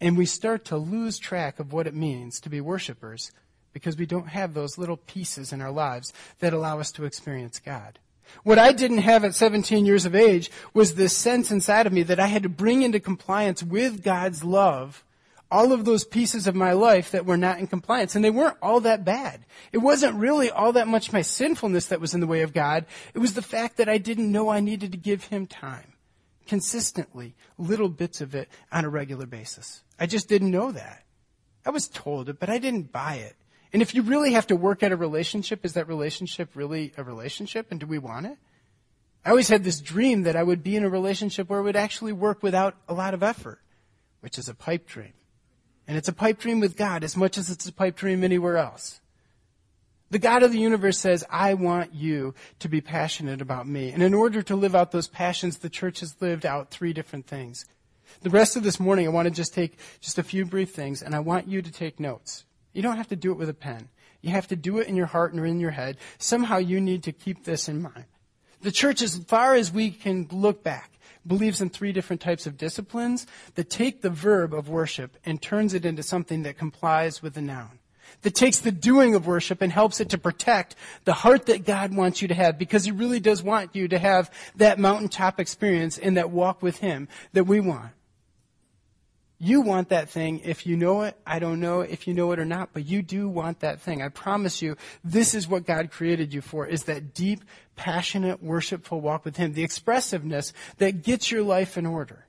And 0.00 0.16
we 0.16 0.26
start 0.26 0.64
to 0.66 0.76
lose 0.76 1.18
track 1.18 1.58
of 1.58 1.72
what 1.72 1.86
it 1.86 1.94
means 1.94 2.40
to 2.40 2.50
be 2.50 2.60
worshipers 2.60 3.30
because 3.74 3.98
we 3.98 4.06
don't 4.06 4.28
have 4.28 4.54
those 4.54 4.78
little 4.78 4.96
pieces 4.96 5.52
in 5.52 5.60
our 5.60 5.70
lives 5.70 6.14
that 6.38 6.54
allow 6.54 6.80
us 6.80 6.90
to 6.92 7.04
experience 7.04 7.58
God. 7.58 7.98
What 8.42 8.58
I 8.58 8.72
didn't 8.72 8.98
have 8.98 9.22
at 9.22 9.34
17 9.34 9.84
years 9.84 10.06
of 10.06 10.14
age 10.14 10.50
was 10.72 10.94
this 10.94 11.14
sense 11.14 11.50
inside 11.50 11.86
of 11.86 11.92
me 11.92 12.02
that 12.04 12.18
I 12.18 12.28
had 12.28 12.44
to 12.44 12.48
bring 12.48 12.80
into 12.80 12.98
compliance 12.98 13.62
with 13.62 14.02
God's 14.02 14.42
love 14.42 15.04
all 15.54 15.72
of 15.72 15.84
those 15.84 16.04
pieces 16.04 16.48
of 16.48 16.54
my 16.56 16.72
life 16.72 17.12
that 17.12 17.26
were 17.26 17.36
not 17.36 17.60
in 17.60 17.68
compliance. 17.68 18.16
And 18.16 18.24
they 18.24 18.30
weren't 18.30 18.56
all 18.60 18.80
that 18.80 19.04
bad. 19.04 19.44
It 19.72 19.78
wasn't 19.78 20.16
really 20.16 20.50
all 20.50 20.72
that 20.72 20.88
much 20.88 21.12
my 21.12 21.22
sinfulness 21.22 21.86
that 21.86 22.00
was 22.00 22.12
in 22.12 22.20
the 22.20 22.26
way 22.26 22.42
of 22.42 22.52
God. 22.52 22.86
It 23.14 23.20
was 23.20 23.34
the 23.34 23.42
fact 23.42 23.76
that 23.76 23.88
I 23.88 23.98
didn't 23.98 24.32
know 24.32 24.48
I 24.48 24.58
needed 24.58 24.90
to 24.92 24.98
give 24.98 25.24
Him 25.24 25.46
time. 25.46 25.92
Consistently, 26.48 27.36
little 27.56 27.88
bits 27.88 28.20
of 28.20 28.34
it 28.34 28.48
on 28.72 28.84
a 28.84 28.88
regular 28.88 29.26
basis. 29.26 29.84
I 29.98 30.06
just 30.06 30.28
didn't 30.28 30.50
know 30.50 30.72
that. 30.72 31.04
I 31.64 31.70
was 31.70 31.86
told 31.86 32.28
it, 32.28 32.40
but 32.40 32.50
I 32.50 32.58
didn't 32.58 32.90
buy 32.92 33.14
it. 33.14 33.36
And 33.74 33.82
if 33.82 33.92
you 33.92 34.02
really 34.02 34.34
have 34.34 34.46
to 34.46 34.56
work 34.56 34.84
at 34.84 34.92
a 34.92 34.96
relationship, 34.96 35.64
is 35.64 35.72
that 35.72 35.88
relationship 35.88 36.50
really 36.54 36.92
a 36.96 37.02
relationship 37.02 37.72
and 37.72 37.80
do 37.80 37.86
we 37.86 37.98
want 37.98 38.24
it? 38.24 38.38
I 39.24 39.30
always 39.30 39.48
had 39.48 39.64
this 39.64 39.80
dream 39.80 40.22
that 40.22 40.36
I 40.36 40.44
would 40.44 40.62
be 40.62 40.76
in 40.76 40.84
a 40.84 40.88
relationship 40.88 41.50
where 41.50 41.58
it 41.58 41.64
would 41.64 41.74
actually 41.74 42.12
work 42.12 42.40
without 42.40 42.76
a 42.88 42.94
lot 42.94 43.14
of 43.14 43.24
effort, 43.24 43.58
which 44.20 44.38
is 44.38 44.48
a 44.48 44.54
pipe 44.54 44.86
dream. 44.86 45.12
And 45.88 45.96
it's 45.98 46.08
a 46.08 46.12
pipe 46.12 46.38
dream 46.38 46.60
with 46.60 46.76
God 46.76 47.02
as 47.02 47.16
much 47.16 47.36
as 47.36 47.50
it's 47.50 47.68
a 47.68 47.72
pipe 47.72 47.96
dream 47.96 48.22
anywhere 48.22 48.58
else. 48.58 49.00
The 50.08 50.20
God 50.20 50.44
of 50.44 50.52
the 50.52 50.60
universe 50.60 51.00
says, 51.00 51.24
I 51.28 51.54
want 51.54 51.94
you 51.94 52.32
to 52.60 52.68
be 52.68 52.80
passionate 52.80 53.40
about 53.40 53.66
me. 53.66 53.90
And 53.90 54.04
in 54.04 54.14
order 54.14 54.40
to 54.42 54.54
live 54.54 54.76
out 54.76 54.92
those 54.92 55.08
passions, 55.08 55.58
the 55.58 55.68
church 55.68 55.98
has 55.98 56.14
lived 56.20 56.46
out 56.46 56.70
three 56.70 56.92
different 56.92 57.26
things. 57.26 57.66
The 58.22 58.30
rest 58.30 58.54
of 58.54 58.62
this 58.62 58.78
morning, 58.78 59.06
I 59.06 59.10
want 59.10 59.26
to 59.26 59.34
just 59.34 59.52
take 59.52 59.78
just 60.00 60.18
a 60.18 60.22
few 60.22 60.44
brief 60.44 60.70
things, 60.70 61.02
and 61.02 61.12
I 61.12 61.18
want 61.18 61.48
you 61.48 61.60
to 61.60 61.72
take 61.72 61.98
notes. 61.98 62.44
You 62.74 62.82
don't 62.82 62.98
have 62.98 63.08
to 63.08 63.16
do 63.16 63.32
it 63.32 63.38
with 63.38 63.48
a 63.48 63.54
pen. 63.54 63.88
You 64.20 64.30
have 64.30 64.48
to 64.48 64.56
do 64.56 64.78
it 64.78 64.88
in 64.88 64.96
your 64.96 65.06
heart 65.06 65.32
and 65.32 65.46
in 65.46 65.60
your 65.60 65.70
head. 65.70 65.96
Somehow 66.18 66.58
you 66.58 66.80
need 66.80 67.02
to 67.04 67.12
keep 67.12 67.44
this 67.44 67.68
in 67.68 67.80
mind. 67.80 68.04
The 68.60 68.72
church, 68.72 69.02
as 69.02 69.18
far 69.18 69.54
as 69.54 69.72
we 69.72 69.90
can 69.90 70.26
look 70.30 70.62
back, 70.62 70.90
believes 71.26 71.60
in 71.60 71.70
three 71.70 71.92
different 71.92 72.20
types 72.22 72.46
of 72.46 72.56
disciplines 72.56 73.26
that 73.54 73.70
take 73.70 74.02
the 74.02 74.10
verb 74.10 74.52
of 74.52 74.68
worship 74.68 75.16
and 75.24 75.40
turns 75.40 75.74
it 75.74 75.84
into 75.84 76.02
something 76.02 76.42
that 76.42 76.58
complies 76.58 77.22
with 77.22 77.34
the 77.34 77.42
noun. 77.42 77.78
That 78.22 78.34
takes 78.34 78.60
the 78.60 78.72
doing 78.72 79.14
of 79.14 79.26
worship 79.26 79.60
and 79.60 79.72
helps 79.72 80.00
it 80.00 80.10
to 80.10 80.18
protect 80.18 80.76
the 81.04 81.12
heart 81.12 81.46
that 81.46 81.64
God 81.66 81.94
wants 81.94 82.22
you 82.22 82.28
to 82.28 82.34
have 82.34 82.58
because 82.58 82.84
He 82.84 82.90
really 82.90 83.20
does 83.20 83.42
want 83.42 83.74
you 83.74 83.88
to 83.88 83.98
have 83.98 84.30
that 84.56 84.78
mountaintop 84.78 85.40
experience 85.40 85.98
and 85.98 86.16
that 86.16 86.30
walk 86.30 86.62
with 86.62 86.78
Him 86.78 87.08
that 87.32 87.44
we 87.44 87.60
want. 87.60 87.92
You 89.44 89.60
want 89.60 89.90
that 89.90 90.08
thing. 90.08 90.40
If 90.42 90.64
you 90.64 90.74
know 90.74 91.02
it, 91.02 91.18
I 91.26 91.38
don't 91.38 91.60
know 91.60 91.82
if 91.82 92.08
you 92.08 92.14
know 92.14 92.32
it 92.32 92.38
or 92.38 92.46
not, 92.46 92.70
but 92.72 92.86
you 92.86 93.02
do 93.02 93.28
want 93.28 93.60
that 93.60 93.78
thing. 93.78 94.00
I 94.00 94.08
promise 94.08 94.62
you, 94.62 94.78
this 95.04 95.34
is 95.34 95.46
what 95.46 95.66
God 95.66 95.90
created 95.90 96.32
you 96.32 96.40
for, 96.40 96.66
is 96.66 96.84
that 96.84 97.12
deep, 97.12 97.44
passionate, 97.76 98.42
worshipful 98.42 99.02
walk 99.02 99.26
with 99.26 99.36
Him. 99.36 99.52
The 99.52 99.62
expressiveness 99.62 100.54
that 100.78 101.02
gets 101.02 101.30
your 101.30 101.42
life 101.42 101.76
in 101.76 101.84
order. 101.84 102.24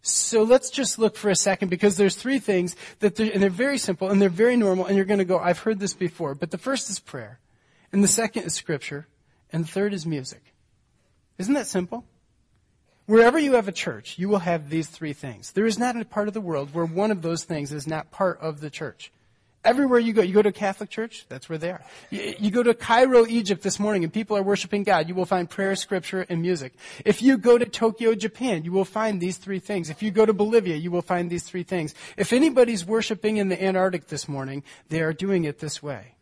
So 0.00 0.44
let's 0.44 0.70
just 0.70 1.00
look 1.00 1.16
for 1.16 1.30
a 1.30 1.34
second 1.34 1.68
because 1.68 1.96
there's 1.96 2.14
three 2.14 2.38
things 2.38 2.76
that 3.00 3.16
they're, 3.16 3.32
and 3.32 3.42
they're 3.42 3.50
very 3.50 3.76
simple 3.76 4.08
and 4.08 4.22
they're 4.22 4.28
very 4.28 4.56
normal 4.56 4.86
and 4.86 4.94
you're 4.94 5.04
going 5.04 5.18
to 5.18 5.24
go, 5.24 5.40
I've 5.40 5.58
heard 5.58 5.80
this 5.80 5.94
before. 5.94 6.36
But 6.36 6.52
the 6.52 6.58
first 6.58 6.88
is 6.90 7.00
prayer. 7.00 7.40
And 7.92 8.04
the 8.04 8.08
second 8.08 8.44
is 8.44 8.54
scripture. 8.54 9.08
And 9.52 9.64
the 9.64 9.68
third 9.68 9.92
is 9.92 10.06
music. 10.06 10.54
Isn't 11.38 11.54
that 11.54 11.66
simple? 11.66 12.04
Wherever 13.08 13.38
you 13.38 13.54
have 13.54 13.68
a 13.68 13.72
church, 13.72 14.18
you 14.18 14.28
will 14.28 14.40
have 14.40 14.68
these 14.68 14.86
three 14.86 15.14
things. 15.14 15.52
There 15.52 15.64
is 15.64 15.78
not 15.78 15.98
a 15.98 16.04
part 16.04 16.28
of 16.28 16.34
the 16.34 16.42
world 16.42 16.74
where 16.74 16.84
one 16.84 17.10
of 17.10 17.22
those 17.22 17.42
things 17.42 17.72
is 17.72 17.86
not 17.86 18.10
part 18.10 18.38
of 18.42 18.60
the 18.60 18.68
church. 18.68 19.10
Everywhere 19.64 19.98
you 19.98 20.12
go, 20.12 20.20
you 20.20 20.34
go 20.34 20.42
to 20.42 20.50
a 20.50 20.52
Catholic 20.52 20.90
church, 20.90 21.24
that's 21.26 21.48
where 21.48 21.56
they 21.56 21.70
are. 21.70 21.82
You, 22.10 22.34
you, 22.38 22.50
go 22.50 22.62
to 22.62 22.74
Cairo, 22.74 23.24
Egypt 23.26 23.62
this 23.62 23.80
morning 23.80 24.04
and 24.04 24.12
people 24.12 24.36
are 24.36 24.42
worshiping 24.42 24.82
God, 24.82 25.08
you 25.08 25.14
will 25.14 25.24
find 25.24 25.48
prayer, 25.48 25.74
scripture, 25.74 26.26
and 26.28 26.42
music. 26.42 26.74
If 27.02 27.22
you 27.22 27.38
go 27.38 27.56
to 27.56 27.64
Tokyo, 27.64 28.14
Japan, 28.14 28.64
you 28.64 28.72
will 28.72 28.84
find 28.84 29.22
these 29.22 29.38
three 29.38 29.58
things. 29.58 29.88
If 29.88 30.02
you 30.02 30.10
go 30.10 30.26
to 30.26 30.34
Bolivia, 30.34 30.76
you 30.76 30.90
will 30.90 31.00
find 31.00 31.30
these 31.30 31.44
three 31.44 31.62
things. 31.62 31.94
If 32.18 32.34
anybody's 32.34 32.84
worshiping 32.84 33.38
in 33.38 33.48
the 33.48 33.62
Antarctic 33.64 34.08
this 34.08 34.28
morning, 34.28 34.64
they 34.90 35.00
are 35.00 35.14
doing 35.14 35.44
it 35.44 35.60
this 35.60 35.82
way. 35.82 36.16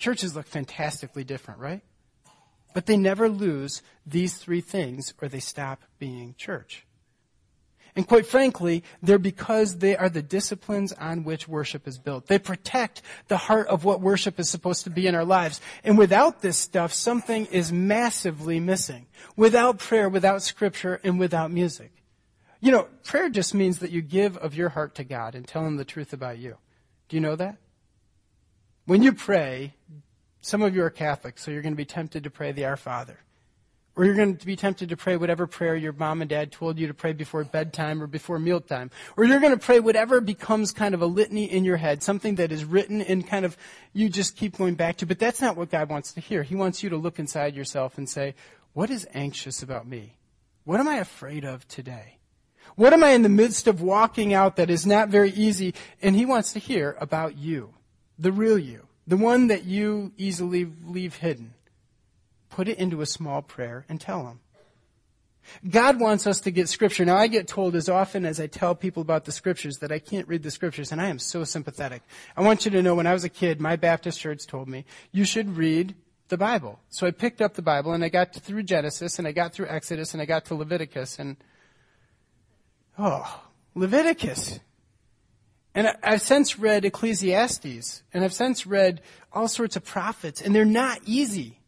Churches 0.00 0.34
look 0.34 0.48
fantastically 0.48 1.22
different, 1.22 1.60
right? 1.60 1.82
But 2.78 2.86
they 2.86 2.96
never 2.96 3.28
lose 3.28 3.82
these 4.06 4.36
three 4.36 4.60
things 4.60 5.12
or 5.20 5.26
they 5.26 5.40
stop 5.40 5.82
being 5.98 6.36
church. 6.38 6.86
And 7.96 8.06
quite 8.06 8.24
frankly, 8.24 8.84
they're 9.02 9.18
because 9.18 9.78
they 9.78 9.96
are 9.96 10.08
the 10.08 10.22
disciplines 10.22 10.92
on 10.92 11.24
which 11.24 11.48
worship 11.48 11.88
is 11.88 11.98
built. 11.98 12.28
They 12.28 12.38
protect 12.38 13.02
the 13.26 13.36
heart 13.36 13.66
of 13.66 13.84
what 13.84 14.00
worship 14.00 14.38
is 14.38 14.48
supposed 14.48 14.84
to 14.84 14.90
be 14.90 15.08
in 15.08 15.16
our 15.16 15.24
lives. 15.24 15.60
And 15.82 15.98
without 15.98 16.40
this 16.40 16.56
stuff, 16.56 16.92
something 16.92 17.46
is 17.46 17.72
massively 17.72 18.60
missing. 18.60 19.08
Without 19.34 19.80
prayer, 19.80 20.08
without 20.08 20.42
scripture, 20.42 21.00
and 21.02 21.18
without 21.18 21.50
music. 21.50 21.90
You 22.60 22.70
know, 22.70 22.86
prayer 23.02 23.28
just 23.28 23.54
means 23.54 23.80
that 23.80 23.90
you 23.90 24.02
give 24.02 24.36
of 24.36 24.54
your 24.54 24.68
heart 24.68 24.94
to 24.94 25.02
God 25.02 25.34
and 25.34 25.48
tell 25.48 25.66
Him 25.66 25.78
the 25.78 25.84
truth 25.84 26.12
about 26.12 26.38
you. 26.38 26.58
Do 27.08 27.16
you 27.16 27.20
know 27.22 27.34
that? 27.34 27.56
When 28.84 29.02
you 29.02 29.14
pray, 29.14 29.74
some 30.40 30.62
of 30.62 30.74
you 30.74 30.82
are 30.82 30.90
Catholic, 30.90 31.38
so 31.38 31.50
you're 31.50 31.62
going 31.62 31.72
to 31.72 31.76
be 31.76 31.84
tempted 31.84 32.24
to 32.24 32.30
pray 32.30 32.52
the 32.52 32.64
Our 32.64 32.76
Father. 32.76 33.18
Or 33.96 34.04
you're 34.04 34.14
going 34.14 34.36
to 34.36 34.46
be 34.46 34.54
tempted 34.54 34.90
to 34.90 34.96
pray 34.96 35.16
whatever 35.16 35.48
prayer 35.48 35.74
your 35.74 35.92
mom 35.92 36.20
and 36.22 36.30
dad 36.30 36.52
told 36.52 36.78
you 36.78 36.86
to 36.86 36.94
pray 36.94 37.12
before 37.12 37.42
bedtime 37.42 38.00
or 38.00 38.06
before 38.06 38.38
mealtime. 38.38 38.92
Or 39.16 39.24
you're 39.24 39.40
going 39.40 39.58
to 39.58 39.64
pray 39.64 39.80
whatever 39.80 40.20
becomes 40.20 40.70
kind 40.70 40.94
of 40.94 41.02
a 41.02 41.06
litany 41.06 41.50
in 41.50 41.64
your 41.64 41.78
head, 41.78 42.04
something 42.04 42.36
that 42.36 42.52
is 42.52 42.64
written 42.64 43.02
and 43.02 43.26
kind 43.26 43.44
of 43.44 43.56
you 43.92 44.08
just 44.08 44.36
keep 44.36 44.56
going 44.56 44.76
back 44.76 44.98
to. 44.98 45.06
But 45.06 45.18
that's 45.18 45.40
not 45.40 45.56
what 45.56 45.70
God 45.70 45.90
wants 45.90 46.12
to 46.12 46.20
hear. 46.20 46.44
He 46.44 46.54
wants 46.54 46.80
you 46.80 46.90
to 46.90 46.96
look 46.96 47.18
inside 47.18 47.56
yourself 47.56 47.98
and 47.98 48.08
say, 48.08 48.36
what 48.72 48.88
is 48.88 49.04
anxious 49.14 49.64
about 49.64 49.88
me? 49.88 50.14
What 50.62 50.78
am 50.78 50.86
I 50.86 50.98
afraid 50.98 51.44
of 51.44 51.66
today? 51.66 52.18
What 52.76 52.92
am 52.92 53.02
I 53.02 53.10
in 53.10 53.22
the 53.22 53.28
midst 53.28 53.66
of 53.66 53.82
walking 53.82 54.32
out 54.32 54.54
that 54.56 54.70
is 54.70 54.86
not 54.86 55.08
very 55.08 55.30
easy? 55.30 55.74
And 56.00 56.14
he 56.14 56.24
wants 56.24 56.52
to 56.52 56.60
hear 56.60 56.96
about 57.00 57.36
you, 57.36 57.74
the 58.16 58.30
real 58.30 58.58
you 58.58 58.87
the 59.08 59.16
one 59.16 59.46
that 59.46 59.64
you 59.64 60.12
easily 60.18 60.70
leave 60.84 61.16
hidden, 61.16 61.54
put 62.50 62.68
it 62.68 62.78
into 62.78 63.00
a 63.00 63.06
small 63.06 63.40
prayer 63.40 63.86
and 63.88 63.98
tell 63.98 64.26
him. 64.26 64.40
God 65.66 65.98
wants 65.98 66.26
us 66.26 66.40
to 66.42 66.50
get 66.50 66.68
scripture. 66.68 67.06
Now 67.06 67.16
I 67.16 67.26
get 67.26 67.48
told 67.48 67.74
as 67.74 67.88
often 67.88 68.26
as 68.26 68.38
I 68.38 68.48
tell 68.48 68.74
people 68.74 69.00
about 69.00 69.24
the 69.24 69.32
scriptures 69.32 69.78
that 69.78 69.90
I 69.90 69.98
can't 69.98 70.28
read 70.28 70.42
the 70.42 70.50
scriptures 70.50 70.92
and 70.92 71.00
I 71.00 71.08
am 71.08 71.18
so 71.18 71.42
sympathetic. 71.44 72.02
I 72.36 72.42
want 72.42 72.66
you 72.66 72.70
to 72.72 72.82
know 72.82 72.94
when 72.94 73.06
I 73.06 73.14
was 73.14 73.24
a 73.24 73.30
kid, 73.30 73.62
my 73.62 73.76
Baptist 73.76 74.20
church 74.20 74.46
told 74.46 74.68
me, 74.68 74.84
you 75.10 75.24
should 75.24 75.56
read 75.56 75.94
the 76.28 76.36
Bible. 76.36 76.78
So 76.90 77.06
I 77.06 77.10
picked 77.10 77.40
up 77.40 77.54
the 77.54 77.62
Bible 77.62 77.94
and 77.94 78.04
I 78.04 78.10
got 78.10 78.34
through 78.34 78.64
Genesis 78.64 79.18
and 79.18 79.26
I 79.26 79.32
got 79.32 79.54
through 79.54 79.68
Exodus 79.68 80.12
and 80.12 80.20
I 80.20 80.26
got 80.26 80.44
to 80.46 80.54
Leviticus 80.54 81.18
and, 81.18 81.38
oh, 82.98 83.42
Leviticus. 83.74 84.60
And 85.78 85.94
I've 86.02 86.22
since 86.22 86.58
read 86.58 86.84
Ecclesiastes, 86.84 88.02
and 88.12 88.24
I've 88.24 88.32
since 88.32 88.66
read 88.66 89.00
all 89.32 89.46
sorts 89.46 89.76
of 89.76 89.84
prophets, 89.84 90.42
and 90.42 90.52
they're 90.52 90.64
not 90.64 90.98
easy. 91.06 91.60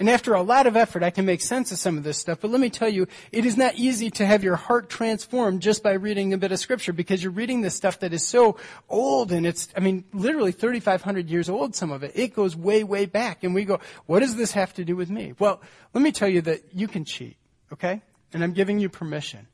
And 0.00 0.10
after 0.10 0.34
a 0.34 0.42
lot 0.42 0.66
of 0.66 0.76
effort, 0.76 1.04
I 1.04 1.10
can 1.10 1.24
make 1.24 1.40
sense 1.40 1.70
of 1.70 1.78
some 1.78 1.96
of 1.96 2.02
this 2.02 2.18
stuff. 2.18 2.40
But 2.40 2.50
let 2.50 2.60
me 2.60 2.68
tell 2.68 2.88
you, 2.88 3.06
it 3.30 3.46
is 3.46 3.56
not 3.56 3.76
easy 3.76 4.10
to 4.10 4.26
have 4.26 4.42
your 4.42 4.56
heart 4.56 4.90
transformed 4.90 5.62
just 5.62 5.84
by 5.84 5.92
reading 5.92 6.32
a 6.32 6.36
bit 6.36 6.50
of 6.50 6.58
scripture 6.58 6.92
because 6.92 7.22
you're 7.22 7.30
reading 7.30 7.60
this 7.60 7.76
stuff 7.76 8.00
that 8.00 8.12
is 8.12 8.26
so 8.26 8.56
old 8.88 9.30
and 9.30 9.46
it's, 9.46 9.68
I 9.76 9.78
mean, 9.78 10.02
literally 10.12 10.50
3,500 10.50 11.30
years 11.30 11.48
old, 11.48 11.76
some 11.76 11.92
of 11.92 12.02
it. 12.02 12.10
It 12.16 12.34
goes 12.34 12.56
way, 12.56 12.82
way 12.82 13.06
back. 13.06 13.44
And 13.44 13.54
we 13.54 13.64
go, 13.64 13.78
what 14.06 14.18
does 14.18 14.34
this 14.34 14.50
have 14.50 14.74
to 14.74 14.84
do 14.84 14.96
with 14.96 15.10
me? 15.10 15.34
Well, 15.38 15.60
let 15.94 16.02
me 16.02 16.10
tell 16.10 16.28
you 16.28 16.40
that 16.40 16.74
you 16.74 16.88
can 16.88 17.04
cheat, 17.04 17.36
okay? 17.72 18.02
And 18.32 18.42
I'm 18.42 18.52
giving 18.52 18.80
you 18.80 18.88
permission. 18.88 19.46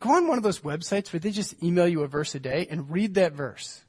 Go 0.00 0.16
on 0.16 0.28
one 0.28 0.38
of 0.38 0.44
those 0.44 0.60
websites 0.60 1.12
where 1.12 1.20
they 1.20 1.30
just 1.30 1.62
email 1.62 1.88
you 1.88 2.02
a 2.02 2.08
verse 2.08 2.34
a 2.34 2.40
day 2.40 2.66
and 2.70 2.90
read 2.90 3.14
that 3.14 3.32
verse. 3.32 3.82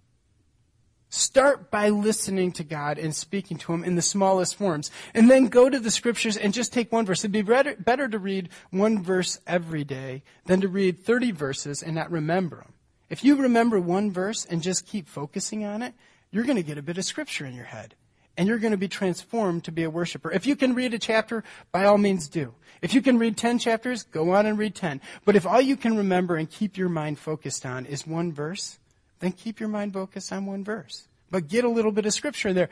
Start 1.12 1.72
by 1.72 1.90
listening 1.90 2.52
to 2.54 2.64
God 2.64 3.00
and 3.00 3.16
speaking 3.16 3.58
to 3.58 3.74
Him 3.74 3.84
in 3.84 3.96
the 3.96 4.02
smallest 4.02 4.56
forms. 4.56 4.92
And 5.14 5.30
then 5.30 5.48
go 5.48 5.68
to 5.68 5.80
the 5.80 5.90
scriptures 5.90 6.38
and 6.38 6.54
just 6.54 6.72
take 6.72 6.92
one 6.92 7.06
verse. 7.06 7.22
It'd 7.22 7.32
be 7.32 7.42
better, 7.42 7.76
better 7.76 8.08
to 8.08 8.20
read 8.20 8.50
one 8.70 9.02
verse 9.02 9.40
every 9.48 9.84
day 9.84 10.24
than 10.46 10.62
to 10.62 10.68
read 10.68 11.04
30 11.04 11.32
verses 11.32 11.82
and 11.82 11.96
not 11.96 12.12
remember 12.12 12.58
them. 12.58 12.74
If 13.10 13.24
you 13.24 13.36
remember 13.36 13.80
one 13.80 14.12
verse 14.12 14.46
and 14.46 14.62
just 14.62 14.86
keep 14.86 15.08
focusing 15.08 15.66
on 15.66 15.82
it, 15.82 15.96
you're 16.32 16.44
going 16.44 16.58
to 16.58 16.64
get 16.64 16.78
a 16.78 16.84
bit 16.84 17.00
of 17.00 17.06
scripture 17.06 17.46
in 17.46 17.56
your 17.56 17.66
head 17.66 17.96
and 18.40 18.48
you're 18.48 18.58
going 18.58 18.72
to 18.72 18.78
be 18.78 18.88
transformed 18.88 19.66
to 19.66 19.72
be 19.72 19.84
a 19.84 19.90
worshiper. 19.90 20.32
If 20.32 20.48
you 20.48 20.56
can 20.56 20.74
read 20.74 20.94
a 20.94 20.98
chapter, 20.98 21.44
by 21.74 21.84
all 21.84 21.98
means 21.98 22.30
do. 22.30 22.54
If 22.82 22.94
you 22.94 23.02
can 23.02 23.20
read 23.20 23.36
10 23.36 23.60
chapters, 23.60 24.04
go 24.04 24.32
on 24.32 24.46
and 24.46 24.58
read 24.58 24.76
10. 24.76 25.02
But 25.26 25.36
if 25.36 25.46
all 25.46 25.60
you 25.60 25.76
can 25.76 25.98
remember 25.98 26.38
and 26.38 26.50
keep 26.50 26.78
your 26.78 26.88
mind 26.88 27.20
focused 27.20 27.66
on 27.66 27.86
is 27.86 28.08
one 28.08 28.32
verse, 28.32 28.80
then 29.20 29.34
keep 29.34 29.60
your 29.60 29.68
mind 29.68 29.92
focused 29.92 30.32
on 30.32 30.46
one 30.46 30.64
verse. 30.64 31.10
But 31.30 31.50
get 31.50 31.66
a 31.66 31.70
little 31.70 31.92
bit 31.92 32.06
of 32.06 32.14
scripture 32.14 32.48
in 32.48 32.56
there. 32.56 32.70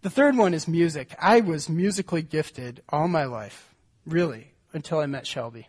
The 0.00 0.08
third 0.08 0.34
one 0.34 0.54
is 0.54 0.66
music. 0.66 1.14
I 1.20 1.40
was 1.40 1.68
musically 1.68 2.22
gifted 2.22 2.82
all 2.88 3.06
my 3.06 3.24
life, 3.24 3.74
really, 4.06 4.54
until 4.72 5.00
I 5.00 5.04
met 5.04 5.26
Shelby. 5.26 5.68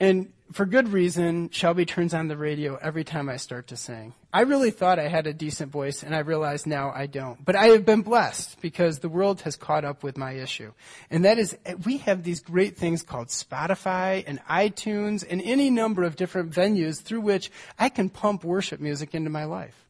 And 0.00 0.32
for 0.52 0.64
good 0.66 0.88
reason, 0.88 1.50
Shelby 1.50 1.84
turns 1.84 2.14
on 2.14 2.26
the 2.26 2.36
radio 2.36 2.76
every 2.76 3.04
time 3.04 3.28
I 3.28 3.36
start 3.36 3.68
to 3.68 3.76
sing. 3.76 4.14
I 4.32 4.40
really 4.40 4.70
thought 4.70 4.98
I 4.98 5.08
had 5.08 5.26
a 5.26 5.34
decent 5.34 5.70
voice, 5.70 6.02
and 6.02 6.14
I 6.14 6.20
realize 6.20 6.66
now 6.66 6.90
I 6.90 7.06
don't. 7.06 7.44
But 7.44 7.54
I 7.54 7.66
have 7.66 7.84
been 7.84 8.02
blessed 8.02 8.60
because 8.60 8.98
the 8.98 9.08
world 9.08 9.42
has 9.42 9.56
caught 9.56 9.84
up 9.84 10.02
with 10.02 10.16
my 10.16 10.32
issue. 10.32 10.72
And 11.10 11.24
that 11.24 11.38
is, 11.38 11.56
we 11.84 11.98
have 11.98 12.24
these 12.24 12.40
great 12.40 12.76
things 12.76 13.02
called 13.02 13.28
Spotify 13.28 14.24
and 14.26 14.40
iTunes 14.46 15.24
and 15.28 15.42
any 15.42 15.70
number 15.70 16.02
of 16.02 16.16
different 16.16 16.50
venues 16.50 17.00
through 17.00 17.20
which 17.20 17.50
I 17.78 17.88
can 17.88 18.08
pump 18.08 18.42
worship 18.42 18.80
music 18.80 19.14
into 19.14 19.30
my 19.30 19.44
life. 19.44 19.86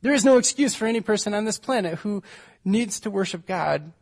There 0.00 0.14
is 0.14 0.24
no 0.24 0.38
excuse 0.38 0.74
for 0.74 0.86
any 0.86 1.00
person 1.00 1.34
on 1.34 1.44
this 1.44 1.58
planet 1.58 1.98
who 1.98 2.22
needs 2.64 3.00
to 3.00 3.10
worship 3.10 3.46
God 3.46 3.92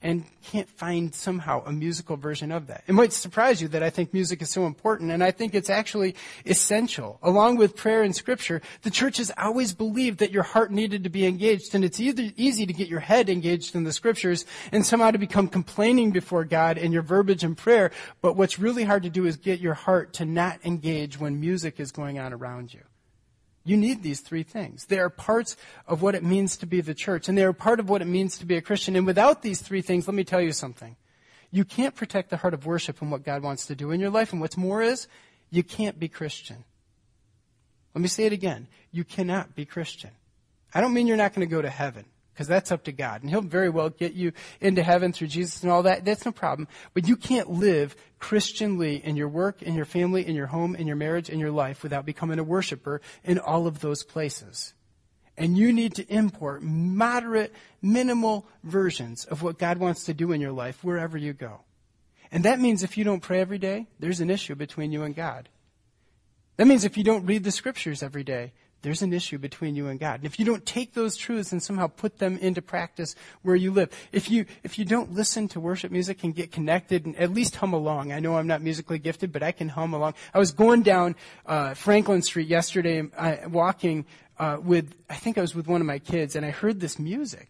and 0.00 0.24
can't 0.42 0.68
find 0.68 1.12
somehow 1.14 1.62
a 1.64 1.72
musical 1.72 2.16
version 2.16 2.52
of 2.52 2.68
that. 2.68 2.84
It 2.86 2.92
might 2.92 3.12
surprise 3.12 3.60
you 3.60 3.68
that 3.68 3.82
I 3.82 3.90
think 3.90 4.14
music 4.14 4.40
is 4.40 4.50
so 4.50 4.66
important, 4.66 5.10
and 5.10 5.24
I 5.24 5.32
think 5.32 5.54
it's 5.54 5.70
actually 5.70 6.14
essential. 6.46 7.18
Along 7.22 7.56
with 7.56 7.74
prayer 7.74 8.02
and 8.02 8.14
scripture, 8.14 8.62
the 8.82 8.90
church 8.90 9.16
has 9.16 9.32
always 9.36 9.74
believed 9.74 10.20
that 10.20 10.30
your 10.30 10.44
heart 10.44 10.70
needed 10.70 11.04
to 11.04 11.10
be 11.10 11.26
engaged, 11.26 11.74
and 11.74 11.84
it's 11.84 11.98
either 11.98 12.30
easy 12.36 12.64
to 12.64 12.72
get 12.72 12.88
your 12.88 13.00
head 13.00 13.28
engaged 13.28 13.74
in 13.74 13.84
the 13.84 13.92
scriptures 13.92 14.46
and 14.70 14.86
somehow 14.86 15.10
to 15.10 15.18
become 15.18 15.48
complaining 15.48 16.12
before 16.12 16.44
God 16.44 16.78
in 16.78 16.92
your 16.92 17.02
verbiage 17.02 17.42
and 17.42 17.56
prayer, 17.56 17.90
but 18.22 18.36
what's 18.36 18.58
really 18.58 18.84
hard 18.84 19.02
to 19.02 19.10
do 19.10 19.26
is 19.26 19.36
get 19.36 19.58
your 19.58 19.74
heart 19.74 20.12
to 20.14 20.24
not 20.24 20.64
engage 20.64 21.18
when 21.18 21.40
music 21.40 21.80
is 21.80 21.90
going 21.90 22.18
on 22.18 22.32
around 22.32 22.72
you. 22.72 22.80
You 23.68 23.76
need 23.76 24.02
these 24.02 24.20
three 24.20 24.44
things. 24.44 24.86
They 24.86 24.98
are 24.98 25.10
parts 25.10 25.54
of 25.86 26.00
what 26.00 26.14
it 26.14 26.24
means 26.24 26.56
to 26.56 26.66
be 26.66 26.80
the 26.80 26.94
church, 26.94 27.28
and 27.28 27.36
they 27.36 27.44
are 27.44 27.52
part 27.52 27.80
of 27.80 27.90
what 27.90 28.00
it 28.00 28.06
means 28.06 28.38
to 28.38 28.46
be 28.46 28.56
a 28.56 28.62
Christian. 28.62 28.96
And 28.96 29.04
without 29.04 29.42
these 29.42 29.60
three 29.60 29.82
things, 29.82 30.08
let 30.08 30.14
me 30.14 30.24
tell 30.24 30.40
you 30.40 30.52
something. 30.52 30.96
You 31.50 31.66
can't 31.66 31.94
protect 31.94 32.30
the 32.30 32.38
heart 32.38 32.54
of 32.54 32.64
worship 32.64 33.02
and 33.02 33.10
what 33.10 33.24
God 33.24 33.42
wants 33.42 33.66
to 33.66 33.74
do 33.74 33.90
in 33.90 34.00
your 34.00 34.08
life. 34.08 34.32
And 34.32 34.40
what's 34.40 34.56
more 34.56 34.80
is, 34.80 35.06
you 35.50 35.62
can't 35.62 35.98
be 35.98 36.08
Christian. 36.08 36.64
Let 37.94 38.00
me 38.00 38.08
say 38.08 38.24
it 38.24 38.32
again. 38.32 38.68
You 38.90 39.04
cannot 39.04 39.54
be 39.54 39.66
Christian. 39.66 40.12
I 40.72 40.80
don't 40.80 40.94
mean 40.94 41.06
you're 41.06 41.18
not 41.18 41.34
going 41.34 41.46
to 41.46 41.54
go 41.54 41.60
to 41.60 41.68
heaven 41.68 42.06
because 42.38 42.46
that's 42.46 42.70
up 42.70 42.84
to 42.84 42.92
God. 42.92 43.22
And 43.22 43.30
He'll 43.30 43.40
very 43.40 43.68
well 43.68 43.90
get 43.90 44.12
you 44.12 44.30
into 44.60 44.80
heaven 44.80 45.12
through 45.12 45.26
Jesus 45.26 45.64
and 45.64 45.72
all 45.72 45.82
that. 45.82 46.04
That's 46.04 46.24
no 46.24 46.30
problem. 46.30 46.68
But 46.94 47.08
you 47.08 47.16
can't 47.16 47.50
live 47.50 47.96
Christianly 48.20 49.04
in 49.04 49.16
your 49.16 49.28
work, 49.28 49.60
in 49.60 49.74
your 49.74 49.84
family, 49.84 50.24
in 50.24 50.36
your 50.36 50.46
home, 50.46 50.76
in 50.76 50.86
your 50.86 50.94
marriage, 50.94 51.28
in 51.28 51.40
your 51.40 51.50
life 51.50 51.82
without 51.82 52.06
becoming 52.06 52.38
a 52.38 52.44
worshiper 52.44 53.00
in 53.24 53.40
all 53.40 53.66
of 53.66 53.80
those 53.80 54.04
places. 54.04 54.72
And 55.36 55.58
you 55.58 55.72
need 55.72 55.96
to 55.96 56.06
import 56.06 56.62
moderate, 56.62 57.52
minimal 57.82 58.46
versions 58.62 59.24
of 59.24 59.42
what 59.42 59.58
God 59.58 59.78
wants 59.78 60.04
to 60.04 60.14
do 60.14 60.30
in 60.30 60.40
your 60.40 60.52
life 60.52 60.84
wherever 60.84 61.18
you 61.18 61.32
go. 61.32 61.62
And 62.30 62.44
that 62.44 62.60
means 62.60 62.84
if 62.84 62.96
you 62.96 63.02
don't 63.02 63.18
pray 63.18 63.40
every 63.40 63.58
day, 63.58 63.88
there's 63.98 64.20
an 64.20 64.30
issue 64.30 64.54
between 64.54 64.92
you 64.92 65.02
and 65.02 65.12
God. 65.12 65.48
That 66.56 66.68
means 66.68 66.84
if 66.84 66.96
you 66.96 67.02
don't 67.02 67.26
read 67.26 67.42
the 67.42 67.50
scriptures 67.50 68.00
every 68.00 68.22
day, 68.22 68.52
there's 68.82 69.02
an 69.02 69.12
issue 69.12 69.38
between 69.38 69.74
you 69.74 69.88
and 69.88 69.98
God. 69.98 70.20
And 70.20 70.26
if 70.26 70.38
you 70.38 70.44
don't 70.44 70.64
take 70.64 70.94
those 70.94 71.16
truths 71.16 71.50
and 71.50 71.62
somehow 71.62 71.88
put 71.88 72.18
them 72.18 72.38
into 72.38 72.62
practice 72.62 73.16
where 73.42 73.56
you 73.56 73.72
live, 73.72 73.90
if 74.12 74.30
you, 74.30 74.46
if 74.62 74.78
you 74.78 74.84
don't 74.84 75.12
listen 75.12 75.48
to 75.48 75.60
worship 75.60 75.90
music 75.90 76.22
and 76.22 76.34
get 76.34 76.52
connected 76.52 77.04
and 77.04 77.16
at 77.16 77.32
least 77.32 77.56
hum 77.56 77.72
along, 77.72 78.12
I 78.12 78.20
know 78.20 78.36
I'm 78.36 78.46
not 78.46 78.62
musically 78.62 78.98
gifted, 78.98 79.32
but 79.32 79.42
I 79.42 79.52
can 79.52 79.68
hum 79.68 79.94
along. 79.94 80.14
I 80.32 80.38
was 80.38 80.52
going 80.52 80.82
down, 80.82 81.16
uh, 81.46 81.74
Franklin 81.74 82.22
Street 82.22 82.48
yesterday, 82.48 83.02
walking, 83.48 84.06
uh, 84.38 84.58
with, 84.62 84.94
I 85.10 85.16
think 85.16 85.38
I 85.38 85.40
was 85.40 85.54
with 85.54 85.66
one 85.66 85.80
of 85.80 85.86
my 85.86 85.98
kids 85.98 86.36
and 86.36 86.46
I 86.46 86.50
heard 86.50 86.78
this 86.80 86.98
music. 86.98 87.48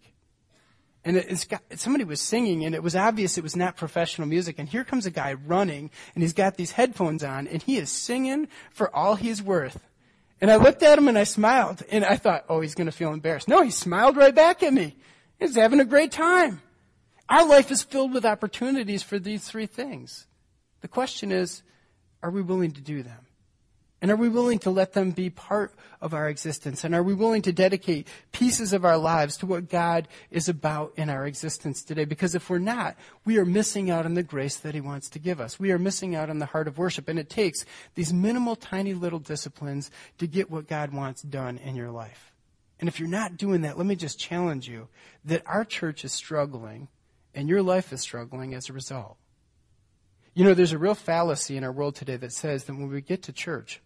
And 1.05 1.17
it's 1.17 1.45
got, 1.45 1.63
somebody 1.77 2.05
was 2.05 2.21
singing 2.21 2.65
and 2.65 2.75
it 2.75 2.83
was 2.83 2.97
obvious 2.97 3.39
it 3.39 3.45
was 3.45 3.57
not 3.57 3.77
professional 3.77 4.27
music. 4.27 4.59
And 4.59 4.69
here 4.69 4.85
comes 4.85 5.07
a 5.07 5.11
guy 5.11 5.35
running 5.35 5.91
and 6.15 6.23
he's 6.23 6.33
got 6.33 6.57
these 6.57 6.73
headphones 6.73 7.23
on 7.23 7.47
and 7.47 7.63
he 7.63 7.77
is 7.77 7.91
singing 7.91 8.49
for 8.71 8.95
all 8.95 9.15
he's 9.15 9.43
worth. 9.43 9.88
And 10.41 10.51
I 10.51 10.57
looked 10.57 10.83
at 10.83 10.99
him 10.99 11.09
and 11.09 11.19
I 11.19 11.25
smiled. 11.25 11.83
And 11.91 12.05
I 12.05 12.17
thought, 12.17 12.45
oh, 12.49 12.61
he's 12.61 12.75
going 12.75 12.87
to 12.87 12.93
feel 12.93 13.13
embarrassed. 13.13 13.49
No, 13.49 13.63
he 13.63 13.71
smiled 13.71 14.17
right 14.17 14.35
back 14.35 14.63
at 14.63 14.73
me. 14.73 14.97
He's 15.39 15.57
having 15.57 15.81
a 15.81 15.85
great 15.85 16.13
time. 16.13 16.63
Our 17.29 17.47
life 17.47 17.71
is 17.71 17.83
filled 17.83 18.15
with 18.15 18.25
opportunities 18.25 19.03
for 19.03 19.19
these 19.19 19.45
three 19.45 19.67
things. 19.67 20.27
The 20.81 20.89
question 20.89 21.33
is, 21.33 21.63
are 22.23 22.31
we 22.31 22.43
willing 22.43 22.73
to 22.73 22.81
do 22.81 23.03
them? 23.03 23.27
And 24.01 24.13
are 24.13 24.17
we 24.17 24.29
willing 24.29 24.61
to 24.61 24.71
let 24.71 24.93
them 24.93 25.11
be 25.11 25.29
part 25.29 25.75
of 26.01 26.15
our 26.15 26.29
existence? 26.29 26.85
And 26.85 26.95
are 26.95 27.03
we 27.03 27.15
willing 27.15 27.43
to 27.43 27.53
dedicate 27.53 28.07
pieces 28.31 28.73
of 28.73 28.85
our 28.85 28.97
lives 28.97 29.37
to 29.39 29.47
what 29.47 29.69
God 29.69 30.07
is 30.31 30.49
about 30.49 30.93
in 30.97 31.11
our 31.11 31.27
existence 31.27 31.83
today? 31.83 32.05
Because 32.05 32.37
if 32.37 32.49
we're 32.49 32.59
not, 32.59 32.97
we 33.25 33.39
are 33.39 33.45
missing 33.45 33.91
out 33.91 34.05
on 34.05 34.15
the 34.15 34.23
grace 34.23 34.57
that 34.59 34.75
He 34.75 34.81
wants 34.81 35.09
to 35.11 35.19
give 35.19 35.41
us. 35.41 35.59
We 35.59 35.73
are 35.73 35.79
missing 35.79 36.15
out 36.15 36.31
on 36.31 36.39
the 36.39 36.47
heart 36.47 36.69
of 36.69 36.79
worship. 36.79 37.09
And 37.09 37.19
it 37.19 37.29
takes 37.29 37.65
these 37.97 38.13
minimal, 38.13 38.55
tiny 38.55 38.95
little 38.95 39.19
disciplines 39.19 39.91
to 40.19 40.29
get 40.29 40.49
what 40.49 40.69
God 40.69 40.93
wants 40.93 41.23
done 41.23 41.59
in 41.59 41.75
your 41.75 41.91
life. 41.91 42.33
And 42.79 42.89
if 42.89 43.01
you're 43.01 43.09
not 43.09 43.37
doing 43.37 43.63
that, 43.63 43.77
let 43.77 43.87
me 43.87 43.97
just 43.97 44.21
challenge 44.21 44.69
you 44.69 44.87
that 45.25 45.43
our 45.45 45.65
church 45.65 46.05
is 46.05 46.13
struggling 46.13 46.87
and 47.35 47.49
your 47.49 47.63
life 47.63 47.93
is 47.93 48.01
struggling 48.01 48.55
as 48.55 48.69
a 48.69 48.73
result. 48.73 49.17
You 50.35 50.45
know, 50.45 50.55
there's 50.55 50.73
a 50.73 50.79
real 50.79 50.95
fallacy 50.95 51.57
in 51.57 51.65
our 51.65 51.73
world 51.73 51.97
today 51.97 52.17
that 52.17 52.33
says 52.33 52.65
that 52.65 52.75
when 52.75 52.89
we 52.89 53.01
get 53.01 53.25
to 53.25 53.33
church, 53.33 53.81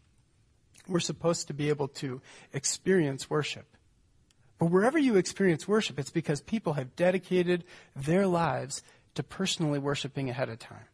we're 0.88 1.01
supposed 1.01 1.49
to 1.49 1.55
be 1.55 1.68
able 1.68 1.88
to 1.88 2.21
experience 2.53 3.31
worship. 3.31 3.66
But 4.59 4.66
wherever 4.66 4.99
you 4.99 5.16
experience 5.16 5.66
worship, 5.66 5.99
it's 5.99 6.11
because 6.11 6.40
people 6.40 6.75
have 6.75 6.95
dedicated 6.95 7.64
their 7.97 8.27
lives 8.27 8.83
to 9.14 9.23
personally 9.23 9.79
worshiping 9.79 10.31
ahead 10.31 10.49
of 10.49 10.59
time. 10.59 10.87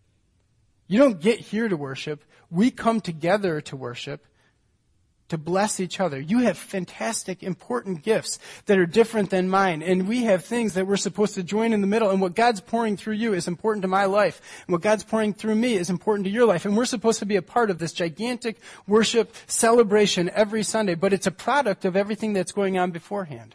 You 0.87 0.99
don't 0.99 1.21
get 1.21 1.39
here 1.39 1.69
to 1.69 1.77
worship. 1.77 2.25
We 2.51 2.71
come 2.71 3.01
together 3.01 3.61
to 3.63 3.77
worship 3.77 4.25
to 5.29 5.39
bless 5.39 5.79
each 5.81 6.01
other. 6.01 6.19
You 6.19 6.41
have 6.41 6.57
fantastic, 6.57 7.43
important 7.43 8.03
gifts 8.03 8.39
that 8.67 8.79
are 8.79 8.87
different 8.87 9.31
than 9.31 9.49
mine. 9.49 9.83
And 9.83 10.09
we 10.09 10.25
have 10.25 10.45
things 10.45 10.75
that 10.75 10.87
we're 10.87 10.97
supposed 10.97 11.35
to 11.35 11.43
join 11.43 11.73
in 11.73 11.81
the 11.81 11.87
middle. 11.87 12.11
And 12.11 12.21
what 12.21 12.35
God's 12.35 12.61
pouring 12.61 12.97
through 12.97 13.15
you 13.15 13.35
is 13.35 13.47
important 13.47 13.83
to 13.83 13.89
my 13.89 14.07
life. 14.07 14.41
And 14.67 14.73
what 14.73 14.83
God's 14.83 15.05
pouring 15.05 15.35
through 15.35 15.57
me 15.57 15.75
is 15.75 15.91
important 15.91 16.25
to 16.25 16.31
your 16.31 16.47
life. 16.47 16.65
And 16.65 16.77
we're 16.77 16.87
supposed 16.87 17.19
to 17.19 17.27
be 17.27 17.37
a 17.37 17.43
part 17.43 17.71
of 17.71 17.79
this 17.79 17.93
gigantic 17.93 18.59
worship 18.87 19.35
celebration 19.47 20.31
every 20.31 20.63
Sunday. 20.63 20.95
But 20.95 21.13
it's 21.13 21.27
a 21.27 21.33
product 21.33 21.85
of 21.85 21.97
everything 21.97 22.33
that's 22.33 22.53
going 22.53 22.79
on 22.79 22.91
beforehand. 22.91 23.55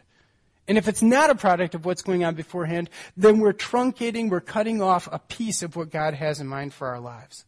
And 0.66 0.78
if 0.78 0.88
it's 0.88 1.02
not 1.02 1.28
a 1.28 1.34
product 1.34 1.74
of 1.74 1.84
what's 1.84 2.02
going 2.02 2.24
on 2.24 2.34
beforehand, 2.34 2.88
then 3.16 3.38
we're 3.40 3.52
truncating, 3.52 4.30
we're 4.30 4.40
cutting 4.40 4.80
off 4.80 5.08
a 5.12 5.18
piece 5.18 5.62
of 5.62 5.76
what 5.76 5.90
God 5.90 6.14
has 6.14 6.40
in 6.40 6.46
mind 6.46 6.72
for 6.72 6.88
our 6.88 7.00
lives. 7.00 7.44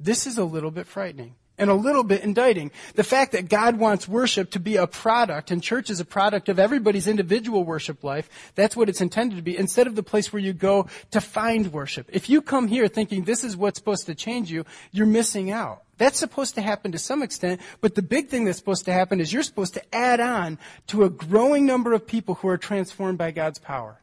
This 0.00 0.26
is 0.26 0.36
a 0.36 0.44
little 0.44 0.72
bit 0.72 0.86
frightening 0.86 1.36
and 1.58 1.70
a 1.70 1.74
little 1.74 2.04
bit 2.04 2.22
indicting. 2.22 2.70
The 2.94 3.04
fact 3.04 3.32
that 3.32 3.48
God 3.48 3.78
wants 3.78 4.08
worship 4.08 4.50
to 4.52 4.60
be 4.60 4.76
a 4.76 4.86
product, 4.86 5.50
and 5.50 5.62
church 5.62 5.90
is 5.90 6.00
a 6.00 6.04
product 6.04 6.48
of 6.48 6.58
everybody's 6.58 7.06
individual 7.06 7.64
worship 7.64 8.04
life, 8.04 8.28
that's 8.54 8.76
what 8.76 8.88
it's 8.88 9.00
intended 9.00 9.36
to 9.36 9.42
be, 9.42 9.56
instead 9.56 9.86
of 9.86 9.94
the 9.94 10.02
place 10.02 10.32
where 10.32 10.42
you 10.42 10.52
go 10.52 10.86
to 11.10 11.20
find 11.20 11.72
worship. 11.72 12.08
If 12.12 12.28
you 12.28 12.42
come 12.42 12.68
here 12.68 12.88
thinking 12.88 13.24
this 13.24 13.44
is 13.44 13.56
what's 13.56 13.78
supposed 13.78 14.06
to 14.06 14.14
change 14.14 14.50
you, 14.50 14.64
you're 14.92 15.06
missing 15.06 15.50
out. 15.50 15.82
That's 15.98 16.18
supposed 16.18 16.56
to 16.56 16.60
happen 16.60 16.92
to 16.92 16.98
some 16.98 17.22
extent, 17.22 17.60
but 17.80 17.94
the 17.94 18.02
big 18.02 18.28
thing 18.28 18.44
that's 18.44 18.58
supposed 18.58 18.84
to 18.84 18.92
happen 18.92 19.20
is 19.20 19.32
you're 19.32 19.42
supposed 19.42 19.74
to 19.74 19.94
add 19.94 20.20
on 20.20 20.58
to 20.88 21.04
a 21.04 21.10
growing 21.10 21.64
number 21.64 21.94
of 21.94 22.06
people 22.06 22.34
who 22.34 22.48
are 22.48 22.58
transformed 22.58 23.16
by 23.16 23.30
God's 23.30 23.58
power. 23.58 24.00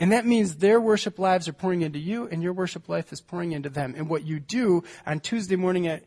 And 0.00 0.12
that 0.12 0.26
means 0.26 0.56
their 0.56 0.80
worship 0.80 1.18
lives 1.18 1.46
are 1.46 1.52
pouring 1.52 1.82
into 1.82 1.98
you, 1.98 2.26
and 2.26 2.42
your 2.42 2.54
worship 2.54 2.88
life 2.88 3.12
is 3.12 3.20
pouring 3.20 3.52
into 3.52 3.68
them. 3.68 3.94
And 3.96 4.08
what 4.08 4.24
you 4.24 4.40
do 4.40 4.82
on 5.06 5.20
Tuesday 5.20 5.56
morning 5.56 5.86
at 5.86 6.04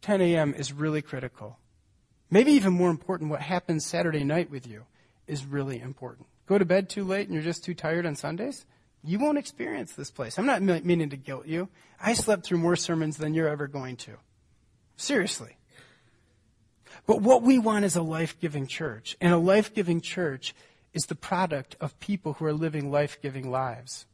10 0.00 0.22
a.m. 0.22 0.54
is 0.54 0.72
really 0.72 1.02
critical. 1.02 1.58
Maybe 2.30 2.52
even 2.52 2.72
more 2.72 2.90
important, 2.90 3.30
what 3.30 3.42
happens 3.42 3.84
Saturday 3.84 4.24
night 4.24 4.50
with 4.50 4.66
you 4.66 4.84
is 5.26 5.44
really 5.44 5.80
important. 5.80 6.26
Go 6.46 6.58
to 6.58 6.64
bed 6.64 6.88
too 6.88 7.04
late 7.04 7.26
and 7.26 7.34
you're 7.34 7.42
just 7.42 7.62
too 7.62 7.74
tired 7.74 8.06
on 8.06 8.16
Sundays? 8.16 8.64
You 9.04 9.18
won't 9.18 9.38
experience 9.38 9.92
this 9.92 10.10
place. 10.10 10.38
I'm 10.38 10.46
not 10.46 10.62
meaning 10.62 11.10
to 11.10 11.16
guilt 11.16 11.46
you. 11.46 11.68
I 12.00 12.14
slept 12.14 12.44
through 12.44 12.58
more 12.58 12.74
sermons 12.74 13.18
than 13.18 13.34
you're 13.34 13.48
ever 13.48 13.68
going 13.68 13.96
to. 13.96 14.12
Seriously. 14.96 15.56
But 17.06 17.20
what 17.20 17.42
we 17.42 17.58
want 17.58 17.84
is 17.84 17.94
a 17.94 18.02
life 18.02 18.40
giving 18.40 18.66
church. 18.66 19.16
And 19.20 19.32
a 19.32 19.38
life 19.38 19.74
giving 19.74 20.00
church 20.00 20.54
is 20.96 21.06
the 21.06 21.14
product 21.14 21.76
of 21.80 21.98
people 22.00 22.32
who 22.32 22.46
are 22.46 22.52
living 22.52 22.90
life 22.90 23.18
giving 23.20 23.50
lives. 23.50 24.06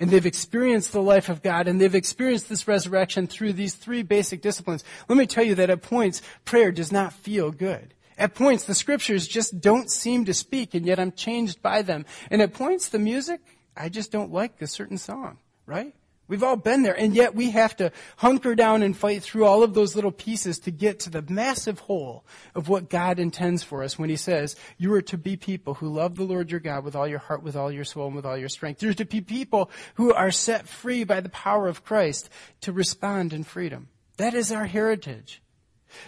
And 0.00 0.10
they've 0.10 0.26
experienced 0.26 0.92
the 0.92 1.02
life 1.02 1.28
of 1.28 1.42
God 1.42 1.68
and 1.68 1.80
they've 1.80 1.94
experienced 1.94 2.48
this 2.48 2.66
resurrection 2.66 3.26
through 3.26 3.52
these 3.52 3.74
three 3.74 4.02
basic 4.02 4.42
disciplines. 4.42 4.82
Let 5.08 5.18
me 5.18 5.26
tell 5.26 5.44
you 5.44 5.54
that 5.56 5.70
at 5.70 5.82
points, 5.82 6.22
prayer 6.44 6.72
does 6.72 6.90
not 6.90 7.12
feel 7.12 7.52
good. 7.52 7.94
At 8.16 8.34
points, 8.34 8.64
the 8.64 8.74
scriptures 8.74 9.28
just 9.28 9.60
don't 9.60 9.90
seem 9.90 10.24
to 10.24 10.34
speak 10.34 10.74
and 10.74 10.86
yet 10.86 10.98
I'm 10.98 11.12
changed 11.12 11.62
by 11.62 11.82
them. 11.82 12.06
And 12.30 12.42
at 12.42 12.54
points, 12.54 12.88
the 12.88 12.98
music, 12.98 13.40
I 13.76 13.88
just 13.88 14.10
don't 14.10 14.32
like 14.32 14.60
a 14.62 14.66
certain 14.66 14.98
song, 14.98 15.38
right? 15.66 15.94
We've 16.26 16.42
all 16.42 16.56
been 16.56 16.82
there, 16.82 16.98
and 16.98 17.14
yet 17.14 17.34
we 17.34 17.50
have 17.50 17.76
to 17.76 17.92
hunker 18.16 18.54
down 18.54 18.82
and 18.82 18.96
fight 18.96 19.22
through 19.22 19.44
all 19.44 19.62
of 19.62 19.74
those 19.74 19.94
little 19.94 20.10
pieces 20.10 20.58
to 20.60 20.70
get 20.70 21.00
to 21.00 21.10
the 21.10 21.22
massive 21.28 21.80
whole 21.80 22.24
of 22.54 22.68
what 22.68 22.88
God 22.88 23.18
intends 23.18 23.62
for 23.62 23.82
us 23.82 23.98
when 23.98 24.08
He 24.08 24.16
says, 24.16 24.56
You 24.78 24.92
are 24.94 25.02
to 25.02 25.18
be 25.18 25.36
people 25.36 25.74
who 25.74 25.88
love 25.88 26.16
the 26.16 26.24
Lord 26.24 26.50
your 26.50 26.60
God 26.60 26.82
with 26.82 26.96
all 26.96 27.06
your 27.06 27.18
heart, 27.18 27.42
with 27.42 27.56
all 27.56 27.70
your 27.70 27.84
soul, 27.84 28.06
and 28.06 28.16
with 28.16 28.24
all 28.24 28.38
your 28.38 28.48
strength. 28.48 28.82
You're 28.82 28.94
to 28.94 29.04
be 29.04 29.20
people 29.20 29.70
who 29.96 30.14
are 30.14 30.30
set 30.30 30.66
free 30.66 31.04
by 31.04 31.20
the 31.20 31.28
power 31.28 31.68
of 31.68 31.84
Christ 31.84 32.30
to 32.62 32.72
respond 32.72 33.34
in 33.34 33.44
freedom. 33.44 33.88
That 34.16 34.32
is 34.32 34.50
our 34.50 34.66
heritage. 34.66 35.42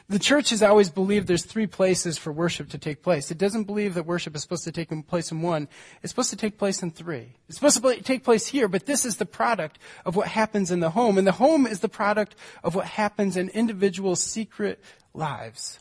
The 0.08 0.18
church 0.18 0.50
has 0.50 0.62
always 0.62 0.90
believed 0.90 1.26
there's 1.26 1.44
three 1.44 1.66
places 1.66 2.18
for 2.18 2.32
worship 2.32 2.68
to 2.70 2.78
take 2.78 3.02
place. 3.02 3.30
It 3.30 3.38
doesn't 3.38 3.64
believe 3.64 3.94
that 3.94 4.06
worship 4.06 4.34
is 4.34 4.42
supposed 4.42 4.64
to 4.64 4.72
take 4.72 4.90
place 5.06 5.30
in 5.30 5.42
one. 5.42 5.68
It's 6.02 6.12
supposed 6.12 6.30
to 6.30 6.36
take 6.36 6.58
place 6.58 6.82
in 6.82 6.90
three. 6.90 7.36
It's 7.48 7.58
supposed 7.58 7.82
to 7.82 8.02
take 8.02 8.24
place 8.24 8.46
here, 8.46 8.68
but 8.68 8.86
this 8.86 9.04
is 9.04 9.16
the 9.16 9.26
product 9.26 9.78
of 10.04 10.16
what 10.16 10.28
happens 10.28 10.70
in 10.70 10.80
the 10.80 10.90
home. 10.90 11.18
And 11.18 11.26
the 11.26 11.32
home 11.32 11.66
is 11.66 11.80
the 11.80 11.88
product 11.88 12.34
of 12.62 12.74
what 12.74 12.86
happens 12.86 13.36
in 13.36 13.48
individual 13.50 14.16
secret 14.16 14.82
lives. 15.14 15.78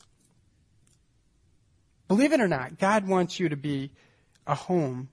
Believe 2.07 2.33
it 2.33 2.41
or 2.41 2.47
not, 2.47 2.77
God 2.77 3.07
wants 3.07 3.39
you 3.39 3.49
to 3.49 3.55
be 3.55 3.91
a 4.45 4.55
home 4.55 5.09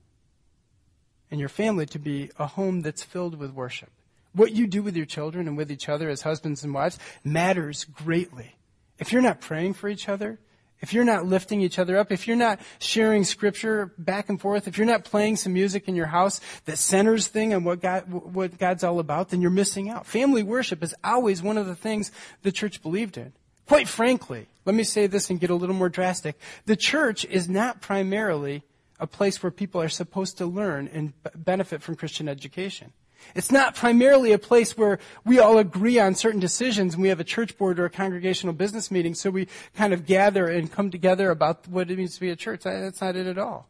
and 1.30 1.40
your 1.40 1.48
family 1.48 1.86
to 1.86 1.98
be 1.98 2.30
a 2.38 2.46
home 2.46 2.82
that's 2.82 3.02
filled 3.02 3.38
with 3.38 3.52
worship. 3.52 3.90
What 4.34 4.52
you 4.52 4.66
do 4.66 4.82
with 4.82 4.96
your 4.96 5.06
children 5.06 5.48
and 5.48 5.56
with 5.56 5.70
each 5.70 5.88
other 5.88 6.08
as 6.08 6.22
husbands 6.22 6.62
and 6.62 6.74
wives 6.74 6.98
matters 7.24 7.84
greatly. 7.84 8.54
If 9.02 9.12
you're 9.12 9.20
not 9.20 9.40
praying 9.40 9.74
for 9.74 9.88
each 9.88 10.08
other, 10.08 10.38
if 10.80 10.92
you're 10.92 11.02
not 11.02 11.26
lifting 11.26 11.60
each 11.60 11.80
other 11.80 11.98
up, 11.98 12.12
if 12.12 12.28
you're 12.28 12.36
not 12.36 12.60
sharing 12.78 13.24
scripture 13.24 13.92
back 13.98 14.28
and 14.28 14.40
forth, 14.40 14.68
if 14.68 14.78
you're 14.78 14.86
not 14.86 15.02
playing 15.02 15.34
some 15.34 15.54
music 15.54 15.88
in 15.88 15.96
your 15.96 16.06
house 16.06 16.40
that 16.66 16.78
centers 16.78 17.26
thing 17.26 17.52
on 17.52 17.64
what 17.64 17.80
God, 17.80 18.08
what 18.12 18.58
God's 18.58 18.84
all 18.84 19.00
about, 19.00 19.30
then 19.30 19.42
you're 19.42 19.50
missing 19.50 19.90
out. 19.90 20.06
Family 20.06 20.44
worship 20.44 20.84
is 20.84 20.94
always 21.02 21.42
one 21.42 21.58
of 21.58 21.66
the 21.66 21.74
things 21.74 22.12
the 22.42 22.52
church 22.52 22.80
believed 22.80 23.16
in. 23.16 23.32
Quite 23.66 23.88
frankly, 23.88 24.46
let 24.64 24.76
me 24.76 24.84
say 24.84 25.08
this 25.08 25.30
and 25.30 25.40
get 25.40 25.50
a 25.50 25.56
little 25.56 25.74
more 25.74 25.88
drastic. 25.88 26.38
The 26.66 26.76
church 26.76 27.24
is 27.24 27.48
not 27.48 27.80
primarily 27.80 28.62
a 29.00 29.08
place 29.08 29.42
where 29.42 29.50
people 29.50 29.80
are 29.80 29.88
supposed 29.88 30.38
to 30.38 30.46
learn 30.46 30.88
and 30.92 31.12
benefit 31.34 31.82
from 31.82 31.96
Christian 31.96 32.28
education. 32.28 32.92
It's 33.34 33.50
not 33.50 33.74
primarily 33.74 34.32
a 34.32 34.38
place 34.38 34.76
where 34.76 34.98
we 35.24 35.38
all 35.38 35.58
agree 35.58 35.98
on 35.98 36.14
certain 36.14 36.40
decisions 36.40 36.94
and 36.94 37.02
we 37.02 37.08
have 37.08 37.20
a 37.20 37.24
church 37.24 37.56
board 37.56 37.78
or 37.78 37.84
a 37.84 37.90
congregational 37.90 38.54
business 38.54 38.90
meeting 38.90 39.14
so 39.14 39.30
we 39.30 39.48
kind 39.74 39.92
of 39.92 40.06
gather 40.06 40.46
and 40.46 40.70
come 40.70 40.90
together 40.90 41.30
about 41.30 41.66
what 41.68 41.90
it 41.90 41.98
means 41.98 42.14
to 42.14 42.20
be 42.20 42.30
a 42.30 42.36
church. 42.36 42.62
That's 42.62 43.00
not 43.00 43.16
it 43.16 43.26
at 43.26 43.38
all. 43.38 43.68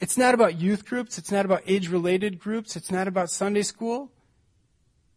It's 0.00 0.18
not 0.18 0.34
about 0.34 0.60
youth 0.60 0.84
groups. 0.84 1.18
It's 1.18 1.32
not 1.32 1.44
about 1.44 1.62
age 1.66 1.88
related 1.88 2.38
groups. 2.38 2.76
It's 2.76 2.90
not 2.90 3.08
about 3.08 3.30
Sunday 3.30 3.62
school. 3.62 4.10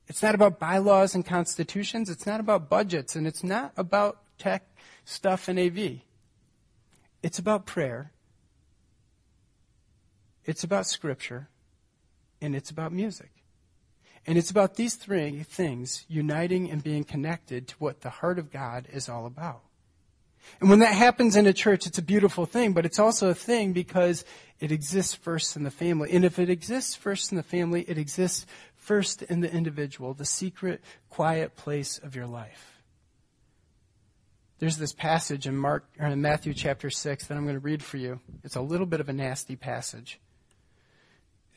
It's 0.07 0.23
not 0.23 0.35
about 0.35 0.59
bylaws 0.59 1.15
and 1.15 1.25
constitutions. 1.25 2.09
It's 2.09 2.25
not 2.25 2.39
about 2.39 2.69
budgets 2.69 3.15
and 3.15 3.27
it's 3.27 3.43
not 3.43 3.73
about 3.75 4.19
tech 4.37 4.63
stuff 5.03 5.47
and 5.47 5.59
AV. 5.59 6.01
It's 7.21 7.39
about 7.39 7.65
prayer. 7.65 8.11
It's 10.45 10.63
about 10.63 10.87
scripture 10.87 11.49
and 12.41 12.55
it's 12.55 12.69
about 12.69 12.93
music. 12.93 13.31
And 14.27 14.37
it's 14.37 14.51
about 14.51 14.75
these 14.75 14.95
three 14.95 15.43
things 15.43 16.03
uniting 16.09 16.69
and 16.69 16.83
being 16.83 17.05
connected 17.05 17.69
to 17.69 17.75
what 17.79 18.01
the 18.01 18.09
heart 18.09 18.37
of 18.37 18.51
God 18.51 18.87
is 18.91 19.07
all 19.07 19.25
about. 19.25 19.61
And 20.59 20.69
when 20.69 20.79
that 20.79 20.93
happens 20.93 21.35
in 21.35 21.47
a 21.47 21.53
church, 21.53 21.87
it's 21.87 21.97
a 21.97 22.03
beautiful 22.03 22.45
thing, 22.45 22.73
but 22.73 22.85
it's 22.85 22.99
also 22.99 23.29
a 23.29 23.35
thing 23.35 23.73
because 23.73 24.25
it 24.59 24.71
exists 24.71 25.13
first 25.13 25.55
in 25.55 25.63
the 25.63 25.71
family. 25.71 26.11
And 26.11 26.25
if 26.25 26.39
it 26.39 26.49
exists 26.49 26.95
first 26.95 27.31
in 27.31 27.37
the 27.37 27.43
family, 27.43 27.83
it 27.87 27.97
exists 27.97 28.45
first 28.75 29.21
in 29.23 29.39
the 29.39 29.51
individual, 29.51 30.13
the 30.13 30.25
secret, 30.25 30.81
quiet 31.09 31.55
place 31.55 31.97
of 31.97 32.15
your 32.15 32.27
life. 32.27 32.81
There's 34.59 34.77
this 34.77 34.93
passage 34.93 35.45
in 35.45 35.55
Mark 35.55 35.85
in 35.99 36.21
Matthew 36.21 36.53
chapter 36.53 36.89
6 36.89 37.27
that 37.27 37.37
I'm 37.37 37.43
going 37.43 37.55
to 37.55 37.59
read 37.59 37.83
for 37.83 37.97
you. 37.97 38.19
It's 38.43 38.55
a 38.55 38.61
little 38.61 38.87
bit 38.87 38.99
of 38.99 39.07
a 39.07 39.13
nasty 39.13 39.55
passage. 39.55 40.19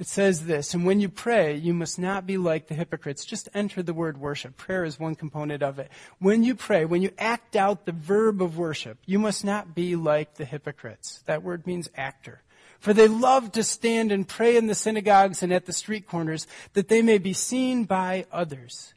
It 0.00 0.06
says 0.06 0.46
this, 0.46 0.72
and 0.72 0.86
when 0.86 1.00
you 1.00 1.10
pray, 1.10 1.54
you 1.54 1.74
must 1.74 1.98
not 1.98 2.26
be 2.26 2.38
like 2.38 2.68
the 2.68 2.74
hypocrites. 2.74 3.26
Just 3.26 3.50
enter 3.52 3.82
the 3.82 3.92
word 3.92 4.16
worship. 4.16 4.56
Prayer 4.56 4.86
is 4.86 4.98
one 4.98 5.14
component 5.14 5.62
of 5.62 5.78
it. 5.78 5.90
When 6.18 6.42
you 6.42 6.54
pray, 6.54 6.86
when 6.86 7.02
you 7.02 7.10
act 7.18 7.54
out 7.54 7.84
the 7.84 7.92
verb 7.92 8.40
of 8.40 8.56
worship, 8.56 8.96
you 9.04 9.18
must 9.18 9.44
not 9.44 9.74
be 9.74 9.96
like 9.96 10.36
the 10.36 10.46
hypocrites. 10.46 11.22
That 11.26 11.42
word 11.42 11.66
means 11.66 11.90
actor. 11.94 12.40
For 12.78 12.94
they 12.94 13.08
love 13.08 13.52
to 13.52 13.62
stand 13.62 14.10
and 14.10 14.26
pray 14.26 14.56
in 14.56 14.68
the 14.68 14.74
synagogues 14.74 15.42
and 15.42 15.52
at 15.52 15.66
the 15.66 15.72
street 15.74 16.08
corners 16.08 16.46
that 16.72 16.88
they 16.88 17.02
may 17.02 17.18
be 17.18 17.34
seen 17.34 17.84
by 17.84 18.24
others. 18.32 18.94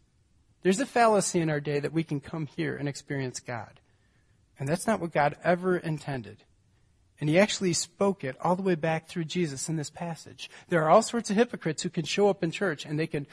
There's 0.62 0.80
a 0.80 0.86
fallacy 0.86 1.42
in 1.42 1.50
our 1.50 1.60
day 1.60 1.82
that 1.82 1.92
we 1.92 2.06
can 2.06 2.22
come 2.22 2.46
here 2.46 2.78
and 2.78 2.88
experience 2.88 3.42
God. 3.42 3.82
And 4.58 4.70
that's 4.70 4.88
not 4.88 5.02
what 5.02 5.12
God 5.12 5.36
ever 5.44 5.76
intended. 5.76 6.46
And 7.20 7.30
he 7.30 7.40
actually 7.40 7.74
spoke 7.74 8.24
it 8.24 8.36
all 8.42 8.56
the 8.56 8.64
way 8.64 8.76
back 8.76 9.08
through 9.08 9.26
Jesus 9.26 9.70
in 9.70 9.76
this 9.76 9.90
passage. 9.90 10.50
There 10.70 10.84
are 10.84 10.90
all 10.90 11.02
sorts 11.02 11.30
of 11.30 11.36
hypocrites 11.36 11.84
who 11.84 11.90
can 11.90 12.06
show 12.06 12.30
up 12.30 12.44
in 12.44 12.52
church 12.52 12.86
and 12.86 13.00
they 13.00 13.08
can, 13.08 13.28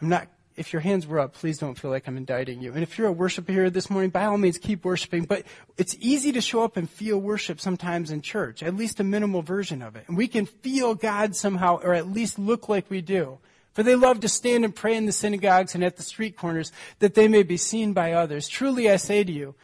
I'm 0.00 0.08
not, 0.08 0.28
if 0.56 0.72
your 0.72 0.80
hands 0.80 1.06
were 1.06 1.18
up, 1.18 1.34
please 1.34 1.58
don't 1.58 1.78
feel 1.78 1.90
like 1.90 2.06
I'm 2.06 2.16
indicting 2.16 2.60
you. 2.60 2.72
And 2.72 2.82
if 2.82 2.96
you're 2.96 3.08
a 3.08 3.12
worshiper 3.12 3.52
here 3.52 3.70
this 3.70 3.90
morning, 3.90 4.10
by 4.10 4.24
all 4.24 4.38
means 4.38 4.56
keep 4.58 4.84
worshiping. 4.84 5.24
But 5.24 5.44
it's 5.76 5.96
easy 5.98 6.32
to 6.32 6.40
show 6.40 6.62
up 6.62 6.76
and 6.76 6.88
feel 6.88 7.18
worship 7.18 7.60
sometimes 7.60 8.10
in 8.10 8.22
church, 8.22 8.62
at 8.62 8.76
least 8.76 9.00
a 9.00 9.04
minimal 9.04 9.42
version 9.42 9.82
of 9.82 9.96
it. 9.96 10.04
And 10.06 10.16
we 10.16 10.28
can 10.28 10.46
feel 10.46 10.94
God 10.94 11.34
somehow, 11.34 11.80
or 11.82 11.92
at 11.92 12.08
least 12.08 12.38
look 12.38 12.68
like 12.68 12.88
we 12.88 13.00
do. 13.00 13.38
For 13.72 13.82
they 13.82 13.96
love 13.96 14.20
to 14.20 14.28
stand 14.28 14.64
and 14.64 14.74
pray 14.74 14.96
in 14.96 15.06
the 15.06 15.12
synagogues 15.12 15.74
and 15.74 15.82
at 15.82 15.96
the 15.96 16.04
street 16.04 16.36
corners 16.36 16.70
that 17.00 17.14
they 17.14 17.26
may 17.26 17.42
be 17.42 17.56
seen 17.56 17.92
by 17.92 18.12
others. 18.12 18.48
Truly 18.48 18.88
I 18.88 18.96
say 18.96 19.24
to 19.24 19.32
you, 19.32 19.56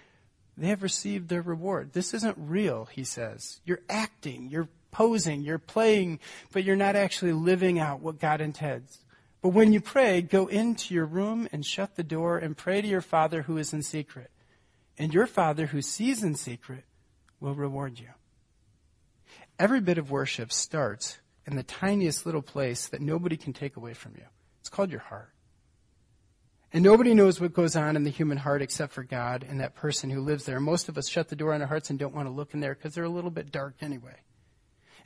they 0.60 0.68
have 0.68 0.82
received 0.82 1.28
their 1.28 1.42
reward. 1.42 1.92
This 1.92 2.12
isn't 2.14 2.36
real, 2.38 2.86
he 2.86 3.04
says. 3.04 3.60
You're 3.64 3.80
acting, 3.88 4.48
you're 4.48 4.68
posing, 4.90 5.42
you're 5.42 5.58
playing, 5.58 6.20
but 6.52 6.64
you're 6.64 6.76
not 6.76 6.96
actually 6.96 7.32
living 7.32 7.78
out 7.78 8.00
what 8.00 8.20
God 8.20 8.40
intends. 8.40 8.98
But 9.42 9.50
when 9.50 9.72
you 9.72 9.80
pray, 9.80 10.20
go 10.20 10.46
into 10.46 10.92
your 10.92 11.06
room 11.06 11.48
and 11.50 11.64
shut 11.64 11.96
the 11.96 12.02
door 12.02 12.36
and 12.38 12.56
pray 12.56 12.82
to 12.82 12.88
your 12.88 13.00
Father 13.00 13.42
who 13.42 13.56
is 13.56 13.72
in 13.72 13.82
secret. 13.82 14.30
And 14.98 15.14
your 15.14 15.26
Father 15.26 15.66
who 15.66 15.80
sees 15.80 16.22
in 16.22 16.34
secret 16.34 16.84
will 17.40 17.54
reward 17.54 17.98
you. 17.98 18.08
Every 19.58 19.80
bit 19.80 19.98
of 19.98 20.10
worship 20.10 20.52
starts 20.52 21.18
in 21.46 21.56
the 21.56 21.62
tiniest 21.62 22.26
little 22.26 22.42
place 22.42 22.86
that 22.88 23.00
nobody 23.00 23.36
can 23.36 23.52
take 23.52 23.76
away 23.76 23.94
from 23.94 24.12
you. 24.16 24.24
It's 24.60 24.68
called 24.68 24.90
your 24.90 25.00
heart. 25.00 25.32
And 26.72 26.84
nobody 26.84 27.14
knows 27.14 27.40
what 27.40 27.52
goes 27.52 27.74
on 27.74 27.96
in 27.96 28.04
the 28.04 28.10
human 28.10 28.38
heart 28.38 28.62
except 28.62 28.92
for 28.92 29.02
God 29.02 29.44
and 29.48 29.60
that 29.60 29.74
person 29.74 30.08
who 30.08 30.20
lives 30.20 30.44
there. 30.44 30.60
Most 30.60 30.88
of 30.88 30.96
us 30.96 31.08
shut 31.08 31.28
the 31.28 31.36
door 31.36 31.52
on 31.52 31.60
our 31.60 31.66
hearts 31.66 31.90
and 31.90 31.98
don't 31.98 32.14
want 32.14 32.28
to 32.28 32.32
look 32.32 32.54
in 32.54 32.60
there 32.60 32.74
because 32.74 32.94
they're 32.94 33.04
a 33.04 33.08
little 33.08 33.30
bit 33.30 33.50
dark 33.50 33.74
anyway. 33.80 34.16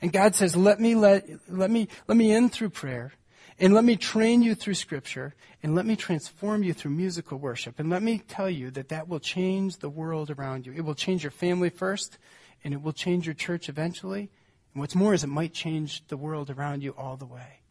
And 0.01 0.13
God 0.13 0.35
says, 0.35 0.55
let 0.55 0.79
me 0.79 0.93
let, 0.93 1.27
let 1.49 1.71
me, 1.71 1.87
let 2.07 2.17
me 2.17 2.31
in 2.31 2.49
through 2.49 2.69
prayer 2.69 3.13
and 3.59 3.73
let 3.73 3.83
me 3.83 3.95
train 3.95 4.43
you 4.43 4.53
through 4.53 4.75
scripture 4.75 5.33
and 5.63 5.73
let 5.73 5.85
me 5.85 5.95
transform 5.95 6.61
you 6.61 6.73
through 6.73 6.91
musical 6.91 7.39
worship. 7.39 7.79
And 7.79 7.89
let 7.89 8.03
me 8.03 8.19
tell 8.27 8.49
you 8.49 8.69
that 8.71 8.89
that 8.89 9.07
will 9.07 9.19
change 9.19 9.77
the 9.77 9.89
world 9.89 10.29
around 10.29 10.67
you. 10.67 10.73
It 10.73 10.85
will 10.85 10.93
change 10.95 11.23
your 11.23 11.31
family 11.31 11.69
first 11.69 12.19
and 12.63 12.73
it 12.73 12.81
will 12.81 12.93
change 12.93 13.25
your 13.25 13.33
church 13.33 13.69
eventually. 13.69 14.29
And 14.73 14.81
what's 14.81 14.95
more 14.95 15.13
is 15.13 15.23
it 15.23 15.27
might 15.27 15.53
change 15.53 16.05
the 16.09 16.17
world 16.17 16.51
around 16.51 16.83
you 16.83 16.93
all 16.97 17.15
the 17.15 17.25
way. 17.25 17.61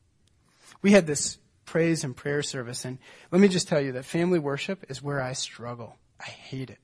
We 0.83 0.93
had 0.93 1.07
this 1.07 1.39
praise 1.65 2.05
and 2.05 2.17
prayer 2.17 2.43
service. 2.43 2.85
And 2.85 2.99
let 3.31 3.41
me 3.41 3.49
just 3.49 3.69
tell 3.69 3.81
you 3.81 3.93
that 3.93 4.05
family 4.05 4.39
worship 4.39 4.85
is 4.89 5.03
where 5.03 5.21
I 5.21 5.33
struggle. 5.33 5.97
I 6.21 6.31
hate 6.31 6.71
it. 6.71 6.79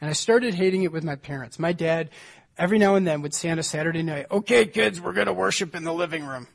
And 0.00 0.08
I 0.08 0.12
started 0.12 0.54
hating 0.54 0.82
it 0.82 0.92
with 0.92 1.04
my 1.04 1.16
parents. 1.16 1.58
My 1.58 1.72
dad, 1.72 2.10
every 2.56 2.78
now 2.78 2.94
and 2.94 3.06
then, 3.06 3.22
would 3.22 3.34
say 3.34 3.50
on 3.50 3.58
a 3.58 3.62
Saturday 3.62 4.02
night, 4.02 4.26
okay, 4.30 4.66
kids, 4.66 5.00
we're 5.00 5.12
going 5.12 5.26
to 5.26 5.32
worship 5.32 5.74
in 5.74 5.84
the 5.84 5.92
living 5.92 6.24
room. 6.24 6.46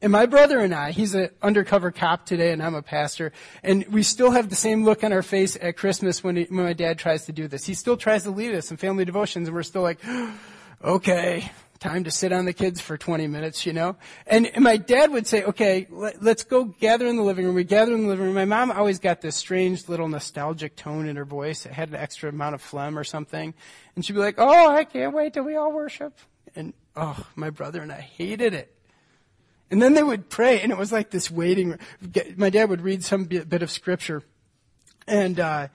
And 0.00 0.12
my 0.12 0.26
brother 0.26 0.60
and 0.60 0.72
I, 0.72 0.92
he's 0.92 1.14
an 1.14 1.30
undercover 1.42 1.90
cop 1.90 2.24
today 2.24 2.52
and 2.52 2.62
I'm 2.62 2.76
a 2.76 2.82
pastor, 2.82 3.32
and 3.64 3.84
we 3.88 4.04
still 4.04 4.30
have 4.30 4.48
the 4.48 4.54
same 4.54 4.84
look 4.84 5.02
on 5.02 5.12
our 5.12 5.24
face 5.24 5.56
at 5.60 5.76
Christmas 5.76 6.22
when, 6.22 6.36
he, 6.36 6.44
when 6.44 6.64
my 6.64 6.72
dad 6.72 7.00
tries 7.00 7.26
to 7.26 7.32
do 7.32 7.48
this. 7.48 7.64
He 7.64 7.74
still 7.74 7.96
tries 7.96 8.22
to 8.22 8.30
lead 8.30 8.54
us 8.54 8.70
in 8.70 8.76
family 8.76 9.04
devotions 9.04 9.48
and 9.48 9.56
we're 9.56 9.64
still 9.64 9.82
like, 9.82 9.98
oh, 10.06 10.38
okay, 10.82 11.50
time 11.78 12.04
to 12.04 12.10
sit 12.10 12.32
on 12.32 12.44
the 12.44 12.52
kids 12.52 12.80
for 12.80 12.96
20 12.96 13.26
minutes, 13.26 13.64
you 13.64 13.72
know? 13.72 13.96
And 14.26 14.50
my 14.58 14.76
dad 14.76 15.10
would 15.10 15.26
say, 15.26 15.44
okay, 15.44 15.86
let, 15.90 16.24
us 16.26 16.44
go 16.44 16.64
gather 16.64 17.06
in 17.06 17.16
the 17.16 17.22
living 17.22 17.46
room. 17.46 17.54
We 17.54 17.64
gather 17.64 17.94
in 17.94 18.02
the 18.02 18.08
living 18.08 18.26
room. 18.26 18.34
My 18.34 18.44
mom 18.44 18.70
always 18.70 18.98
got 18.98 19.20
this 19.20 19.36
strange 19.36 19.88
little 19.88 20.08
nostalgic 20.08 20.76
tone 20.76 21.08
in 21.08 21.16
her 21.16 21.24
voice. 21.24 21.66
It 21.66 21.72
had 21.72 21.90
an 21.90 21.96
extra 21.96 22.28
amount 22.28 22.54
of 22.54 22.62
phlegm 22.62 22.98
or 22.98 23.04
something. 23.04 23.54
And 23.94 24.04
she'd 24.04 24.14
be 24.14 24.18
like, 24.18 24.36
oh, 24.38 24.70
I 24.70 24.84
can't 24.84 25.14
wait 25.14 25.34
till 25.34 25.44
we 25.44 25.56
all 25.56 25.72
worship. 25.72 26.18
And, 26.56 26.74
oh, 26.96 27.26
my 27.36 27.50
brother 27.50 27.80
and 27.80 27.92
I 27.92 28.00
hated 28.00 28.54
it. 28.54 28.74
And 29.70 29.82
then 29.82 29.92
they 29.92 30.02
would 30.02 30.30
pray, 30.30 30.62
and 30.62 30.72
it 30.72 30.78
was 30.78 30.92
like 30.92 31.10
this 31.10 31.30
waiting. 31.30 31.78
My 32.36 32.48
dad 32.48 32.70
would 32.70 32.80
read 32.80 33.04
some 33.04 33.24
bit 33.24 33.62
of 33.62 33.70
scripture, 33.70 34.22
and 35.06 35.38
uh, 35.38 35.68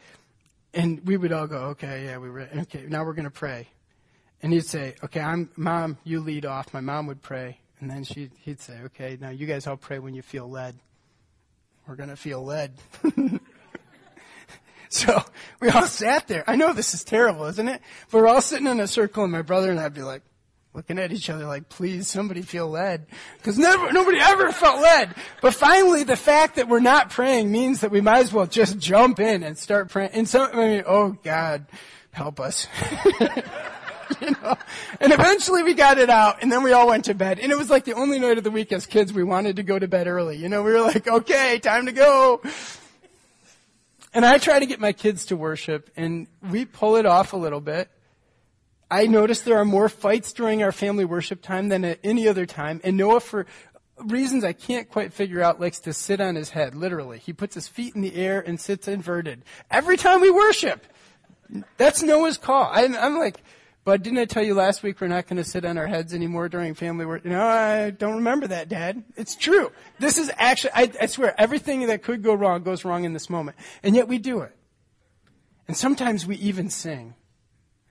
and 0.74 1.06
we 1.06 1.16
would 1.16 1.32
all 1.32 1.46
go, 1.46 1.58
okay, 1.58 2.06
yeah, 2.06 2.18
we 2.18 2.30
read. 2.30 2.50
Okay, 2.58 2.86
now 2.88 3.04
we're 3.04 3.14
going 3.14 3.26
to 3.26 3.30
pray. 3.30 3.68
And 4.44 4.52
he'd 4.52 4.66
say, 4.66 4.96
okay, 5.02 5.22
I'm, 5.22 5.50
mom, 5.56 5.98
you 6.04 6.20
lead 6.20 6.46
off. 6.46 6.74
My 6.74 6.82
mom 6.82 7.08
would 7.08 7.22
pray. 7.22 7.60
And 7.80 7.90
then 7.90 8.04
she, 8.04 8.30
he'd 8.42 8.60
say, 8.60 8.78
okay, 8.86 9.18
now 9.20 9.30
you 9.30 9.48
guys 9.48 9.66
all 9.68 9.78
pray 9.78 10.00
when 10.00 10.14
you 10.14 10.22
feel 10.22 10.50
led. 10.50 10.76
We're 11.88 11.96
going 11.96 12.10
to 12.10 12.18
feel 12.18 12.44
led. 12.44 12.74
so 14.90 15.24
we 15.62 15.70
all 15.70 15.88
sat 15.88 16.28
there. 16.28 16.44
I 16.46 16.58
know 16.58 16.74
this 16.74 16.94
is 16.94 17.06
terrible, 17.06 17.46
isn't 17.46 17.68
it? 17.68 17.82
But 18.12 18.22
we're 18.22 18.28
all 18.28 18.42
sitting 18.42 18.68
in 18.68 18.82
a 18.82 18.88
circle 18.88 19.24
and 19.24 19.32
my 19.32 19.44
brother 19.44 19.72
and 19.72 19.80
I'd 19.80 19.94
be 19.94 20.04
like, 20.04 20.24
looking 20.74 21.00
at 21.00 21.14
each 21.14 21.30
other 21.30 21.46
like, 21.46 21.70
please, 21.70 22.10
somebody 22.10 22.42
feel 22.42 22.68
led. 22.68 23.06
Because 23.38 23.58
nobody 23.58 24.20
ever 24.20 24.52
felt 24.52 24.82
led. 24.82 25.16
But 25.42 25.54
finally, 25.54 26.04
the 26.04 26.18
fact 26.18 26.58
that 26.58 26.68
we're 26.68 26.82
not 26.82 27.12
praying 27.12 27.50
means 27.50 27.80
that 27.82 27.92
we 27.92 28.02
might 28.02 28.20
as 28.20 28.34
well 28.34 28.48
just 28.48 28.78
jump 28.78 29.22
in 29.22 29.44
and 29.44 29.58
start 29.58 29.90
praying. 29.90 30.12
And 30.14 30.28
so, 30.28 30.52
I 30.52 30.56
mean, 30.56 30.84
oh 30.86 31.12
God, 31.24 31.66
help 32.12 32.42
us. 32.42 32.68
And 35.00 35.12
eventually 35.12 35.64
we 35.64 35.74
got 35.74 35.98
it 35.98 36.10
out 36.10 36.42
and 36.42 36.52
then 36.52 36.64
we 36.64 36.72
all 36.72 36.88
went 36.88 37.06
to 37.06 37.14
bed. 37.14 37.40
And 37.40 37.52
it 37.52 37.58
was 37.58 37.70
like 37.70 37.84
the 37.84 37.94
only 37.94 38.20
night 38.20 38.38
of 38.38 38.44
the 38.44 38.52
week 38.52 38.72
as 38.72 38.86
kids 38.86 39.12
we 39.12 39.24
wanted 39.24 39.58
to 39.58 39.64
go 39.64 39.78
to 39.78 39.88
bed 39.88 40.08
early. 40.08 40.38
You 40.38 40.48
know, 40.48 40.64
we 40.64 40.72
were 40.72 40.82
like, 40.82 41.08
okay, 41.08 41.60
time 41.60 41.88
to 41.88 41.92
go. 41.92 42.42
And 44.14 44.26
I 44.26 44.38
try 44.38 44.60
to 44.60 44.66
get 44.66 44.80
my 44.80 44.94
kids 44.94 45.26
to 45.28 45.36
worship 45.36 45.90
and 45.98 46.28
we 46.50 46.66
pull 46.66 46.96
it 46.96 47.06
off 47.06 47.34
a 47.34 47.38
little 47.38 47.60
bit. 47.60 47.90
I 48.90 49.08
notice 49.08 49.42
there 49.42 49.58
are 49.58 49.66
more 49.66 49.90
fights 49.90 50.34
during 50.34 50.62
our 50.62 50.72
family 50.72 51.04
worship 51.04 51.42
time 51.42 51.70
than 51.70 51.84
at 51.84 52.00
any 52.04 52.28
other 52.28 52.46
time. 52.46 52.80
And 52.84 52.96
Noah, 52.96 53.20
for 53.20 53.46
reasons 53.98 54.44
I 54.44 54.54
can't 54.54 54.90
quite 54.90 55.14
figure 55.14 55.42
out, 55.42 55.60
likes 55.60 55.80
to 55.82 55.94
sit 55.94 56.22
on 56.22 56.36
his 56.36 56.52
head, 56.52 56.76
literally. 56.76 57.18
He 57.18 57.34
puts 57.34 57.56
his 57.56 57.68
feet 57.68 57.96
in 57.96 58.02
the 58.02 58.16
air 58.16 58.40
and 58.40 58.60
sits 58.60 58.88
inverted. 58.88 59.44
Every 59.72 59.98
time 59.98 60.22
we 60.22 60.30
worship. 60.30 60.86
That's 61.78 62.02
Noah's 62.02 62.38
call. 62.38 62.70
I, 62.72 62.86
I'm 62.86 63.18
like, 63.18 63.44
but 63.86 64.02
didn't 64.04 64.20
I 64.20 64.26
tell 64.26 64.44
you 64.44 64.54
last 64.54 64.84
week 64.84 65.02
we're 65.02 65.08
not 65.08 65.28
going 65.28 65.38
to 65.38 65.44
sit 65.44 65.66
on 65.66 65.78
our 65.78 65.88
heads 65.88 66.14
anymore 66.14 66.50
during 66.50 66.74
family 66.74 67.06
work? 67.06 67.26
No, 67.26 67.46
I 67.46 67.90
don't 67.90 68.16
remember 68.16 68.48
that, 68.48 68.70
Dad. 68.70 69.04
It's 69.18 69.36
true. 69.36 69.72
This 70.00 70.18
is 70.18 70.32
actually, 70.38 70.72
I, 70.74 70.92
I 71.02 71.06
swear, 71.08 71.34
everything 71.40 71.88
that 71.88 72.04
could 72.04 72.24
go 72.24 72.34
wrong 72.34 72.64
goes 72.64 72.86
wrong 72.86 73.04
in 73.04 73.14
this 73.14 73.30
moment. 73.30 73.58
And 73.84 73.96
yet 73.96 74.08
we 74.08 74.18
do 74.18 74.42
it. 74.42 74.56
And 75.68 75.76
sometimes 75.76 76.26
we 76.26 76.36
even 76.38 76.70
sing. 76.70 77.16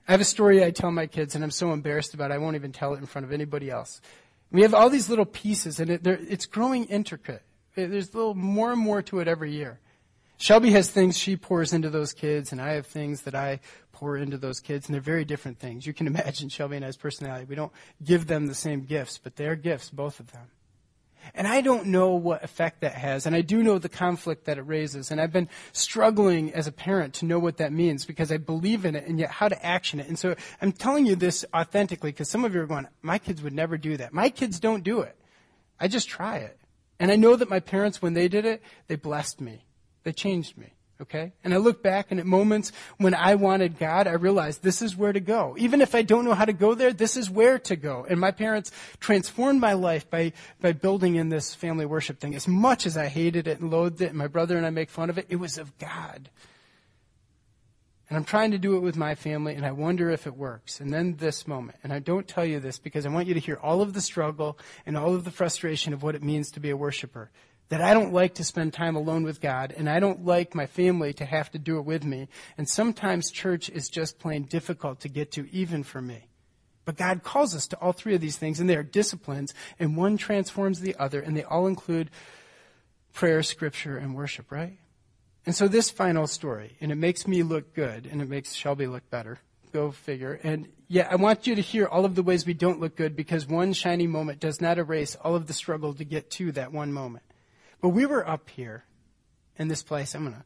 I 0.07 0.11
have 0.11 0.21
a 0.21 0.25
story 0.25 0.63
I 0.63 0.71
tell 0.71 0.91
my 0.91 1.07
kids, 1.07 1.35
and 1.35 1.43
I'm 1.43 1.51
so 1.51 1.71
embarrassed 1.71 2.13
about 2.13 2.31
it, 2.31 2.33
I 2.33 2.37
won't 2.37 2.55
even 2.55 2.71
tell 2.71 2.93
it 2.93 2.99
in 2.99 3.05
front 3.05 3.25
of 3.25 3.31
anybody 3.31 3.69
else. 3.69 4.01
We 4.51 4.61
have 4.63 4.73
all 4.73 4.89
these 4.89 5.09
little 5.09 5.25
pieces, 5.25 5.79
and 5.79 5.89
it, 5.89 6.05
it's 6.05 6.45
growing 6.45 6.85
intricate. 6.85 7.41
There's 7.75 8.13
little 8.13 8.35
more 8.35 8.71
and 8.71 8.79
more 8.79 9.01
to 9.03 9.19
it 9.19 9.27
every 9.27 9.53
year. 9.53 9.79
Shelby 10.37 10.71
has 10.71 10.89
things 10.89 11.17
she 11.17 11.35
pours 11.35 11.73
into 11.73 11.89
those 11.89 12.13
kids, 12.13 12.51
and 12.51 12.61
I 12.61 12.73
have 12.73 12.87
things 12.87 13.21
that 13.21 13.35
I 13.35 13.59
pour 13.91 14.17
into 14.17 14.37
those 14.37 14.59
kids, 14.59 14.87
and 14.87 14.93
they're 14.93 15.01
very 15.01 15.25
different 15.25 15.59
things. 15.59 15.87
You 15.87 15.93
can 15.93 16.07
imagine 16.13 16.49
Shelby 16.49 16.75
and 16.75 16.85
I's 16.85 16.97
personality. 16.97 17.45
We 17.45 17.55
don't 17.55 17.71
give 18.03 18.27
them 18.27 18.47
the 18.47 18.55
same 18.55 18.81
gifts, 18.81 19.17
but 19.17 19.35
they're 19.35 19.55
gifts, 19.55 19.89
both 19.89 20.19
of 20.19 20.31
them. 20.31 20.47
And 21.33 21.47
I 21.47 21.61
don't 21.61 21.87
know 21.87 22.09
what 22.15 22.43
effect 22.43 22.81
that 22.81 22.95
has, 22.95 23.25
and 23.25 23.35
I 23.35 23.41
do 23.41 23.63
know 23.63 23.79
the 23.79 23.87
conflict 23.87 24.45
that 24.45 24.57
it 24.57 24.63
raises. 24.63 25.09
And 25.09 25.21
I've 25.21 25.31
been 25.31 25.47
struggling 25.71 26.53
as 26.53 26.67
a 26.67 26.71
parent 26.71 27.13
to 27.15 27.25
know 27.25 27.39
what 27.39 27.57
that 27.57 27.71
means 27.71 28.05
because 28.05 28.31
I 28.31 28.37
believe 28.37 28.83
in 28.83 28.95
it 28.95 29.07
and 29.07 29.17
yet 29.17 29.31
how 29.31 29.47
to 29.47 29.65
action 29.65 30.01
it. 30.01 30.07
And 30.07 30.19
so 30.19 30.35
I'm 30.61 30.73
telling 30.73 31.05
you 31.05 31.15
this 31.15 31.45
authentically 31.53 32.11
because 32.11 32.29
some 32.29 32.43
of 32.43 32.53
you 32.53 32.61
are 32.61 32.65
going, 32.65 32.87
my 33.01 33.19
kids 33.19 33.41
would 33.41 33.53
never 33.53 33.77
do 33.77 33.95
that. 33.97 34.13
My 34.13 34.29
kids 34.29 34.59
don't 34.59 34.83
do 34.83 34.99
it. 34.99 35.17
I 35.79 35.87
just 35.87 36.09
try 36.09 36.37
it. 36.37 36.59
And 36.99 37.11
I 37.11 37.15
know 37.15 37.35
that 37.35 37.49
my 37.49 37.59
parents, 37.59 38.01
when 38.01 38.13
they 38.13 38.27
did 38.27 38.45
it, 38.45 38.61
they 38.87 38.95
blessed 38.95 39.39
me. 39.39 39.65
They 40.03 40.11
changed 40.11 40.57
me. 40.57 40.73
Okay? 41.01 41.33
And 41.43 41.53
I 41.53 41.57
look 41.57 41.83
back 41.83 42.11
and 42.11 42.19
at 42.19 42.25
moments 42.25 42.71
when 42.97 43.13
I 43.13 43.35
wanted 43.35 43.77
God, 43.77 44.07
I 44.07 44.13
realized 44.13 44.61
this 44.61 44.81
is 44.81 44.95
where 44.95 45.11
to 45.11 45.19
go. 45.19 45.55
Even 45.57 45.81
if 45.81 45.95
I 45.95 46.01
don't 46.01 46.23
know 46.23 46.33
how 46.33 46.45
to 46.45 46.53
go 46.53 46.75
there, 46.75 46.93
this 46.93 47.17
is 47.17 47.29
where 47.29 47.59
to 47.59 47.75
go. 47.75 48.05
And 48.07 48.19
my 48.19 48.31
parents 48.31 48.71
transformed 48.99 49.59
my 49.59 49.73
life 49.73 50.09
by, 50.09 50.31
by 50.61 50.71
building 50.71 51.15
in 51.15 51.29
this 51.29 51.55
family 51.55 51.85
worship 51.85 52.19
thing. 52.19 52.35
As 52.35 52.47
much 52.47 52.85
as 52.85 52.95
I 52.95 53.07
hated 53.07 53.47
it 53.47 53.59
and 53.59 53.69
loathed 53.69 54.01
it, 54.01 54.09
and 54.09 54.17
my 54.17 54.27
brother 54.27 54.55
and 54.55 54.65
I 54.65 54.69
make 54.69 54.89
fun 54.89 55.09
of 55.09 55.17
it, 55.17 55.25
it 55.29 55.37
was 55.37 55.57
of 55.57 55.77
God. 55.77 56.29
And 58.07 58.17
I'm 58.17 58.25
trying 58.25 58.51
to 58.51 58.59
do 58.59 58.77
it 58.77 58.81
with 58.81 58.95
my 58.95 59.15
family, 59.15 59.55
and 59.55 59.65
I 59.65 59.71
wonder 59.71 60.11
if 60.11 60.27
it 60.27 60.37
works. 60.37 60.79
And 60.79 60.93
then 60.93 61.15
this 61.15 61.47
moment, 61.47 61.79
and 61.83 61.91
I 61.91 61.99
don't 61.99 62.27
tell 62.27 62.45
you 62.45 62.59
this 62.59 62.77
because 62.77 63.05
I 63.05 63.09
want 63.09 63.27
you 63.27 63.33
to 63.33 63.39
hear 63.39 63.57
all 63.61 63.81
of 63.81 63.93
the 63.93 64.01
struggle 64.01 64.57
and 64.85 64.95
all 64.95 65.15
of 65.15 65.25
the 65.25 65.31
frustration 65.31 65.93
of 65.93 66.03
what 66.03 66.13
it 66.13 66.21
means 66.21 66.51
to 66.51 66.59
be 66.59 66.69
a 66.69 66.77
worshiper 66.77 67.31
that 67.73 67.81
I 67.81 67.95
don't 67.95 68.13
like 68.13 68.35
to 68.35 68.43
spend 68.43 68.71
time 68.71 68.95
alone 68.95 69.23
with 69.23 69.41
God, 69.41 69.73
and 69.75 69.89
I 69.89 69.99
don't 69.99 70.23
like 70.23 70.53
my 70.53 70.67
family 70.67 71.11
to 71.13 71.25
have 71.25 71.49
to 71.53 71.57
do 71.57 71.79
it 71.79 71.85
with 71.85 72.03
me. 72.03 72.27
And 72.55 72.69
sometimes 72.69 73.31
church 73.31 73.67
is 73.67 73.89
just 73.89 74.19
plain 74.19 74.43
difficult 74.43 74.99
to 74.99 75.09
get 75.09 75.31
to, 75.31 75.51
even 75.51 75.81
for 75.81 75.99
me. 75.99 76.27
But 76.85 76.97
God 76.97 77.23
calls 77.23 77.55
us 77.55 77.65
to 77.69 77.75
all 77.77 77.91
three 77.91 78.13
of 78.13 78.21
these 78.21 78.37
things, 78.37 78.59
and 78.59 78.69
they 78.69 78.75
are 78.75 78.83
disciplines, 78.83 79.55
and 79.79 79.97
one 79.97 80.17
transforms 80.17 80.81
the 80.81 80.95
other, 80.99 81.19
and 81.19 81.35
they 81.35 81.41
all 81.41 81.65
include 81.65 82.11
prayer, 83.11 83.41
scripture, 83.41 83.97
and 83.97 84.13
worship, 84.13 84.51
right? 84.51 84.77
And 85.47 85.55
so 85.55 85.67
this 85.67 85.89
final 85.89 86.27
story, 86.27 86.77
and 86.79 86.91
it 86.91 86.97
makes 86.97 87.27
me 87.27 87.41
look 87.41 87.73
good, 87.73 88.05
and 88.05 88.21
it 88.21 88.29
makes 88.29 88.53
Shelby 88.53 88.85
look 88.85 89.09
better. 89.09 89.39
Go 89.71 89.89
figure. 89.89 90.39
And 90.43 90.67
yeah, 90.89 91.07
I 91.09 91.15
want 91.15 91.47
you 91.47 91.55
to 91.55 91.61
hear 91.63 91.87
all 91.87 92.05
of 92.05 92.13
the 92.13 92.21
ways 92.21 92.45
we 92.45 92.53
don't 92.53 92.79
look 92.79 92.95
good 92.95 93.15
because 93.15 93.47
one 93.47 93.73
shiny 93.73 94.05
moment 94.05 94.39
does 94.39 94.61
not 94.61 94.77
erase 94.77 95.15
all 95.15 95.33
of 95.33 95.47
the 95.47 95.53
struggle 95.53 95.95
to 95.95 96.05
get 96.05 96.29
to 96.31 96.51
that 96.51 96.71
one 96.71 96.93
moment. 96.93 97.23
But 97.83 97.89
we 97.89 98.05
were 98.05 98.25
up 98.25 98.49
here 98.49 98.85
in 99.57 99.67
this 99.67 99.83
place. 99.83 100.15
I'm 100.15 100.23
going 100.23 100.37
to, 100.37 100.43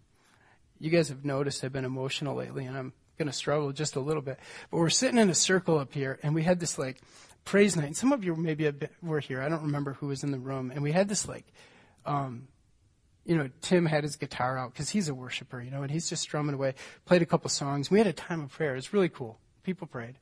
you 0.79 0.89
guys 0.89 1.09
have 1.09 1.23
noticed 1.23 1.63
I've 1.63 1.71
been 1.71 1.85
emotional 1.85 2.35
lately 2.35 2.65
and 2.65 2.75
I'm 2.75 2.93
going 3.19 3.27
to 3.27 3.33
struggle 3.33 3.71
just 3.71 3.95
a 3.95 3.99
little 3.99 4.23
bit. 4.23 4.39
But 4.71 4.77
we're 4.77 4.89
sitting 4.89 5.19
in 5.19 5.29
a 5.29 5.35
circle 5.35 5.77
up 5.77 5.93
here 5.93 6.17
and 6.23 6.33
we 6.33 6.41
had 6.41 6.59
this 6.59 6.79
like 6.79 6.99
praise 7.45 7.75
night. 7.75 7.85
And 7.85 7.95
some 7.95 8.11
of 8.11 8.23
you 8.23 8.35
maybe 8.35 8.71
were 9.03 9.19
here. 9.19 9.43
I 9.43 9.49
don't 9.49 9.61
remember 9.61 9.93
who 9.93 10.07
was 10.07 10.23
in 10.23 10.31
the 10.31 10.39
room. 10.39 10.71
And 10.71 10.81
we 10.81 10.91
had 10.91 11.09
this 11.09 11.27
like, 11.27 11.45
um, 12.07 12.47
you 13.23 13.37
know, 13.37 13.51
Tim 13.61 13.85
had 13.85 14.03
his 14.03 14.15
guitar 14.15 14.57
out 14.57 14.73
because 14.73 14.89
he's 14.89 15.07
a 15.07 15.13
worshiper, 15.13 15.61
you 15.61 15.69
know, 15.69 15.83
and 15.83 15.91
he's 15.91 16.09
just 16.09 16.23
strumming 16.23 16.55
away, 16.55 16.73
played 17.05 17.21
a 17.21 17.27
couple 17.27 17.51
songs. 17.51 17.91
We 17.91 17.99
had 17.99 18.07
a 18.07 18.13
time 18.13 18.41
of 18.41 18.49
prayer. 18.51 18.75
It's 18.75 18.93
really 18.93 19.09
cool. 19.09 19.37
People 19.61 19.85
prayed 19.85 20.15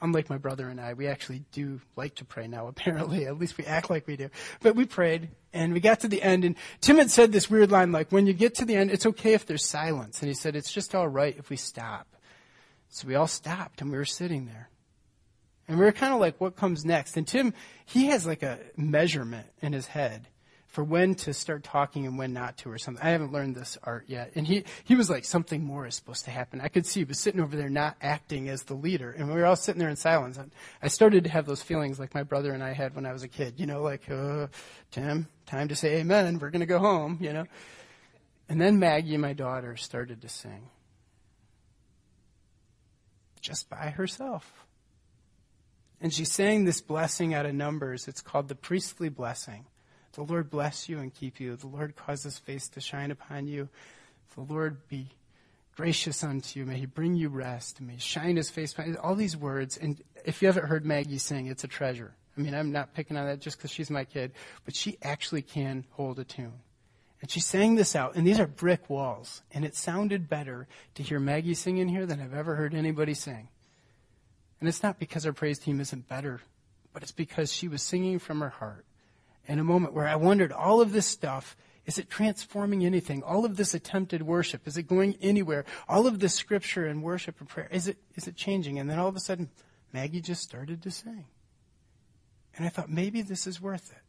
unlike 0.00 0.30
my 0.30 0.38
brother 0.38 0.68
and 0.68 0.80
I, 0.80 0.94
we 0.94 1.06
actually 1.06 1.44
do 1.52 1.80
like 1.96 2.16
to 2.16 2.24
pray 2.24 2.46
now, 2.46 2.66
apparently. 2.68 3.26
At 3.26 3.38
least 3.38 3.58
we 3.58 3.64
act 3.64 3.90
like 3.90 4.06
we 4.06 4.16
do. 4.16 4.30
But 4.60 4.76
we 4.76 4.84
prayed, 4.84 5.30
and 5.52 5.72
we 5.72 5.80
got 5.80 6.00
to 6.00 6.08
the 6.08 6.22
end, 6.22 6.44
and 6.44 6.56
Tim 6.80 6.98
had 6.98 7.10
said 7.10 7.32
this 7.32 7.50
weird 7.50 7.70
line 7.70 7.92
like, 7.92 8.10
when 8.10 8.26
you 8.26 8.32
get 8.32 8.54
to 8.56 8.64
the 8.64 8.76
end, 8.76 8.90
it's 8.90 9.06
okay 9.06 9.34
if 9.34 9.46
there's 9.46 9.64
silence. 9.64 10.20
And 10.20 10.28
he 10.28 10.34
said, 10.34 10.56
it's 10.56 10.72
just 10.72 10.94
all 10.94 11.08
right 11.08 11.36
if 11.36 11.50
we 11.50 11.56
stop. 11.56 12.06
So 12.90 13.06
we 13.06 13.14
all 13.14 13.26
stopped, 13.26 13.80
and 13.80 13.90
we 13.90 13.98
were 13.98 14.04
sitting 14.04 14.46
there. 14.46 14.70
And 15.66 15.78
we 15.78 15.84
were 15.84 15.92
kind 15.92 16.14
of 16.14 16.20
like, 16.20 16.40
what 16.40 16.56
comes 16.56 16.84
next? 16.84 17.16
And 17.18 17.26
Tim, 17.26 17.52
he 17.84 18.06
has 18.06 18.26
like 18.26 18.42
a 18.42 18.58
measurement 18.76 19.46
in 19.60 19.74
his 19.74 19.86
head 19.86 20.28
for 20.68 20.84
when 20.84 21.14
to 21.14 21.32
start 21.32 21.64
talking 21.64 22.06
and 22.06 22.18
when 22.18 22.34
not 22.34 22.58
to 22.58 22.70
or 22.70 22.76
something. 22.76 23.04
I 23.04 23.10
haven't 23.10 23.32
learned 23.32 23.56
this 23.56 23.78
art 23.82 24.04
yet. 24.06 24.32
And 24.34 24.46
he, 24.46 24.64
he 24.84 24.94
was 24.94 25.08
like, 25.08 25.24
something 25.24 25.64
more 25.64 25.86
is 25.86 25.94
supposed 25.94 26.26
to 26.26 26.30
happen. 26.30 26.60
I 26.60 26.68
could 26.68 26.84
see 26.84 27.00
he 27.00 27.04
was 27.04 27.18
sitting 27.18 27.40
over 27.40 27.56
there 27.56 27.70
not 27.70 27.96
acting 28.02 28.50
as 28.50 28.64
the 28.64 28.74
leader. 28.74 29.10
And 29.10 29.28
we 29.28 29.34
were 29.34 29.46
all 29.46 29.56
sitting 29.56 29.78
there 29.78 29.88
in 29.88 29.96
silence. 29.96 30.38
I 30.82 30.88
started 30.88 31.24
to 31.24 31.30
have 31.30 31.46
those 31.46 31.62
feelings 31.62 31.98
like 31.98 32.14
my 32.14 32.22
brother 32.22 32.52
and 32.52 32.62
I 32.62 32.74
had 32.74 32.94
when 32.94 33.06
I 33.06 33.14
was 33.14 33.22
a 33.22 33.28
kid. 33.28 33.54
You 33.56 33.64
know, 33.64 33.82
like, 33.82 34.10
uh, 34.10 34.48
Tim, 34.90 35.26
time 35.46 35.68
to 35.68 35.74
say 35.74 35.96
amen. 35.96 36.38
We're 36.38 36.50
going 36.50 36.60
to 36.60 36.66
go 36.66 36.78
home, 36.78 37.16
you 37.20 37.32
know. 37.32 37.46
And 38.50 38.60
then 38.60 38.78
Maggie, 38.78 39.16
my 39.16 39.32
daughter, 39.32 39.74
started 39.76 40.20
to 40.20 40.28
sing. 40.28 40.68
Just 43.40 43.70
by 43.70 43.88
herself. 43.88 44.66
And 45.98 46.12
she 46.12 46.26
sang 46.26 46.66
this 46.66 46.82
blessing 46.82 47.32
out 47.32 47.46
of 47.46 47.54
Numbers. 47.54 48.06
It's 48.06 48.20
called 48.20 48.48
the 48.48 48.54
priestly 48.54 49.08
blessing. 49.08 49.64
The 50.18 50.24
Lord 50.24 50.50
bless 50.50 50.88
you 50.88 50.98
and 50.98 51.14
keep 51.14 51.38
you. 51.38 51.54
The 51.54 51.68
Lord 51.68 51.94
cause 51.94 52.24
his 52.24 52.40
face 52.40 52.68
to 52.70 52.80
shine 52.80 53.12
upon 53.12 53.46
you. 53.46 53.68
The 54.34 54.40
Lord 54.40 54.88
be 54.88 55.10
gracious 55.76 56.24
unto 56.24 56.58
you. 56.58 56.66
May 56.66 56.78
he 56.78 56.86
bring 56.86 57.14
you 57.14 57.28
rest. 57.28 57.80
May 57.80 57.92
he 57.92 58.00
shine 58.00 58.34
his 58.34 58.50
face 58.50 58.72
upon 58.72 58.88
you. 58.88 58.96
All 58.96 59.14
these 59.14 59.36
words. 59.36 59.76
And 59.76 60.02
if 60.24 60.42
you 60.42 60.48
haven't 60.48 60.66
heard 60.66 60.84
Maggie 60.84 61.18
sing, 61.18 61.46
it's 61.46 61.62
a 61.62 61.68
treasure. 61.68 62.16
I 62.36 62.40
mean, 62.40 62.52
I'm 62.52 62.72
not 62.72 62.94
picking 62.94 63.16
on 63.16 63.26
that 63.26 63.38
just 63.38 63.58
because 63.58 63.70
she's 63.70 63.90
my 63.90 64.02
kid, 64.02 64.32
but 64.64 64.74
she 64.74 64.98
actually 65.02 65.42
can 65.42 65.84
hold 65.90 66.18
a 66.18 66.24
tune. 66.24 66.62
And 67.20 67.30
she 67.30 67.38
sang 67.38 67.76
this 67.76 67.94
out, 67.94 68.16
and 68.16 68.26
these 68.26 68.40
are 68.40 68.46
brick 68.48 68.90
walls. 68.90 69.42
And 69.52 69.64
it 69.64 69.76
sounded 69.76 70.28
better 70.28 70.66
to 70.96 71.04
hear 71.04 71.20
Maggie 71.20 71.54
sing 71.54 71.76
in 71.76 71.86
here 71.86 72.06
than 72.06 72.20
I've 72.20 72.34
ever 72.34 72.56
heard 72.56 72.74
anybody 72.74 73.14
sing. 73.14 73.50
And 74.58 74.68
it's 74.68 74.82
not 74.82 74.98
because 74.98 75.24
our 75.26 75.32
praise 75.32 75.60
team 75.60 75.78
isn't 75.78 76.08
better, 76.08 76.40
but 76.92 77.04
it's 77.04 77.12
because 77.12 77.52
she 77.52 77.68
was 77.68 77.82
singing 77.82 78.18
from 78.18 78.40
her 78.40 78.48
heart 78.48 78.84
in 79.48 79.58
a 79.58 79.64
moment 79.64 79.94
where 79.94 80.06
I 80.06 80.16
wondered 80.16 80.52
all 80.52 80.80
of 80.80 80.92
this 80.92 81.06
stuff, 81.06 81.56
is 81.86 81.98
it 81.98 82.10
transforming 82.10 82.84
anything? 82.84 83.22
All 83.22 83.46
of 83.46 83.56
this 83.56 83.72
attempted 83.72 84.22
worship, 84.22 84.68
is 84.68 84.76
it 84.76 84.86
going 84.86 85.16
anywhere? 85.22 85.64
All 85.88 86.06
of 86.06 86.20
this 86.20 86.34
scripture 86.34 86.86
and 86.86 87.02
worship 87.02 87.40
and 87.40 87.48
prayer, 87.48 87.68
is 87.72 87.88
it, 87.88 87.96
is 88.14 88.28
it 88.28 88.36
changing? 88.36 88.78
And 88.78 88.90
then 88.90 88.98
all 88.98 89.08
of 89.08 89.16
a 89.16 89.20
sudden, 89.20 89.48
Maggie 89.92 90.20
just 90.20 90.42
started 90.42 90.82
to 90.82 90.90
sing. 90.90 91.24
And 92.56 92.66
I 92.66 92.68
thought, 92.68 92.90
maybe 92.90 93.22
this 93.22 93.46
is 93.46 93.60
worth 93.60 93.90
it. 93.90 94.02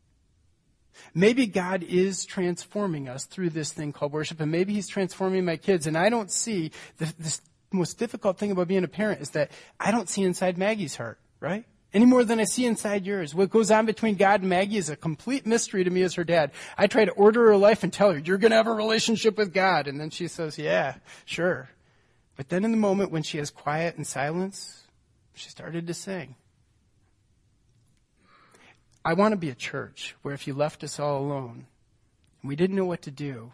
Maybe 1.13 1.47
God 1.47 1.83
is 1.83 2.25
transforming 2.25 3.07
us 3.07 3.23
through 3.23 3.51
this 3.51 3.71
thing 3.71 3.93
called 3.93 4.11
worship, 4.11 4.41
and 4.41 4.51
maybe 4.51 4.73
He's 4.73 4.89
transforming 4.89 5.45
my 5.45 5.55
kids. 5.55 5.87
And 5.87 5.97
I 5.97 6.09
don't 6.09 6.31
see 6.31 6.71
the, 6.97 7.05
the 7.17 7.39
most 7.71 7.97
difficult 7.97 8.37
thing 8.37 8.51
about 8.51 8.67
being 8.67 8.83
a 8.83 8.89
parent 8.89 9.21
is 9.21 9.29
that 9.29 9.51
I 9.79 9.91
don't 9.91 10.09
see 10.09 10.23
inside 10.23 10.57
Maggie's 10.57 10.97
heart, 10.97 11.19
right? 11.39 11.63
Any 11.93 12.05
more 12.05 12.23
than 12.23 12.39
I 12.39 12.43
see 12.43 12.65
inside 12.65 13.05
yours. 13.05 13.33
What 13.33 13.49
goes 13.49 13.71
on 13.71 13.85
between 13.85 14.15
God 14.15 14.41
and 14.41 14.49
Maggie 14.49 14.77
is 14.77 14.89
a 14.89 14.95
complete 14.95 15.45
mystery 15.45 15.83
to 15.83 15.89
me 15.89 16.03
as 16.03 16.13
her 16.15 16.23
dad. 16.23 16.51
I 16.77 16.87
try 16.87 17.05
to 17.05 17.11
order 17.11 17.47
her 17.47 17.57
life 17.57 17.83
and 17.83 17.91
tell 17.91 18.11
her, 18.11 18.19
you're 18.19 18.37
going 18.37 18.51
to 18.51 18.57
have 18.57 18.67
a 18.67 18.73
relationship 18.73 19.37
with 19.37 19.53
God. 19.53 19.87
And 19.87 19.99
then 19.99 20.11
she 20.11 20.27
says, 20.27 20.57
yeah, 20.59 20.95
sure. 21.25 21.69
But 22.35 22.49
then 22.49 22.63
in 22.63 22.71
the 22.71 22.77
moment 22.77 23.11
when 23.11 23.23
she 23.23 23.39
has 23.39 23.49
quiet 23.49 23.95
and 23.95 24.05
silence, 24.05 24.83
she 25.33 25.49
started 25.49 25.87
to 25.87 25.93
sing. 25.93 26.35
I 29.03 29.13
want 29.13 29.31
to 29.31 29.37
be 29.37 29.49
a 29.49 29.55
church 29.55 30.15
where 30.21 30.33
if 30.33 30.45
you 30.45 30.53
left 30.53 30.83
us 30.83 30.99
all 30.99 31.19
alone 31.19 31.65
and 32.41 32.49
we 32.49 32.55
didn't 32.55 32.75
know 32.75 32.85
what 32.85 33.01
to 33.03 33.11
do, 33.11 33.51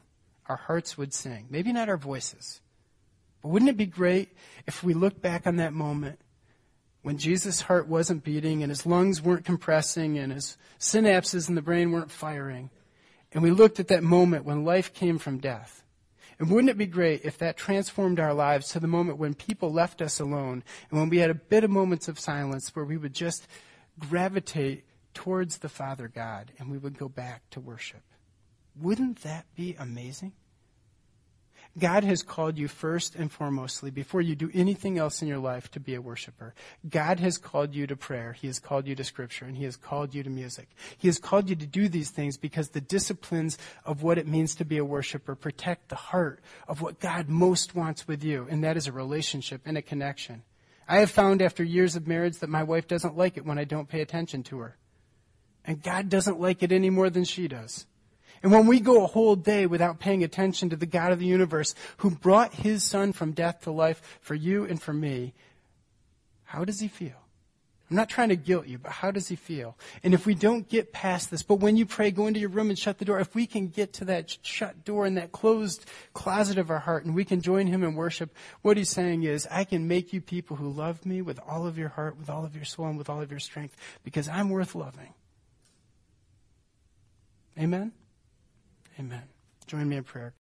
our 0.47 0.57
hearts 0.57 0.97
would 0.97 1.13
sing. 1.13 1.47
Maybe 1.49 1.71
not 1.71 1.88
our 1.88 1.97
voices. 1.97 2.59
But 3.41 3.49
wouldn't 3.49 3.69
it 3.69 3.77
be 3.77 3.86
great 3.86 4.36
if 4.67 4.83
we 4.83 4.93
look 4.93 5.21
back 5.21 5.47
on 5.47 5.55
that 5.55 5.73
moment 5.73 6.19
when 7.05 7.19
Jesus' 7.19 7.61
heart 7.61 7.87
wasn't 7.87 8.23
beating 8.23 8.63
and 8.63 8.71
his 8.71 8.83
lungs 8.83 9.21
weren't 9.21 9.45
compressing 9.45 10.17
and 10.17 10.33
his 10.33 10.57
synapses 10.79 11.47
in 11.47 11.53
the 11.53 11.61
brain 11.61 11.91
weren't 11.91 12.09
firing. 12.09 12.71
And 13.31 13.43
we 13.43 13.51
looked 13.51 13.79
at 13.79 13.89
that 13.89 14.01
moment 14.01 14.43
when 14.43 14.65
life 14.65 14.91
came 14.91 15.19
from 15.19 15.37
death. 15.37 15.83
And 16.39 16.49
wouldn't 16.49 16.71
it 16.71 16.79
be 16.79 16.87
great 16.87 17.23
if 17.23 17.37
that 17.37 17.57
transformed 17.57 18.19
our 18.19 18.33
lives 18.33 18.69
to 18.69 18.79
the 18.79 18.87
moment 18.87 19.19
when 19.19 19.35
people 19.35 19.71
left 19.71 20.01
us 20.01 20.19
alone 20.19 20.63
and 20.89 20.99
when 20.99 21.09
we 21.09 21.19
had 21.19 21.29
a 21.29 21.35
bit 21.35 21.63
of 21.63 21.69
moments 21.69 22.07
of 22.07 22.19
silence 22.19 22.75
where 22.75 22.85
we 22.85 22.97
would 22.97 23.13
just 23.13 23.45
gravitate 23.99 24.85
towards 25.13 25.59
the 25.59 25.69
Father 25.69 26.07
God 26.07 26.53
and 26.57 26.71
we 26.71 26.79
would 26.79 26.97
go 26.97 27.07
back 27.07 27.47
to 27.51 27.59
worship? 27.59 28.01
Wouldn't 28.75 29.21
that 29.21 29.45
be 29.55 29.75
amazing? 29.77 30.33
God 31.78 32.05
has 32.05 32.23
called 32.23 32.57
you 32.57 32.69
first 32.69 33.15
and 33.15 33.30
foremostly, 33.30 33.93
before 33.93 34.21
you 34.21 34.34
do 34.34 34.49
anything 34.53 34.97
else 34.97 35.21
in 35.21 35.28
your 35.28 35.39
life, 35.39 35.69
to 35.71 35.80
be 35.80 35.93
a 35.93 36.01
worshiper. 36.01 36.53
God 36.89 37.19
has 37.19 37.38
called 37.38 37.76
you 37.76 37.86
to 37.88 37.97
prayer. 37.97 38.32
He 38.32 38.47
has 38.47 38.59
called 38.59 38.88
you 38.88 38.95
to 38.95 39.03
scripture, 39.03 39.45
and 39.45 39.57
He 39.57 39.65
has 39.65 39.76
called 39.76 40.13
you 40.13 40.23
to 40.23 40.30
music. 40.30 40.69
He 40.97 41.09
has 41.09 41.19
called 41.19 41.49
you 41.49 41.55
to 41.57 41.65
do 41.65 41.89
these 41.89 42.11
things 42.11 42.38
because 42.38 42.69
the 42.69 42.80
disciplines 42.80 43.57
of 43.84 44.03
what 44.03 44.17
it 44.17 44.28
means 44.28 44.55
to 44.55 44.65
be 44.65 44.78
a 44.78 44.86
worshiper 44.86 45.36
protect 45.36 45.89
the 45.89 45.95
heart 45.95 46.39
of 46.67 46.82
what 46.82 47.01
God 47.01 47.28
most 47.28 47.76
wants 47.76 48.07
with 48.07 48.23
you, 48.23 48.47
and 48.49 48.63
that 48.63 48.78
is 48.78 48.88
a 48.88 48.93
relationship 48.93 49.61
and 49.65 49.78
a 49.78 49.82
connection. 49.82 50.43
I 50.88 50.99
have 50.99 51.11
found 51.11 51.41
after 51.41 51.63
years 51.63 51.95
of 51.95 52.07
marriage 52.07 52.38
that 52.39 52.49
my 52.49 52.63
wife 52.63 52.88
doesn't 52.88 53.17
like 53.17 53.38
it 53.38 53.45
when 53.45 53.57
I 53.57 53.65
don't 53.65 53.89
pay 53.89 54.01
attention 54.01 54.43
to 54.43 54.59
her. 54.59 54.78
And 55.65 55.82
God 55.82 56.09
doesn't 56.09 56.39
like 56.39 56.63
it 56.63 56.71
any 56.71 56.89
more 56.89 57.09
than 57.09 57.23
she 57.23 57.47
does. 57.47 57.86
And 58.43 58.51
when 58.51 58.67
we 58.67 58.79
go 58.79 59.03
a 59.03 59.07
whole 59.07 59.36
day 59.36 59.65
without 59.65 59.99
paying 59.99 60.23
attention 60.23 60.69
to 60.69 60.75
the 60.75 60.86
God 60.86 61.11
of 61.11 61.19
the 61.19 61.25
universe 61.25 61.73
who 61.97 62.11
brought 62.11 62.53
his 62.53 62.83
son 62.83 63.13
from 63.13 63.31
death 63.31 63.61
to 63.61 63.71
life 63.71 64.19
for 64.21 64.36
you 64.36 64.65
and 64.65 64.81
for 64.81 64.93
me, 64.93 65.33
how 66.43 66.63
does 66.65 66.79
he 66.79 66.88
feel? 66.88 67.25
I'm 67.89 67.97
not 67.97 68.09
trying 68.09 68.29
to 68.29 68.36
guilt 68.36 68.65
you, 68.65 68.79
but 68.79 68.91
how 68.91 69.11
does 69.11 69.27
he 69.27 69.36
feel? 69.36 69.77
And 70.03 70.15
if 70.15 70.25
we 70.25 70.33
don't 70.33 70.67
get 70.67 70.91
past 70.91 71.29
this, 71.29 71.43
but 71.43 71.59
when 71.59 71.77
you 71.77 71.86
pray, 71.86 72.09
go 72.09 72.25
into 72.25 72.39
your 72.39 72.49
room 72.49 72.69
and 72.69 72.79
shut 72.79 72.97
the 72.97 73.05
door. 73.05 73.19
If 73.19 73.36
we 73.36 73.45
can 73.45 73.67
get 73.67 73.93
to 73.93 74.05
that 74.05 74.36
shut 74.41 74.83
door 74.83 75.05
in 75.05 75.15
that 75.15 75.31
closed 75.31 75.86
closet 76.13 76.57
of 76.57 76.71
our 76.71 76.79
heart 76.79 77.05
and 77.05 77.13
we 77.13 77.25
can 77.25 77.41
join 77.41 77.67
him 77.67 77.83
in 77.83 77.93
worship, 77.93 78.36
what 78.63 78.77
he's 78.77 78.89
saying 78.89 79.23
is, 79.23 79.47
I 79.51 79.65
can 79.65 79.88
make 79.88 80.13
you 80.13 80.21
people 80.21 80.57
who 80.57 80.67
love 80.67 81.05
me 81.05 81.21
with 81.21 81.39
all 81.47 81.67
of 81.67 81.77
your 81.77 81.89
heart, 81.89 82.17
with 82.17 82.27
all 82.27 82.43
of 82.43 82.55
your 82.55 82.65
soul, 82.65 82.88
and 82.88 82.97
with 82.97 83.07
all 83.07 83.21
of 83.21 83.29
your 83.29 83.39
strength 83.39 83.75
because 84.03 84.27
I'm 84.27 84.49
worth 84.49 84.73
loving. 84.73 85.13
Amen? 87.59 87.91
Amen. 88.99 89.23
Join 89.67 89.87
me 89.89 89.97
in 89.97 90.03
prayer. 90.03 90.33